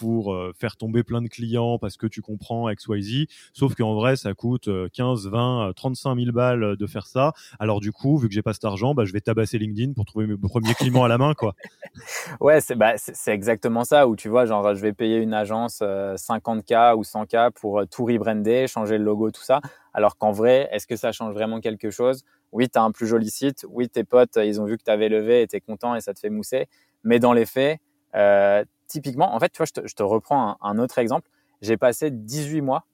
pour 0.00 0.36
faire 0.58 0.76
tomber 0.76 1.02
plein 1.02 1.20
de 1.20 1.28
clients 1.28 1.78
parce 1.78 1.96
que 1.96 2.06
tu 2.06 2.22
comprends 2.22 2.72
XYZ. 2.72 3.26
Sauf 3.52 3.74
qu'en 3.74 3.94
vrai, 3.94 4.16
ça 4.16 4.32
coûte 4.32 4.70
15, 4.92 5.28
20, 5.28 5.72
35 5.76 6.16
000 6.18 6.32
balles 6.32 6.76
de 6.76 6.86
faire 6.86 7.06
ça. 7.06 7.32
Alors, 7.58 7.80
du 7.80 7.92
coup, 7.92 8.16
vu 8.16 8.28
que 8.28 8.34
j'ai 8.34 8.42
pas 8.42 8.54
cet 8.54 8.64
argent, 8.64 8.94
bah, 8.94 9.04
je 9.04 9.12
vais 9.12 9.20
tabasser 9.20 9.58
LinkedIn 9.58 9.92
pour 9.92 10.06
trouver 10.06 10.26
mes 10.26 10.36
premiers 10.36 10.74
clients 10.74 11.04
à 11.04 11.08
la 11.08 11.18
main. 11.18 11.34
Quoi. 11.34 11.54
ouais, 12.40 12.60
c'est 12.60 12.76
bah, 12.76 12.94
exactement 13.26 13.84
ça. 13.84 14.08
Où 14.08 14.16
tu 14.16 14.28
vois, 14.28 14.46
genre, 14.46 14.74
je 14.74 14.80
vais 14.80 14.92
payer 14.92 15.18
une 15.18 15.34
agence 15.34 15.82
50K 16.22 16.94
ou 16.94 17.02
100K 17.02 17.50
pour 17.50 17.80
euh, 17.80 17.86
tout 17.86 18.04
rebrander, 18.04 18.66
changer 18.66 18.98
le 18.98 19.04
logo, 19.04 19.30
tout 19.30 19.42
ça. 19.42 19.60
Alors 19.92 20.16
qu'en 20.16 20.32
vrai, 20.32 20.68
est-ce 20.72 20.86
que 20.86 20.96
ça 20.96 21.12
change 21.12 21.34
vraiment 21.34 21.60
quelque 21.60 21.90
chose? 21.90 22.24
Oui, 22.52 22.68
tu 22.68 22.78
as 22.78 22.82
un 22.82 22.92
plus 22.92 23.06
joli 23.06 23.30
site. 23.30 23.66
Oui, 23.68 23.88
tes 23.88 24.04
potes, 24.04 24.36
ils 24.36 24.60
ont 24.60 24.64
vu 24.64 24.78
que 24.78 24.84
tu 24.84 24.90
avais 24.90 25.08
levé 25.08 25.42
et 25.42 25.46
tu 25.46 25.56
es 25.56 25.60
content 25.60 25.94
et 25.94 26.00
ça 26.00 26.14
te 26.14 26.20
fait 26.20 26.30
mousser. 26.30 26.68
Mais 27.04 27.18
dans 27.18 27.32
les 27.32 27.46
faits, 27.46 27.80
euh, 28.14 28.64
typiquement, 28.86 29.34
en 29.34 29.40
fait, 29.40 29.50
tu 29.50 29.58
vois, 29.58 29.66
je 29.66 29.94
te, 29.94 30.02
reprends 30.02 30.56
un, 30.60 30.78
autre 30.78 30.98
exemple. 30.98 31.28
J'ai 31.60 31.76
passé 31.76 32.10
18 32.10 32.60
mois 32.60 32.84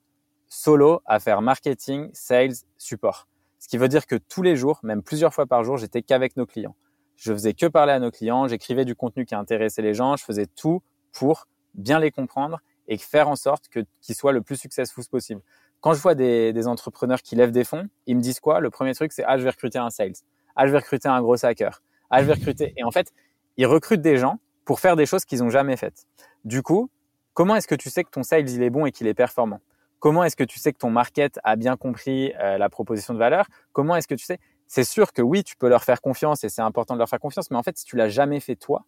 solo 0.49 1.03
à 1.05 1.21
faire 1.21 1.43
marketing, 1.43 2.09
sales, 2.13 2.55
support. 2.79 3.27
Ce 3.59 3.69
qui 3.69 3.77
veut 3.77 3.89
dire 3.89 4.07
que 4.07 4.15
tous 4.17 4.43
les 4.43 4.57
jours, 4.57 4.79
même 4.83 5.03
plusieurs 5.03 5.35
fois 5.35 5.47
par 5.47 5.65
jour, 5.65 5.77
j'étais 5.77 6.03
qu'avec 6.03 6.37
nos 6.37 6.47
clients. 6.47 6.77
Je 7.17 7.33
faisais 7.33 7.53
que 7.53 7.67
parler 7.67 7.93
à 7.93 7.99
nos 7.99 8.13
clients, 8.13 8.47
j'écrivais 8.47 8.85
du 8.85 8.95
contenu 8.95 9.27
qui 9.27 9.35
intéressait 9.35 9.83
les 9.83 9.93
gens, 9.93 10.17
je 10.17 10.25
faisais 10.25 10.47
tout 10.47 10.83
pour 11.13 11.49
bien 11.75 11.99
les 11.99 12.13
comprendre 12.13 12.61
et 12.89 12.99
faire 12.99 13.29
en 13.29 13.37
sorte 13.37 13.69
que 13.69 13.81
qu'ils 14.01 14.15
soient 14.15 14.33
le 14.33 14.43
plus 14.43 14.57
successful 14.57 15.05
possible. 15.07 15.41
Quand 15.81 15.93
je 15.93 16.01
vois 16.01 16.17
des, 16.17 16.53
des, 16.53 16.67
entrepreneurs 16.67 17.23
qui 17.23 17.37
lèvent 17.37 17.53
des 17.53 17.63
fonds, 17.63 17.89
ils 18.07 18.17
me 18.17 18.21
disent 18.21 18.41
quoi? 18.41 18.59
Le 18.59 18.71
premier 18.71 18.95
truc, 18.95 19.13
c'est 19.13 19.23
ah 19.25 19.39
je 19.39 19.45
vais 19.45 19.51
recruter 19.51 19.79
un 19.79 19.91
sales, 19.91 20.15
ah 20.57 20.67
je 20.67 20.73
vais 20.73 20.79
recruter 20.79 21.09
un 21.09 21.21
gros 21.23 21.45
hacker, 21.45 21.83
ah 22.11 22.21
je 22.21 22.27
vais 22.27 22.33
recruter. 22.33 22.75
Et 22.77 22.83
en 22.83 22.91
fait, 22.91 23.13
ils 23.57 23.67
recrutent 23.67 24.01
des 24.01 24.17
gens 24.17 24.41
pour 24.65 24.81
faire 24.81 24.97
des 24.97 25.07
choses 25.07 25.25
qu'ils 25.25 25.39
n'ont 25.39 25.51
jamais 25.51 25.77
faites. 25.77 26.07
Du 26.45 26.63
coup, 26.63 26.91
comment 27.35 27.55
est-ce 27.55 27.69
que 27.69 27.77
tu 27.77 27.91
sais 27.91 28.03
que 28.03 28.11
ton 28.11 28.23
sales 28.23 28.51
il 28.51 28.63
est 28.63 28.71
bon 28.71 28.87
et 28.87 28.93
qu'il 28.93 29.07
est 29.07 29.15
performant? 29.15 29.61
Comment 30.01 30.25
est-ce 30.25 30.37
que 30.37 30.45
tu 30.45 30.59
sais 30.59 30.73
que 30.73 30.79
ton 30.79 30.91
market 30.91 31.41
a 31.43 31.57
bien 31.57 31.77
compris 31.77 32.33
euh, 32.41 32.57
la 32.57 32.69
proposition 32.69 33.15
de 33.15 33.19
valeur? 33.19 33.47
Comment 33.73 33.97
est-ce 33.97 34.07
que 34.07 34.15
tu 34.15 34.25
sais? 34.25 34.39
C'est 34.67 34.85
sûr 34.85 35.13
que 35.13 35.23
oui, 35.23 35.43
tu 35.43 35.57
peux 35.57 35.69
leur 35.69 35.83
faire 35.83 36.01
confiance 36.01 36.45
et 36.45 36.49
c'est 36.49 36.63
important 36.63 36.95
de 36.95 36.99
leur 36.99 37.09
faire 37.09 37.19
confiance, 37.19 37.51
mais 37.51 37.57
en 37.57 37.63
fait, 37.63 37.79
si 37.79 37.85
tu 37.85 37.97
l'as 37.97 38.09
jamais 38.09 38.39
fait 38.39 38.55
toi, 38.55 38.85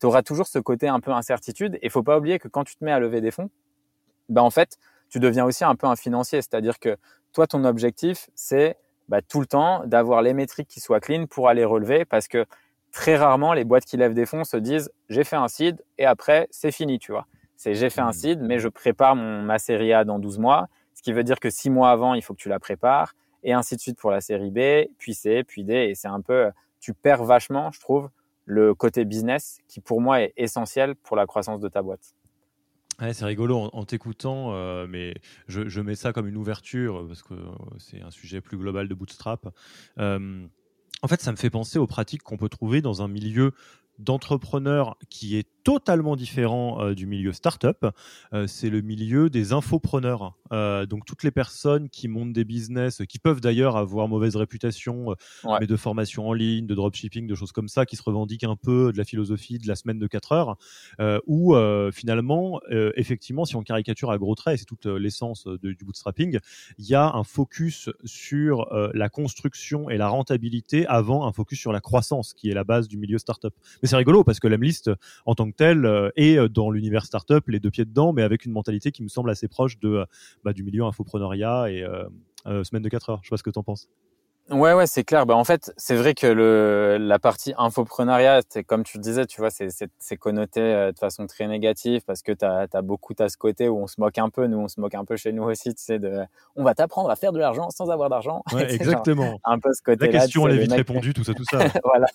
tu 0.00 0.06
auras 0.06 0.22
toujours 0.22 0.46
ce 0.46 0.58
côté 0.58 0.88
un 0.88 1.00
peu 1.00 1.12
incertitude. 1.12 1.78
Et 1.82 1.88
faut 1.88 2.02
pas 2.02 2.18
oublier 2.18 2.38
que 2.38 2.48
quand 2.48 2.64
tu 2.64 2.76
te 2.76 2.84
mets 2.84 2.92
à 2.92 2.98
lever 2.98 3.20
des 3.20 3.30
fonds, 3.30 3.50
bah 4.28 4.42
en 4.42 4.50
fait, 4.50 4.78
tu 5.08 5.18
deviens 5.18 5.44
aussi 5.44 5.64
un 5.64 5.74
peu 5.74 5.86
un 5.86 5.96
financier. 5.96 6.42
C'est-à-dire 6.42 6.78
que 6.78 6.96
toi, 7.32 7.46
ton 7.46 7.64
objectif, 7.64 8.28
c'est 8.34 8.76
bah, 9.08 9.20
tout 9.22 9.40
le 9.40 9.46
temps 9.46 9.84
d'avoir 9.86 10.22
les 10.22 10.34
métriques 10.34 10.68
qui 10.68 10.80
soient 10.80 11.00
clean 11.00 11.26
pour 11.26 11.48
aller 11.48 11.64
relever 11.64 12.04
parce 12.04 12.28
que 12.28 12.46
très 12.92 13.16
rarement, 13.16 13.52
les 13.52 13.64
boîtes 13.64 13.84
qui 13.84 13.96
lèvent 13.96 14.14
des 14.14 14.26
fonds 14.26 14.44
se 14.44 14.56
disent 14.56 14.90
j'ai 15.08 15.24
fait 15.24 15.36
un 15.36 15.48
seed 15.48 15.82
et 15.98 16.06
après, 16.06 16.48
c'est 16.50 16.72
fini, 16.72 16.98
tu 16.98 17.12
vois. 17.12 17.26
C'est 17.56 17.74
j'ai 17.74 17.90
fait 17.90 18.00
un 18.00 18.10
mmh. 18.10 18.12
seed, 18.12 18.40
mais 18.40 18.58
je 18.58 18.68
prépare 18.68 19.16
mon, 19.16 19.42
ma 19.42 19.58
série 19.58 19.92
A 19.92 20.04
dans 20.04 20.18
12 20.18 20.38
mois, 20.38 20.68
ce 20.94 21.02
qui 21.02 21.12
veut 21.12 21.24
dire 21.24 21.40
que 21.40 21.50
6 21.50 21.70
mois 21.70 21.90
avant, 21.90 22.14
il 22.14 22.22
faut 22.22 22.34
que 22.34 22.40
tu 22.40 22.48
la 22.48 22.58
prépares 22.58 23.14
et 23.42 23.52
ainsi 23.52 23.76
de 23.76 23.80
suite 23.80 23.98
pour 23.98 24.10
la 24.10 24.20
série 24.20 24.50
B, 24.50 24.88
puis 24.98 25.14
C, 25.14 25.44
puis 25.44 25.64
D. 25.64 25.74
Et 25.74 25.94
c'est 25.94 26.08
un 26.08 26.20
peu, 26.20 26.50
tu 26.80 26.94
perds 26.94 27.24
vachement, 27.24 27.70
je 27.70 27.80
trouve, 27.80 28.08
le 28.44 28.74
côté 28.74 29.04
business 29.04 29.58
qui 29.68 29.80
pour 29.80 30.00
moi 30.00 30.22
est 30.22 30.32
essentiel 30.36 30.94
pour 30.96 31.16
la 31.16 31.26
croissance 31.26 31.60
de 31.60 31.68
ta 31.68 31.82
boîte. 31.82 32.14
c'est 32.98 33.24
rigolo 33.24 33.70
en, 33.72 33.84
t'écoutant, 33.84 34.54
euh, 34.54 34.86
mais 34.88 35.14
je, 35.48 35.80
mets 35.80 35.94
ça 35.94 36.12
comme 36.12 36.28
une 36.28 36.36
ouverture 36.36 37.06
parce 37.06 37.22
que 37.22 37.34
c'est 37.78 38.02
un 38.02 38.10
sujet 38.10 38.40
plus 38.40 38.58
global 38.58 38.88
de 38.88 38.94
Bootstrap. 38.94 39.48
Euh, 39.98 40.46
en 41.02 41.08
fait, 41.08 41.20
ça 41.20 41.32
me 41.32 41.36
fait 41.36 41.50
penser 41.50 41.78
aux 41.78 41.86
pratiques 41.86 42.22
qu'on 42.22 42.36
peut 42.36 42.48
trouver 42.48 42.80
dans 42.80 43.02
un 43.02 43.08
milieu 43.08 43.52
d'entrepreneurs 43.98 44.96
qui 45.10 45.36
est 45.36 45.48
totalement 45.64 46.14
différent 46.14 46.80
euh, 46.80 46.94
du 46.94 47.06
milieu 47.06 47.32
startup. 47.32 47.86
Euh, 48.32 48.46
c'est 48.46 48.70
le 48.70 48.82
milieu 48.82 49.30
des 49.30 49.52
infopreneurs. 49.52 50.36
Euh, 50.52 50.84
donc 50.86 51.06
toutes 51.06 51.22
les 51.22 51.30
personnes 51.30 51.88
qui 51.88 52.06
montent 52.06 52.34
des 52.34 52.44
business, 52.44 53.02
qui 53.08 53.18
peuvent 53.18 53.40
d'ailleurs 53.40 53.76
avoir 53.76 54.06
mauvaise 54.06 54.36
réputation, 54.36 55.16
mais 55.58 55.66
de 55.66 55.76
formation 55.76 56.28
en 56.28 56.32
ligne, 56.34 56.66
de 56.66 56.74
dropshipping, 56.74 57.26
de 57.26 57.34
choses 57.34 57.52
comme 57.52 57.68
ça, 57.68 57.86
qui 57.86 57.96
se 57.96 58.02
revendiquent 58.02 58.44
un 58.44 58.56
peu 58.56 58.92
de 58.92 58.98
la 58.98 59.04
philosophie 59.04 59.58
de 59.58 59.66
la 59.66 59.74
semaine 59.74 59.98
de 59.98 60.06
4 60.06 60.32
heures, 60.32 60.56
où 61.26 61.56
finalement, 61.92 62.60
effectivement, 62.96 63.46
si 63.46 63.56
on 63.56 63.62
caricature 63.62 64.10
à 64.10 64.18
gros 64.18 64.34
traits, 64.34 64.58
c'est 64.58 64.64
toute 64.66 64.86
l'essence 64.86 65.46
du 65.62 65.84
bootstrapping, 65.84 66.38
il 66.78 66.86
y 66.86 66.94
a 66.94 67.10
un 67.14 67.24
focus 67.24 67.88
sur 68.04 68.68
la 68.92 69.08
construction 69.08 69.88
et 69.88 69.96
la 69.96 70.08
rentabilité 70.08 70.86
avant 70.86 71.26
un 71.26 71.32
focus 71.32 71.58
sur 71.58 71.72
la 71.72 71.80
croissance, 71.80 72.34
qui 72.34 72.50
est 72.50 72.54
la 72.54 72.64
base 72.64 72.86
du 72.86 72.98
milieu 72.98 73.18
startup. 73.18 73.54
Mais 73.82 73.88
c'est 73.88 73.96
rigolo 73.96 74.24
parce 74.24 74.40
que 74.40 74.48
l'Emlist, 74.48 74.90
en 75.24 75.34
tant 75.34 75.50
que 75.50 75.53
euh, 75.60 76.10
est 76.16 76.38
euh, 76.38 76.48
dans 76.48 76.70
l'univers 76.70 77.04
startup, 77.04 77.46
les 77.48 77.60
deux 77.60 77.70
pieds 77.70 77.84
dedans, 77.84 78.12
mais 78.12 78.22
avec 78.22 78.44
une 78.44 78.52
mentalité 78.52 78.92
qui 78.92 79.02
me 79.02 79.08
semble 79.08 79.30
assez 79.30 79.48
proche 79.48 79.78
de, 79.80 79.88
euh, 79.88 80.04
bah, 80.44 80.52
du 80.52 80.62
milieu 80.62 80.84
infoprenariat 80.84 81.70
et 81.70 81.84
semaine 82.64 82.82
de 82.82 82.88
4 82.88 83.10
heures. 83.10 83.20
Je 83.22 83.28
sais 83.28 83.30
pas 83.30 83.36
ce 83.36 83.42
que 83.42 83.50
tu 83.50 83.58
en 83.58 83.62
penses. 83.62 83.88
Ouais, 84.50 84.74
ouais, 84.74 84.86
c'est 84.86 85.04
clair. 85.04 85.24
Bah, 85.24 85.34
en 85.36 85.44
fait, 85.44 85.72
c'est 85.78 85.96
vrai 85.96 86.12
que 86.12 86.26
le, 86.26 86.98
la 87.00 87.18
partie 87.18 87.54
infoprenariat, 87.56 88.42
comme 88.66 88.84
tu 88.84 88.98
le 88.98 89.02
disais, 89.02 89.24
tu 89.24 89.40
vois, 89.40 89.48
c'est 89.50 90.16
connoté 90.18 90.60
euh, 90.60 90.92
de 90.92 90.98
façon 90.98 91.26
très 91.26 91.46
négative 91.46 92.02
parce 92.06 92.20
que 92.20 92.32
tu 92.32 92.44
as, 92.44 92.82
beaucoup 92.82 93.14
à 93.20 93.30
ce 93.30 93.38
côté 93.38 93.70
où 93.70 93.78
on 93.78 93.86
se 93.86 93.98
moque 93.98 94.18
un 94.18 94.28
peu. 94.28 94.46
Nous, 94.46 94.58
on 94.58 94.68
se 94.68 94.78
moque 94.80 94.94
un 94.94 95.06
peu 95.06 95.16
chez 95.16 95.32
nous 95.32 95.44
aussi, 95.44 95.74
tu 95.74 95.82
sais, 95.82 95.98
de 95.98 96.20
on 96.56 96.62
va 96.62 96.74
t'apprendre 96.74 97.08
à 97.08 97.16
faire 97.16 97.32
de 97.32 97.38
l'argent 97.38 97.70
sans 97.70 97.90
avoir 97.90 98.10
d'argent. 98.10 98.42
Ouais, 98.52 98.70
exactement. 98.74 99.40
un 99.44 99.58
peu 99.58 99.72
ce 99.72 99.82
côté 99.82 100.06
La 100.06 100.20
question, 100.20 100.46
elle 100.46 100.56
est 100.56 100.62
vite 100.62 100.72
répondue, 100.72 101.14
tout 101.14 101.24
ça, 101.24 101.32
tout 101.32 101.44
ça. 101.50 101.60
voilà, 101.84 102.06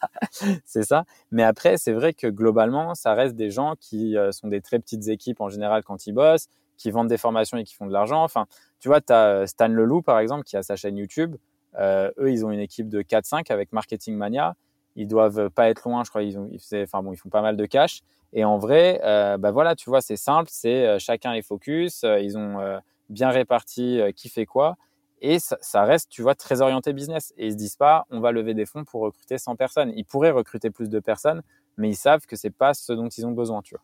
c'est 0.66 0.84
ça. 0.84 1.06
Mais 1.32 1.44
après, 1.44 1.78
c'est 1.78 1.94
vrai 1.94 2.14
que 2.14 2.28
globalement, 2.28 2.94
ça 2.94 3.16
reste 3.16 3.36
des 3.36 3.50
gens 3.50 3.74
qui 3.80 4.16
euh, 4.16 4.32
sont 4.32 4.50
des 4.50 4.62
très 4.62 4.78
petites 4.78 5.08
équipes 5.08 5.42
en 5.42 5.50
général 5.50 5.84
quand 5.84 6.06
ils 6.06 6.14
bossent, 6.14 6.48
qui 6.78 6.92
vendent 6.92 7.10
des 7.10 7.18
formations 7.18 7.58
et 7.58 7.64
qui 7.64 7.74
font 7.74 7.88
de 7.88 7.94
l'argent. 7.94 8.24
Enfin, 8.24 8.46
tu 8.80 8.88
vois, 8.88 9.02
tu 9.02 9.12
as 9.12 9.26
euh, 9.26 9.46
Stan 9.48 9.68
Leloup, 9.68 10.04
par 10.04 10.20
exemple, 10.20 10.44
qui 10.44 10.58
a 10.58 10.62
sa 10.62 10.76
chaîne 10.76 10.96
YouTube. 10.96 11.36
Euh, 11.78 12.12
eux, 12.18 12.32
ils 12.32 12.46
ont 12.46 12.52
une 12.52 12.60
équipe 12.60 12.90
de 12.90 13.02
4-5 13.02 13.52
avec 13.52 13.72
Marketing 13.72 14.16
Mania. 14.16 14.56
Ils 14.96 15.08
doivent 15.08 15.50
pas 15.50 15.70
être 15.70 15.88
loin, 15.88 16.04
je 16.04 16.10
crois. 16.10 16.24
Ils, 16.24 16.88
font 16.88 17.30
pas 17.30 17.42
mal 17.42 17.58
de 17.58 17.66
cash. 17.66 18.02
Et 18.34 18.44
en 18.44 18.58
vrai, 18.58 19.00
euh, 19.04 19.38
bah 19.38 19.52
voilà, 19.52 19.76
tu 19.76 19.90
vois, 19.90 20.02
c'est 20.02 20.18
simple. 20.18 20.50
C'est 20.52 20.86
euh, 20.86 21.00
chacun 21.00 21.34
est 21.34 21.42
focus. 21.42 22.04
ils 22.04 22.38
ont 22.38 22.80
bien 23.10 23.30
réparti 23.30 24.02
qui 24.16 24.30
fait 24.30 24.46
quoi. 24.46 24.76
Et 25.22 25.38
ça, 25.40 25.84
reste, 25.84 26.10
tu 26.10 26.22
vois, 26.22 26.34
très 26.34 26.62
orienté 26.62 26.94
business. 26.94 27.34
Et 27.38 27.48
ils 27.48 27.52
se 27.52 27.58
disent 27.58 27.76
pas, 27.76 28.06
on 28.10 28.20
va 28.22 28.32
lever 28.32 28.54
des 28.54 28.66
fonds 28.66 28.86
pour 28.86 29.02
recruter 29.02 29.38
100 29.38 29.56
personnes. 29.56 29.92
Ils 29.96 30.06
pourraient 30.06 30.32
recruter 30.32 30.70
plus 30.70 30.90
de 30.90 31.00
personnes, 31.00 31.42
mais 31.78 31.90
ils 31.90 31.96
savent 31.96 32.26
que 32.26 32.36
c'est 32.36 32.50
pas 32.50 32.74
ce 32.74 32.94
dont 32.94 33.10
ils 33.10 33.26
ont 33.26 33.32
besoin, 33.32 33.62
tu 33.62 33.76
vois. 33.76 33.84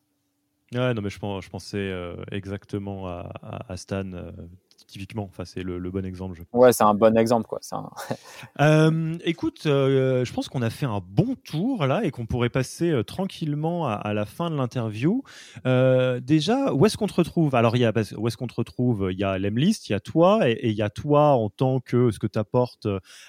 Non, 0.93 1.01
mais 1.01 1.09
je, 1.09 1.49
pensais 1.49 1.93
exactement 2.31 3.07
à 3.07 3.77
Stan 3.77 4.11
typiquement. 4.87 5.23
Enfin, 5.23 5.45
c'est 5.45 5.63
le, 5.63 5.79
bon 5.91 6.05
exemple. 6.05 6.35
Je 6.35 6.43
ouais, 6.57 6.73
c'est 6.73 6.83
un 6.83 6.93
bon 6.93 7.17
exemple, 7.17 7.47
quoi. 7.47 7.59
Euh, 8.61 9.17
écoute, 9.23 9.63
euh, 9.65 10.23
je 10.23 10.33
pense 10.33 10.47
qu'on 10.47 10.61
a 10.61 10.69
fait 10.69 10.85
un 10.85 11.01
bon 11.05 11.35
tour 11.35 11.85
là 11.85 12.03
et 12.03 12.11
qu'on 12.11 12.25
pourrait 12.25 12.49
passer 12.49 12.89
euh, 12.89 13.03
tranquillement 13.03 13.87
à, 13.87 14.13
la 14.13 14.25
fin 14.25 14.49
de 14.49 14.55
l'interview. 14.55 15.23
déjà, 15.65 16.73
où 16.73 16.85
est-ce 16.85 16.97
qu'on 16.97 17.07
te 17.07 17.13
retrouve? 17.13 17.55
Alors, 17.55 17.75
il 17.75 17.81
y 17.81 17.85
a, 17.85 17.93
où 18.17 18.27
est-ce 18.27 18.37
qu'on 18.37 18.47
te 18.47 18.55
retrouve? 18.55 19.09
Il 19.11 19.19
y 19.19 19.23
a 19.23 19.37
l'Emlist, 19.37 19.89
il 19.89 19.93
y 19.93 19.95
a 19.95 19.99
toi 19.99 20.49
et, 20.49 20.69
il 20.69 20.75
y 20.75 20.81
a 20.81 20.89
toi 20.89 21.31
en 21.31 21.49
tant 21.49 21.79
que 21.79 22.11
ce 22.11 22.19
que 22.19 22.27
tu 22.27 22.39
apportes 22.39 22.87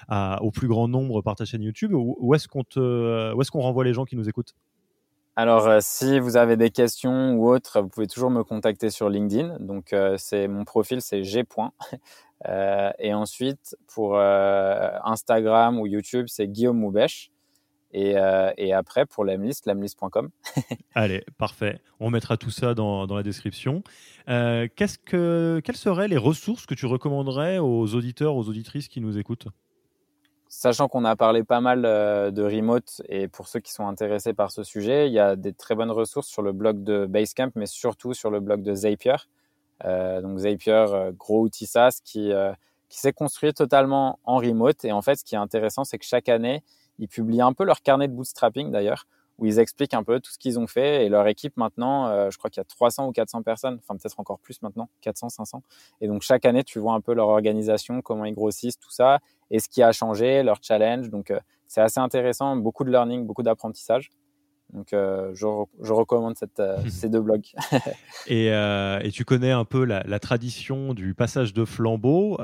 au 0.09 0.51
plus 0.51 0.67
grand 0.67 0.87
nombre 0.87 1.21
par 1.21 1.35
ta 1.35 1.45
chaîne 1.45 1.63
YouTube. 1.63 1.93
Où, 1.93 2.33
est-ce 2.35 2.47
qu'on 2.47 2.63
te, 2.63 3.33
où 3.33 3.41
est-ce 3.41 3.51
qu'on 3.51 3.61
renvoie 3.61 3.83
les 3.83 3.93
gens 3.93 4.05
qui 4.05 4.15
nous 4.15 4.29
écoutent? 4.29 4.53
Alors, 5.39 5.67
euh, 5.67 5.77
si 5.81 6.19
vous 6.19 6.35
avez 6.35 6.57
des 6.57 6.71
questions 6.71 7.35
ou 7.35 7.47
autres, 7.47 7.79
vous 7.79 7.89
pouvez 7.89 8.07
toujours 8.07 8.31
me 8.31 8.43
contacter 8.43 8.89
sur 8.89 9.07
LinkedIn. 9.07 9.59
Donc, 9.59 9.93
euh, 9.93 10.15
c'est 10.17 10.47
mon 10.47 10.65
profil, 10.65 10.99
c'est 11.01 11.23
g. 11.23 11.45
Euh, 12.47 12.91
et 12.99 13.15
ensuite, 13.15 13.75
pour 13.87 14.19
Instagram 14.19 15.79
ou 15.79 15.87
YouTube, 15.87 16.27
c'est 16.29 16.47
Guillaume 16.47 16.77
Moubèche. 16.77 17.31
Et, 17.93 18.15
après, 18.15 19.07
pour 19.07 19.25
l'Emlist, 19.25 19.65
l'Emlist.com. 19.65 20.29
Allez, 20.93 21.25
parfait. 21.39 21.81
On 21.99 22.11
mettra 22.11 22.37
tout 22.37 22.51
ça 22.51 22.75
dans, 22.75 23.07
la 23.07 23.23
description. 23.23 23.81
quelles 24.27 24.69
seraient 24.77 26.07
les 26.07 26.17
ressources 26.17 26.67
que 26.67 26.75
tu 26.75 26.85
recommanderais 26.85 27.57
aux 27.57 27.95
auditeurs, 27.95 28.35
aux 28.35 28.47
auditrices 28.47 28.87
qui 28.87 29.01
nous 29.01 29.17
écoutent? 29.17 29.47
Sachant 30.49 30.87
qu'on 30.87 31.03
a 31.03 31.15
parlé 31.15 31.43
pas 31.43 31.59
mal 31.59 31.83
euh, 31.85 32.31
de 32.31 32.41
remote 32.41 33.01
et 33.09 33.27
pour 33.27 33.47
ceux 33.47 33.59
qui 33.59 33.73
sont 33.73 33.87
intéressés 33.87 34.33
par 34.33 34.51
ce 34.51 34.63
sujet, 34.63 35.07
il 35.07 35.13
y 35.13 35.19
a 35.19 35.35
des 35.35 35.51
très 35.51 35.75
bonnes 35.75 35.91
ressources 35.91 36.27
sur 36.27 36.41
le 36.41 36.53
blog 36.53 36.83
de 36.83 37.05
Basecamp, 37.05 37.51
mais 37.55 37.65
surtout 37.65 38.13
sur 38.13 38.31
le 38.31 38.39
blog 38.39 38.63
de 38.63 38.73
Zapier. 38.73 39.15
Euh, 39.83 40.21
donc 40.21 40.39
Zapier, 40.39 40.71
euh, 40.71 41.11
gros 41.11 41.41
outil 41.41 41.65
SaaS 41.65 41.99
qui, 42.03 42.31
qui 42.87 42.99
s'est 42.99 43.13
construit 43.13 43.53
totalement 43.53 44.19
en 44.23 44.37
remote. 44.37 44.85
Et 44.85 44.93
en 44.93 45.01
fait, 45.01 45.17
ce 45.17 45.25
qui 45.25 45.35
est 45.35 45.39
intéressant, 45.39 45.83
c'est 45.83 45.97
que 45.97 46.05
chaque 46.05 46.29
année, 46.29 46.63
ils 46.97 47.09
publient 47.09 47.41
un 47.41 47.53
peu 47.53 47.65
leur 47.65 47.81
carnet 47.81 48.07
de 48.07 48.13
bootstrapping 48.13 48.71
d'ailleurs 48.71 49.05
où 49.37 49.45
ils 49.45 49.59
expliquent 49.59 49.93
un 49.93 50.03
peu 50.03 50.19
tout 50.19 50.31
ce 50.31 50.37
qu'ils 50.37 50.59
ont 50.59 50.67
fait 50.67 51.05
et 51.05 51.09
leur 51.09 51.27
équipe 51.27 51.57
maintenant, 51.57 52.07
euh, 52.07 52.29
je 52.31 52.37
crois 52.37 52.49
qu'il 52.49 52.59
y 52.59 52.61
a 52.61 52.65
300 52.65 53.07
ou 53.07 53.11
400 53.11 53.43
personnes, 53.43 53.79
enfin 53.79 53.97
peut-être 53.97 54.19
encore 54.19 54.39
plus 54.39 54.61
maintenant, 54.61 54.89
400, 55.01 55.29
500. 55.29 55.63
Et 56.01 56.07
donc 56.07 56.21
chaque 56.21 56.45
année, 56.45 56.63
tu 56.63 56.79
vois 56.79 56.93
un 56.93 57.01
peu 57.01 57.13
leur 57.13 57.27
organisation, 57.27 58.01
comment 58.01 58.25
ils 58.25 58.33
grossissent, 58.33 58.79
tout 58.79 58.91
ça, 58.91 59.19
et 59.51 59.59
ce 59.59 59.69
qui 59.69 59.83
a 59.83 59.91
changé, 59.91 60.43
leur 60.43 60.57
challenge. 60.61 61.09
Donc 61.09 61.31
euh, 61.31 61.39
c'est 61.67 61.81
assez 61.81 61.99
intéressant, 61.99 62.55
beaucoup 62.55 62.83
de 62.83 62.91
learning, 62.91 63.25
beaucoup 63.25 63.43
d'apprentissage. 63.43 64.09
Donc, 64.73 64.91
euh, 64.91 65.31
je, 65.33 65.45
je, 65.81 65.93
recommande 65.93 66.35
cette, 66.37 66.59
euh, 66.59 66.77
ces 66.89 67.07
deux 67.09 67.21
blogs. 67.21 67.45
et, 68.27 68.51
euh, 68.51 68.99
et, 69.01 69.11
tu 69.11 69.23
connais 69.23 69.51
un 69.51 69.63
peu 69.63 69.85
la, 69.85 70.03
la, 70.03 70.19
tradition 70.19 70.93
du 70.93 71.13
passage 71.13 71.53
de 71.53 71.63
flambeau. 71.63 72.37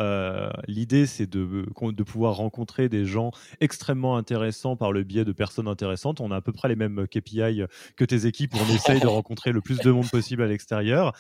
L'idée, 0.68 1.06
c'est 1.06 1.28
de, 1.30 1.66
de 1.82 2.04
pouvoir 2.04 2.36
rencontrer 2.38 2.88
des 2.88 3.06
gens 3.06 3.32
extrêmement 3.60 4.16
intéressants 4.16 4.78
par 4.78 4.94
le 4.94 5.04
biais 5.04 5.26
de 5.26 5.34
personnes 5.34 5.68
intéressantes. 5.68 6.22
On 6.22 6.32
a 6.32 6.38
à 6.38 6.42
peu 6.42 6.54
près 6.54 6.70
les 6.70 6.78
mêmes 6.78 7.08
KPI 7.08 7.64
que 7.98 8.06
tes 8.06 8.26
équipes. 8.26 8.54
On 8.56 8.74
essaye 8.74 9.02
de 9.02 9.08
rencontrer 9.14 9.52
le 9.52 9.60
plus 9.60 9.80
de 9.80 9.92
monde 9.92 10.10
possible 10.10 10.44
à 10.44 10.48
l'extérieur. 10.48 11.14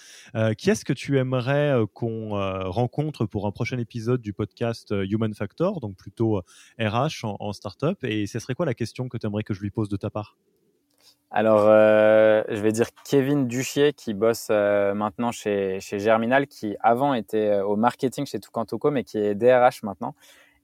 qui 0.57 0.69
est-ce 0.69 0.85
que 0.85 0.93
tu 0.93 1.17
aimerais 1.19 1.75
qu'on 1.93 2.29
rencontre 2.69 3.25
pour 3.25 3.45
un 3.45 3.51
prochain 3.51 3.77
épisode 3.77 4.21
du 4.21 4.31
podcast 4.31 4.93
Human 5.09 5.33
Factor, 5.33 5.81
donc 5.81 5.97
plutôt 5.97 6.41
RH 6.79 7.25
en, 7.25 7.35
en 7.39 7.51
startup? 7.51 8.01
Et 8.03 8.25
ce 8.25 8.39
serait 8.39 8.55
quoi 8.55 8.65
la 8.65 8.73
question 8.73 9.09
que 9.09 9.17
tu 9.17 9.27
aimerais 9.27 9.43
que 9.43 9.53
je 9.53 9.59
lui 9.59 9.69
pose 9.69 9.89
de 9.89 9.97
ta 9.97 10.09
part? 10.09 10.37
Alors, 11.35 11.63
euh, 11.65 12.43
je 12.47 12.61
vais 12.61 12.71
dire 12.71 12.89
Kevin 13.05 13.47
Duchier 13.47 13.91
qui 13.91 14.13
bosse 14.13 14.49
euh, 14.51 14.93
maintenant 14.93 15.31
chez, 15.31 15.79
chez 15.79 15.97
Germinal, 15.97 16.45
qui 16.45 16.75
avant 16.79 17.15
était 17.15 17.49
euh, 17.49 17.65
au 17.65 17.75
marketing 17.75 18.27
chez 18.27 18.39
Toucantoco, 18.39 18.91
mais 18.91 19.03
qui 19.03 19.17
est 19.17 19.33
DRH 19.33 19.81
maintenant. 19.81 20.13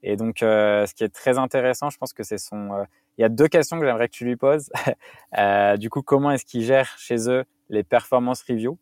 Et 0.04 0.16
donc, 0.16 0.36
ce 0.38 0.94
qui 0.94 1.02
est 1.02 1.12
très 1.12 1.38
intéressant, 1.38 1.90
je 1.90 1.98
pense 1.98 2.12
que 2.12 2.22
c'est 2.22 2.38
son. 2.38 2.70
il 3.18 3.22
y 3.22 3.24
a 3.24 3.28
deux 3.28 3.48
questions 3.48 3.78
que 3.80 3.84
j'aimerais 3.84 4.08
que 4.08 4.14
tu 4.14 4.24
lui 4.24 4.36
poses. 4.36 4.70
du 5.78 5.90
coup, 5.90 6.00
comment 6.00 6.30
est-ce 6.30 6.46
qu'il 6.46 6.62
gère 6.62 6.96
chez 6.96 7.28
eux 7.28 7.44
les 7.68 7.82
performance 7.82 8.42
reviews? 8.48 8.78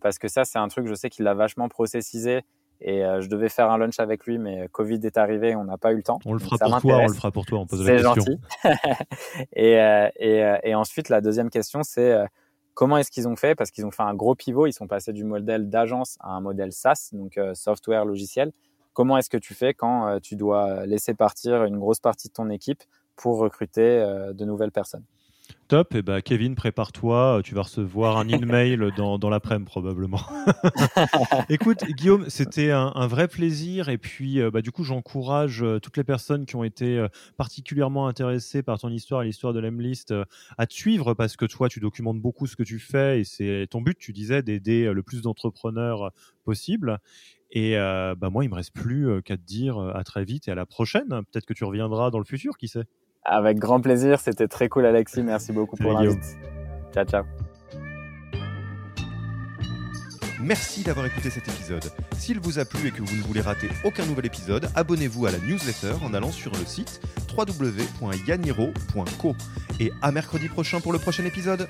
Parce 0.00 0.20
que 0.20 0.28
ça, 0.28 0.44
c'est 0.44 0.60
un 0.60 0.68
truc, 0.68 0.86
je 0.86 0.94
sais 0.94 1.10
qu'il 1.10 1.26
a 1.26 1.34
vachement 1.34 1.68
processisé 1.68 2.42
et 2.86 3.02
euh, 3.02 3.22
je 3.22 3.30
devais 3.30 3.48
faire 3.48 3.70
un 3.70 3.78
lunch 3.78 3.98
avec 3.98 4.26
lui, 4.26 4.36
mais 4.36 4.68
Covid 4.70 5.00
est 5.04 5.16
arrivé, 5.16 5.56
on 5.56 5.64
n'a 5.64 5.78
pas 5.78 5.92
eu 5.92 5.96
le 5.96 6.02
temps. 6.02 6.18
On 6.26 6.34
le 6.34 6.38
fera 6.38 6.58
pour 6.58 6.80
toi, 6.82 6.98
on 6.98 7.06
le 7.06 7.14
fera 7.14 7.32
pour 7.32 7.46
toi, 7.46 7.58
on 7.60 7.66
pose 7.66 7.82
la 7.82 7.92
question. 7.94 8.14
C'est 8.14 8.20
gentil. 8.20 8.38
et, 9.54 9.80
euh, 9.80 10.08
et, 10.16 10.44
euh, 10.44 10.58
et, 10.62 10.74
ensuite, 10.74 11.08
la 11.08 11.22
deuxième 11.22 11.48
question, 11.48 11.82
c'est 11.82 12.14
comment 12.74 12.98
est-ce 12.98 13.10
qu'ils 13.10 13.26
ont 13.26 13.36
fait? 13.36 13.54
Parce 13.54 13.70
qu'ils 13.70 13.86
ont 13.86 13.90
fait 13.90 14.02
un 14.02 14.12
gros 14.12 14.34
pivot, 14.34 14.66
ils 14.66 14.74
sont 14.74 14.86
passés 14.86 15.14
du 15.14 15.24
modèle 15.24 15.70
d'agence 15.70 16.18
à 16.20 16.32
un 16.32 16.42
modèle 16.42 16.72
SaaS, 16.72 17.08
donc 17.12 17.40
software 17.54 18.04
logiciel. 18.04 18.52
comment 18.92 19.16
est-ce 19.16 19.30
que 19.30 19.38
tu 19.38 19.54
fais 19.54 19.72
quand 19.72 20.18
tu 20.22 20.36
dois 20.36 20.84
laisser 20.84 21.14
partir 21.14 21.64
une 21.64 21.78
grosse 21.78 22.00
partie 22.00 22.28
de 22.28 22.34
ton 22.34 22.50
équipe 22.50 22.82
pour 23.16 23.38
recruter 23.38 24.04
de 24.34 24.44
nouvelles 24.44 24.72
personnes? 24.72 25.04
Top, 25.68 25.94
et 25.94 26.02
bah 26.02 26.20
Kevin, 26.20 26.54
prépare-toi, 26.54 27.40
tu 27.42 27.54
vas 27.54 27.62
recevoir 27.62 28.18
un 28.18 28.28
email 28.28 28.78
dans, 28.98 29.18
dans 29.18 29.30
l'après-midi 29.30 29.64
probablement. 29.64 30.20
Écoute, 31.48 31.84
Guillaume, 31.86 32.28
c'était 32.28 32.70
un, 32.70 33.06
vrai 33.06 33.28
plaisir, 33.28 33.88
et 33.88 33.96
puis 33.96 34.40
bah, 34.50 34.60
du 34.60 34.72
coup, 34.72 34.84
j'encourage 34.84 35.64
toutes 35.82 35.96
les 35.96 36.04
personnes 36.04 36.44
qui 36.44 36.56
ont 36.56 36.64
été 36.64 37.06
particulièrement 37.38 38.08
intéressées 38.08 38.62
par 38.62 38.78
ton 38.78 38.90
histoire 38.90 39.22
et 39.22 39.26
l'histoire 39.26 39.54
de 39.54 39.60
l'Emlist 39.60 40.12
à 40.58 40.66
te 40.66 40.74
suivre, 40.74 41.14
parce 41.14 41.36
que 41.36 41.46
toi, 41.46 41.70
tu 41.70 41.80
documentes 41.80 42.20
beaucoup 42.20 42.46
ce 42.46 42.56
que 42.56 42.62
tu 42.62 42.78
fais, 42.78 43.20
et 43.20 43.24
c'est 43.24 43.66
ton 43.70 43.80
but, 43.80 43.98
tu 43.98 44.12
disais, 44.12 44.42
d'aider 44.42 44.92
le 44.92 45.02
plus 45.02 45.22
d'entrepreneurs 45.22 46.12
possible. 46.44 46.98
Et 47.50 47.74
bah 47.74 48.28
moi, 48.30 48.44
il 48.44 48.50
me 48.50 48.54
reste 48.54 48.74
plus 48.74 49.22
qu'à 49.22 49.38
te 49.38 49.42
dire 49.42 49.78
à 49.78 50.04
très 50.04 50.24
vite 50.24 50.46
et 50.48 50.50
à 50.50 50.54
la 50.54 50.66
prochaine. 50.66 51.08
Peut-être 51.08 51.46
que 51.46 51.54
tu 51.54 51.64
reviendras 51.64 52.10
dans 52.10 52.18
le 52.18 52.24
futur, 52.24 52.58
qui 52.58 52.68
sait? 52.68 52.84
Avec 53.24 53.58
grand 53.58 53.80
plaisir, 53.80 54.20
c'était 54.20 54.48
très 54.48 54.68
cool 54.68 54.86
Alexis, 54.86 55.22
merci 55.22 55.52
beaucoup 55.52 55.76
pour 55.76 55.92
l'invite. 55.92 56.36
Ciao, 56.92 57.04
ciao. 57.04 57.24
Merci 60.40 60.82
d'avoir 60.82 61.06
écouté 61.06 61.30
cet 61.30 61.48
épisode. 61.48 61.84
S'il 62.18 62.38
vous 62.38 62.58
a 62.58 62.66
plu 62.66 62.88
et 62.88 62.90
que 62.90 63.00
vous 63.00 63.16
ne 63.16 63.22
voulez 63.22 63.40
rater 63.40 63.70
aucun 63.82 64.04
nouvel 64.04 64.26
épisode, 64.26 64.68
abonnez-vous 64.74 65.24
à 65.24 65.30
la 65.30 65.38
newsletter 65.38 65.94
en 66.04 66.12
allant 66.12 66.32
sur 66.32 66.52
le 66.52 66.66
site 66.66 67.00
www.yaniro.co. 67.34 69.36
Et 69.80 69.90
à 70.02 70.12
mercredi 70.12 70.48
prochain 70.48 70.80
pour 70.80 70.92
le 70.92 70.98
prochain 70.98 71.24
épisode. 71.24 71.66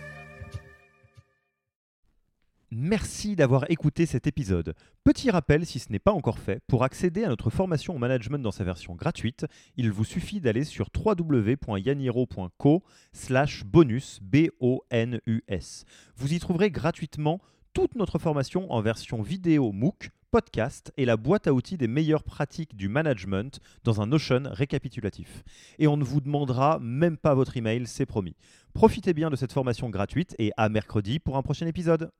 Merci 2.76 3.36
d'avoir 3.36 3.70
écouté 3.70 4.04
cet 4.04 4.26
épisode. 4.26 4.74
Petit 5.04 5.30
rappel, 5.30 5.64
si 5.64 5.78
ce 5.78 5.92
n'est 5.92 6.00
pas 6.00 6.10
encore 6.10 6.40
fait, 6.40 6.60
pour 6.66 6.82
accéder 6.82 7.22
à 7.22 7.28
notre 7.28 7.48
formation 7.48 7.94
au 7.94 7.98
management 7.98 8.42
dans 8.42 8.50
sa 8.50 8.64
version 8.64 8.96
gratuite, 8.96 9.46
il 9.76 9.92
vous 9.92 10.02
suffit 10.02 10.40
d'aller 10.40 10.64
sur 10.64 10.88
www.yaniro.co 10.92 12.82
slash 13.12 13.62
bonus, 13.64 14.18
B-O-N-U-S. 14.22 15.84
Vous 16.16 16.34
y 16.34 16.40
trouverez 16.40 16.72
gratuitement 16.72 17.40
toute 17.74 17.94
notre 17.94 18.18
formation 18.18 18.68
en 18.72 18.80
version 18.80 19.22
vidéo 19.22 19.70
MOOC, 19.70 20.10
podcast 20.32 20.92
et 20.96 21.04
la 21.04 21.16
boîte 21.16 21.46
à 21.46 21.52
outils 21.52 21.76
des 21.76 21.86
meilleures 21.86 22.24
pratiques 22.24 22.74
du 22.74 22.88
management 22.88 23.60
dans 23.84 24.00
un 24.00 24.08
Notion 24.08 24.42
récapitulatif. 24.46 25.44
Et 25.78 25.86
on 25.86 25.96
ne 25.96 26.02
vous 26.02 26.20
demandera 26.20 26.80
même 26.80 27.18
pas 27.18 27.36
votre 27.36 27.56
email, 27.56 27.86
c'est 27.86 28.04
promis. 28.04 28.34
Profitez 28.72 29.14
bien 29.14 29.30
de 29.30 29.36
cette 29.36 29.52
formation 29.52 29.90
gratuite 29.90 30.34
et 30.40 30.50
à 30.56 30.68
mercredi 30.68 31.20
pour 31.20 31.36
un 31.36 31.42
prochain 31.42 31.68
épisode. 31.68 32.10